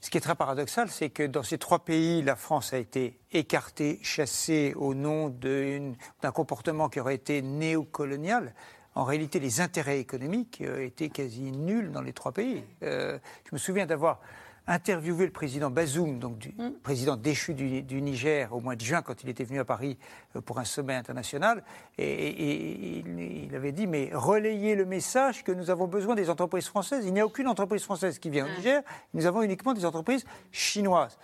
Ce 0.00 0.10
qui 0.10 0.18
est 0.18 0.20
très 0.20 0.34
paradoxal, 0.34 0.90
c'est 0.90 1.10
que 1.10 1.22
dans 1.22 1.42
ces 1.42 1.58
trois 1.58 1.80
pays, 1.80 2.22
la 2.22 2.36
France 2.36 2.72
a 2.72 2.78
été 2.78 3.18
écartée, 3.32 3.98
chassée 4.02 4.74
au 4.76 4.94
nom 4.94 5.28
d'un 5.30 6.32
comportement 6.32 6.88
qui 6.88 7.00
aurait 7.00 7.14
été 7.14 7.42
néocolonial. 7.42 8.54
En 8.94 9.04
réalité, 9.04 9.40
les 9.40 9.60
intérêts 9.60 10.00
économiques 10.00 10.60
euh, 10.60 10.84
étaient 10.84 11.08
quasi 11.08 11.50
nuls 11.50 11.92
dans 11.92 12.02
les 12.02 12.12
trois 12.12 12.32
pays. 12.32 12.62
Euh, 12.82 13.18
je 13.48 13.54
me 13.54 13.58
souviens 13.58 13.86
d'avoir 13.86 14.20
interviewé 14.66 15.26
le 15.26 15.32
président 15.32 15.70
Bazoum, 15.70 16.18
donc 16.18 16.38
du 16.38 16.54
président 16.82 17.16
déchu 17.16 17.52
du, 17.54 17.82
du 17.82 18.00
Niger, 18.00 18.52
au 18.54 18.60
mois 18.60 18.76
de 18.76 18.80
juin, 18.80 19.02
quand 19.02 19.22
il 19.24 19.28
était 19.28 19.44
venu 19.44 19.58
à 19.58 19.64
Paris 19.64 19.98
euh, 20.36 20.40
pour 20.40 20.58
un 20.60 20.64
sommet 20.64 20.94
international. 20.94 21.64
Et, 21.98 22.04
et- 22.04 22.98
et 22.98 23.04
il, 23.46 23.54
avait 23.56 23.72
dit, 23.72 23.86
mais 23.86 24.10
relayez 24.14 24.74
le 24.76 24.84
message 24.84 25.42
que 25.44 25.50
nous 25.52 25.70
avons 25.70 25.88
besoin 25.88 26.14
des 26.14 26.30
entreprises 26.30 26.68
françaises. 26.68 27.04
Il 27.06 27.12
n'y 27.12 27.20
a 27.20 27.26
aucune 27.26 27.48
entreprise 27.48 27.82
française 27.82 28.18
qui 28.18 28.30
vient 28.30 28.46
au 28.46 28.50
Niger. 28.56 28.82
Nous 29.14 29.26
avons 29.26 29.42
uniquement 29.42 29.72
des 29.74 29.84
entreprises 29.84 30.24
chinoises. 30.52 31.18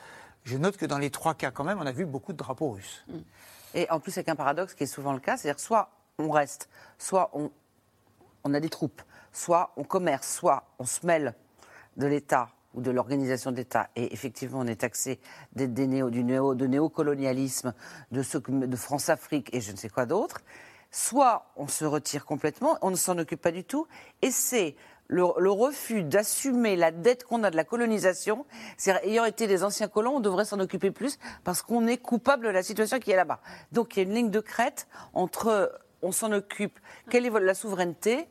Je 0.45 0.57
note 0.59 0.77
que 0.77 0.87
dans 0.87 0.99
les 0.99 1.11
trois 1.11 1.35
cas, 1.35 1.51
quand 1.51 1.65
même, 1.65 1.79
on 1.81 1.87
a 1.87 1.93
vu 1.93 2.07
beaucoup 2.07 2.33
de 2.33 2.39
drapeaux 2.39 2.71
russes. 2.71 3.05
Et 3.75 3.89
en 3.91 4.01
plus, 4.01 4.17
avec 4.19 4.29
un 4.29 4.37
paradoxe 4.37 4.75
qui 4.75 4.85
est 4.85 4.87
souvent 4.87 5.13
le 5.13 5.21
cas, 5.21 5.37
c'est-à-dire 5.37 5.61
soit 5.61 5.91
on 6.19 6.31
reste, 6.31 6.69
soit 6.99 7.31
on, 7.35 7.51
on 8.45 8.55
a 8.55 8.59
des 8.61 8.71
troupes, 8.71 9.03
soit 9.33 9.73
on 9.77 9.85
commerce, 9.85 10.29
soit 10.35 10.65
on 10.79 10.85
se 10.85 11.07
mêle 11.07 11.35
de 11.97 12.07
l'État 12.07 12.49
ou 12.75 12.81
de 12.81 12.91
l'organisation 12.91 13.51
de 13.51 13.57
l'État, 13.57 13.89
et 13.97 14.13
effectivement 14.13 14.61
on 14.61 14.67
est 14.67 14.81
taxé 14.81 15.21
des 15.53 15.69
néo, 15.87 16.11
du 16.11 16.23
néo, 16.25 16.55
de 16.55 16.67
néocolonialisme, 16.67 17.75
de, 18.13 18.23
de 18.67 18.77
France-Afrique 18.77 19.49
et 19.55 19.61
je 19.61 19.73
ne 19.73 19.77
sais 19.77 19.89
quoi 19.89 20.07
d'autre, 20.07 20.43
soit 20.91 21.51
on 21.57 21.69
se 21.69 21.85
retire 21.85 22.25
complètement, 22.25 22.79
on 22.83 22.91
ne 22.91 22.97
s'en 22.97 23.19
occupe 23.19 23.41
pas 23.41 23.53
du 23.53 23.65
tout, 23.65 23.87
et 24.23 24.31
c'est 24.31 24.77
le, 25.09 25.25
le 25.39 25.51
refus 25.51 26.03
d'assumer 26.03 26.77
la 26.77 26.91
dette 26.91 27.25
qu'on 27.25 27.43
a 27.43 27.51
de 27.51 27.57
la 27.57 27.65
colonisation. 27.65 28.45
C'est 28.77 28.93
ayant 29.05 29.25
été 29.25 29.47
des 29.47 29.65
anciens 29.65 29.89
colons, 29.89 30.17
on 30.17 30.21
devrait 30.21 30.45
s'en 30.45 30.61
occuper 30.61 30.91
plus 30.91 31.19
parce 31.45 31.63
qu'on 31.63 31.87
est 31.87 31.97
coupable 31.97 32.45
de 32.45 32.51
la 32.51 32.63
situation 32.63 32.99
qui 32.99 33.11
est 33.11 33.17
là-bas. 33.17 33.41
Donc 33.73 33.97
il 33.97 34.01
y 34.01 34.03
a 34.03 34.09
une 34.09 34.15
ligne 34.15 34.31
de 34.31 34.41
crête 34.41 34.87
entre 35.15 35.73
on 36.03 36.13
s'en 36.13 36.31
occupe, 36.33 36.79
quelle 37.11 37.27
est 37.27 37.31
la 37.31 37.55
souveraineté, 37.55 38.29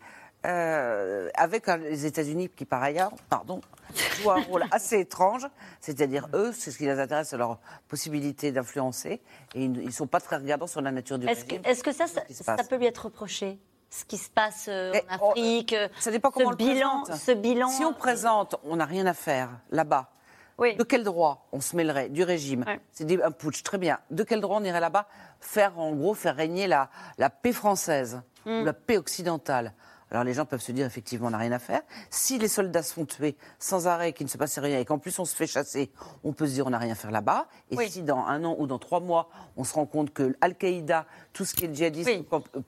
euh, 0.48 1.30
avec 1.34 1.68
les 1.68 2.06
États-Unis 2.06 2.50
qui, 2.50 2.66
par 2.66 2.82
ailleurs, 2.82 3.12
pardon, 3.30 3.62
jouent 4.16 4.32
un 4.32 4.42
rôle 4.42 4.64
assez 4.72 5.00
étrange. 5.00 5.48
C'est-à-dire, 5.82 6.28
eux, 6.34 6.52
c'est 6.54 6.72
ce 6.72 6.78
qui 6.78 6.86
les 6.86 7.00
intéresse, 7.00 7.30
c'est 7.30 7.38
leur 7.38 7.60
possibilité 7.88 8.52
d'influencer. 8.52 9.22
Et 9.56 9.64
ils 9.64 9.72
ne 9.72 9.92
sont 9.92 10.08
pas 10.08 10.20
très 10.20 10.38
regardants 10.38 10.68
sur 10.68 10.82
la 10.82 10.92
nature 10.92 11.20
du 11.20 11.26
que, 11.26 11.32
régime. 11.32 11.62
est-ce 11.64 11.84
que 11.84 11.92
ça, 11.92 12.06
ça, 12.08 12.58
peut 12.70 12.78
lui 12.78 12.86
être 12.86 13.06
reproché 13.06 13.60
Ce 13.90 14.06
qui 14.06 14.18
se 14.18 14.30
passe 14.30 14.68
euh, 14.70 14.94
Eh, 14.94 15.00
en 15.14 15.18
oh, 15.22 15.30
Afrique, 15.32 15.74
euh, 15.74 15.90
Ça 16.00 16.12
dépend 16.12 16.30
ce 16.30 16.34
comment 16.36 16.48
on 16.48 16.52
le 16.52 16.56
bilan, 16.56 17.04
ce 17.06 17.32
bilan. 17.32 17.70
Si 17.70 17.84
on 17.84 17.94
présente, 17.94 18.56
on 18.64 18.78
n'a 18.78 18.86
rien 18.86 19.06
à 19.06 19.14
faire 19.14 19.50
là-bas. 19.72 20.12
De 20.60 20.84
quel 20.84 21.04
droit 21.04 21.48
on 21.52 21.62
se 21.62 21.76
mêlerait 21.76 22.10
du 22.10 22.24
régime 22.24 22.66
C'est 22.92 23.22
un 23.22 23.30
putsch, 23.30 23.62
très 23.62 23.78
bien. 23.78 24.00
De 24.10 24.24
quel 24.24 24.42
droit 24.42 24.58
on 24.60 24.64
irait 24.64 24.80
là-bas 24.80 25.08
faire, 25.40 25.78
en 25.78 25.94
gros, 25.94 26.16
faire 26.16 26.36
régner 26.36 26.66
la, 26.66 26.90
la 27.20 27.30
paix 27.30 27.54
française 27.54 28.22
Hmm. 28.48 28.62
ou 28.62 28.64
la 28.64 28.74
paix 28.74 28.98
occidentale 28.98 29.74
alors 30.12 30.24
les 30.24 30.34
gens 30.34 30.46
peuvent 30.46 30.62
se 30.62 30.72
dire 30.72 30.86
effectivement 30.86 31.28
on 31.28 31.32
n'a 31.32 31.38
rien 31.38 31.52
à 31.52 31.60
faire. 31.60 31.82
Si 32.10 32.38
les 32.38 32.48
soldats 32.48 32.84
se 32.84 32.94
font 32.94 33.06
tuer 33.06 33.36
sans 33.60 33.88
arrêt, 33.88 34.14
qu'il 34.14 34.26
ne 34.26 34.30
se 34.30 34.38
passe 34.38 34.58
rien 34.60 34.80
et 34.80 34.86
qu'en 34.86 35.00
plus 35.00 35.18
on 35.20 35.26
se 35.26 35.36
fait 35.36 35.48
chasser, 35.48 35.92
on 36.24 36.34
peut 36.34 36.48
se 36.48 36.54
dire 36.54 36.68
on 36.68 36.70
n'a 36.70 36.78
rien 36.78 36.92
à 36.92 36.96
faire 36.96 37.12
là-bas. 37.12 37.48
Et 37.72 37.78
si 37.88 38.04
dans 38.04 38.20
un 38.20 38.44
an 38.44 38.56
ou 38.58 38.68
dans 38.68 38.80
trois 38.80 39.00
mois 39.00 39.30
on 39.56 39.64
se 39.64 39.74
rend 39.74 39.86
compte 39.86 40.14
que 40.14 40.36
Al-Qaïda, 40.42 41.06
tout 41.34 41.46
ce 41.46 41.54
qui 41.54 41.66
est 41.66 41.74
djihadiste, 41.74 42.10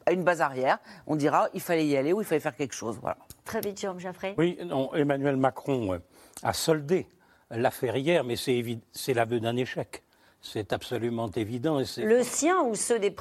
a 0.05 0.11
une 0.11 0.23
base 0.23 0.41
arrière, 0.41 0.79
on 1.07 1.15
dira 1.15 1.49
il 1.53 1.61
fallait 1.61 1.87
y 1.87 1.95
aller 1.95 2.13
ou 2.13 2.21
il 2.21 2.25
fallait 2.25 2.41
faire 2.41 2.55
quelque 2.55 2.75
chose. 2.75 2.97
Voilà. 3.01 3.17
Très 3.45 3.61
vite, 3.61 3.79
Jérôme 3.79 3.99
Jaffré. 3.99 4.35
Oui, 4.37 4.57
non, 4.65 4.93
Emmanuel 4.93 5.37
Macron 5.37 5.93
euh, 5.93 5.99
a 6.43 6.53
soldé 6.53 7.07
l'affaire 7.49 7.95
hier, 7.95 8.23
mais 8.23 8.35
c'est 8.35 9.13
l'aveu 9.13 9.39
d'un 9.39 9.55
échec. 9.55 10.03
C'est 10.41 10.71
absolument 10.71 11.29
évident. 11.35 11.79
et 11.81 11.85
Le 11.97 12.23
sien 12.23 12.61
ou 12.61 12.73
ceux 12.73 12.97
de 12.97 13.11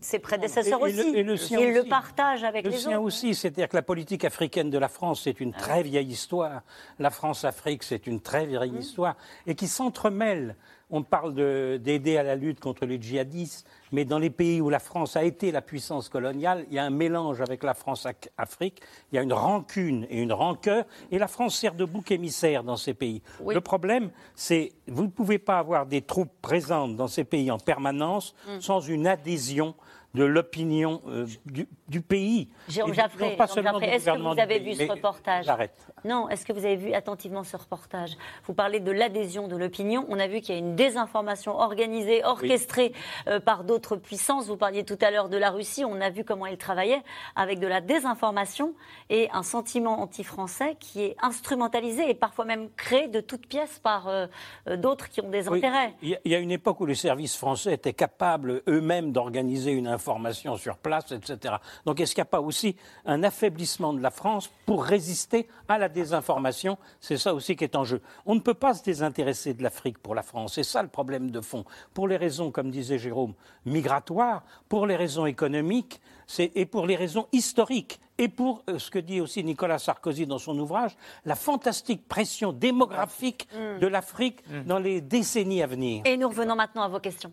ses 0.00 0.18
prédécesseurs 0.20 0.86
Et- 0.86 0.90
et 0.90 0.92
le- 0.94 1.02
aussi 1.02 1.16
et 1.16 1.22
le 1.24 1.36
sien 1.36 1.60
Il 1.60 1.72
le 1.74 1.80
aussi. 1.80 1.88
partage 1.88 2.44
avec 2.44 2.64
le 2.64 2.70
les 2.70 2.76
sien 2.78 2.92
autres. 2.98 3.06
aussi, 3.06 3.34
c'est-à-dire 3.34 3.68
que 3.68 3.76
la 3.76 3.82
politique 3.82 4.24
africaine 4.24 4.70
de 4.70 4.78
la 4.78 4.88
France, 4.88 5.22
c'est 5.24 5.40
une 5.40 5.52
très 5.52 5.82
vieille 5.82 6.06
histoire. 6.12 6.62
La 7.00 7.10
France-Afrique, 7.10 7.82
c'est 7.82 8.06
une 8.06 8.20
très 8.20 8.46
vieille 8.46 8.76
histoire, 8.76 9.16
et 9.48 9.56
qui 9.56 9.66
s'entremêle. 9.66 10.54
On 10.90 11.02
parle 11.02 11.34
de- 11.34 11.78
d'aider 11.82 12.16
à 12.16 12.22
la 12.22 12.34
lutte 12.36 12.60
contre 12.60 12.84
les 12.86 13.00
djihadistes, 13.00 13.66
mais 13.92 14.04
dans 14.04 14.18
les 14.18 14.30
pays 14.30 14.60
où 14.60 14.70
la 14.70 14.78
France 14.80 15.16
a 15.16 15.24
été 15.24 15.52
la 15.52 15.62
puissance 15.62 16.08
coloniale, 16.08 16.64
il 16.68 16.74
y 16.74 16.78
a 16.78 16.84
un 16.84 16.90
mélange 16.90 17.40
avec 17.40 17.62
la 17.62 17.74
France-Afrique, 17.74 18.80
il 19.12 19.16
y 19.16 19.18
a 19.18 19.22
une 19.22 19.32
rancune 19.32 20.06
et 20.10 20.20
une 20.20 20.32
rancœur, 20.32 20.84
et 21.10 21.18
la 21.18 21.28
France 21.28 21.56
sert 21.56 21.74
de 21.74 21.84
bouc 21.84 22.10
émissaire 22.10 22.64
dans 22.64 22.76
ces 22.76 22.94
pays. 22.94 23.22
Le 23.46 23.60
problème, 23.60 24.10
c'est 24.34 24.72
vous 24.88 25.04
ne 25.04 25.08
pouvez 25.10 25.38
pas 25.38 25.58
avoir 25.58 25.86
des 25.86 26.02
troupes 26.02 26.32
présentes 26.42 26.96
dans 26.96 27.08
ces 27.08 27.24
pays 27.24 27.50
en 27.50 27.58
permanence 27.58 28.34
Mm. 28.46 28.60
sans 28.60 28.80
une 28.80 29.06
adhésion 29.06 29.74
de 30.14 30.24
l'opinion 30.24 31.00
euh, 31.06 31.24
du, 31.46 31.68
du 31.86 32.00
pays. 32.00 32.48
Jérôme 32.68 32.92
Jaffré, 32.94 33.36
est-ce 33.38 33.54
que 33.54 34.18
vous 34.18 34.40
avez 34.40 34.58
vu 34.58 34.72
ce 34.74 34.78
Mais 34.78 34.86
reportage? 34.88 35.44
J'arrête. 35.44 35.86
Non, 36.04 36.28
est-ce 36.28 36.44
que 36.46 36.52
vous 36.52 36.64
avez 36.64 36.76
vu 36.76 36.92
attentivement 36.94 37.44
ce 37.44 37.56
reportage? 37.56 38.12
Vous 38.46 38.54
parlez 38.54 38.80
de 38.80 38.90
l'adhésion 38.90 39.48
de 39.48 39.56
l'opinion. 39.56 40.06
On 40.08 40.18
a 40.18 40.26
vu 40.26 40.40
qu'il 40.40 40.54
y 40.54 40.58
a 40.58 40.60
une 40.60 40.76
désinformation 40.76 41.56
organisée, 41.58 42.24
orchestrée 42.24 42.92
euh, 43.28 43.40
par 43.40 43.64
d'autres 43.64 43.96
puissances. 43.96 44.46
Vous 44.46 44.56
parliez 44.56 44.84
tout 44.84 44.98
à 45.02 45.10
l'heure 45.10 45.28
de 45.28 45.36
la 45.36 45.50
Russie. 45.50 45.84
On 45.84 46.00
a 46.00 46.08
vu 46.10 46.24
comment 46.24 46.46
elle 46.46 46.56
travaillait 46.58 47.02
avec 47.36 47.58
de 47.58 47.66
la 47.66 47.80
désinformation 47.80 48.74
et 49.10 49.28
un 49.32 49.42
sentiment 49.42 50.00
anti-français 50.00 50.76
qui 50.80 51.02
est 51.02 51.16
instrumentalisé 51.22 52.08
et 52.08 52.14
parfois 52.14 52.44
même 52.44 52.70
créé 52.76 53.08
de 53.08 53.20
toutes 53.20 53.46
pièces 53.46 53.78
par 53.78 54.08
euh, 54.08 54.26
euh, 54.68 54.76
d'autres 54.76 55.08
qui 55.08 55.20
ont 55.20 55.28
des 55.28 55.48
Oui, 55.48 55.58
intérêts. 55.58 55.94
Il 56.02 56.08
y, 56.10 56.14
a- 56.14 56.18
il 56.24 56.32
y 56.32 56.34
a 56.34 56.38
une 56.38 56.50
époque 56.50 56.80
où 56.80 56.86
les 56.86 56.94
services 56.94 57.36
français 57.36 57.74
étaient 57.74 57.92
capables 57.92 58.62
eux-mêmes 58.68 59.12
d'organiser 59.12 59.72
une 59.72 59.86
information 59.86 60.56
sur 60.56 60.76
place, 60.78 61.12
etc. 61.12 61.56
Donc 61.84 62.00
est-ce 62.00 62.14
qu'il 62.14 62.22
n'y 62.22 62.28
a 62.28 62.30
pas 62.30 62.40
aussi 62.40 62.76
un 63.04 63.22
affaiblissement 63.22 63.92
de 63.92 64.00
la 64.00 64.10
France 64.10 64.50
pour 64.66 64.84
résister 64.84 65.46
à 65.68 65.76
la 65.78 65.88
désinformation 65.90 66.78
C'est 67.00 67.18
ça 67.18 67.34
aussi 67.34 67.54
qui 67.56 67.64
est 67.64 67.76
en 67.76 67.84
jeu. 67.84 68.00
On 68.24 68.34
ne 68.34 68.40
peut 68.40 68.54
pas 68.54 68.72
se 68.72 68.82
désintéresser 68.82 69.52
de 69.52 69.62
l'Afrique 69.62 69.98
pour 69.98 70.14
la 70.14 70.22
France. 70.22 70.54
C'est 70.54 70.62
ça 70.62 70.82
le 70.82 70.88
problème 70.88 71.30
de 71.30 71.40
fond. 71.42 71.64
Pour 71.92 72.08
les 72.08 72.16
raisons, 72.16 72.50
comme 72.50 72.70
disait 72.70 72.98
Jérôme, 72.98 73.34
migratoires, 73.66 74.42
pour 74.68 74.86
les 74.86 74.96
raisons 74.96 75.26
économiques 75.26 76.00
et 76.38 76.64
pour 76.66 76.86
les 76.86 76.96
raisons 76.96 77.26
historiques. 77.32 78.00
Et 78.16 78.28
pour 78.28 78.62
euh, 78.68 78.78
ce 78.78 78.90
que 78.90 78.98
dit 78.98 79.20
aussi 79.20 79.42
Nicolas 79.42 79.78
Sarkozy 79.78 80.26
dans 80.26 80.38
son 80.38 80.58
ouvrage, 80.58 80.94
la 81.24 81.34
fantastique 81.34 82.06
pression 82.06 82.52
démographique 82.52 83.48
Mm. 83.54 83.78
de 83.80 83.86
l'Afrique 83.86 84.40
dans 84.66 84.78
les 84.78 85.00
décennies 85.00 85.62
à 85.62 85.66
venir. 85.66 86.02
Et 86.04 86.16
nous 86.16 86.28
revenons 86.28 86.54
maintenant 86.54 86.82
à 86.82 86.88
vos 86.88 87.00
questions. 87.00 87.32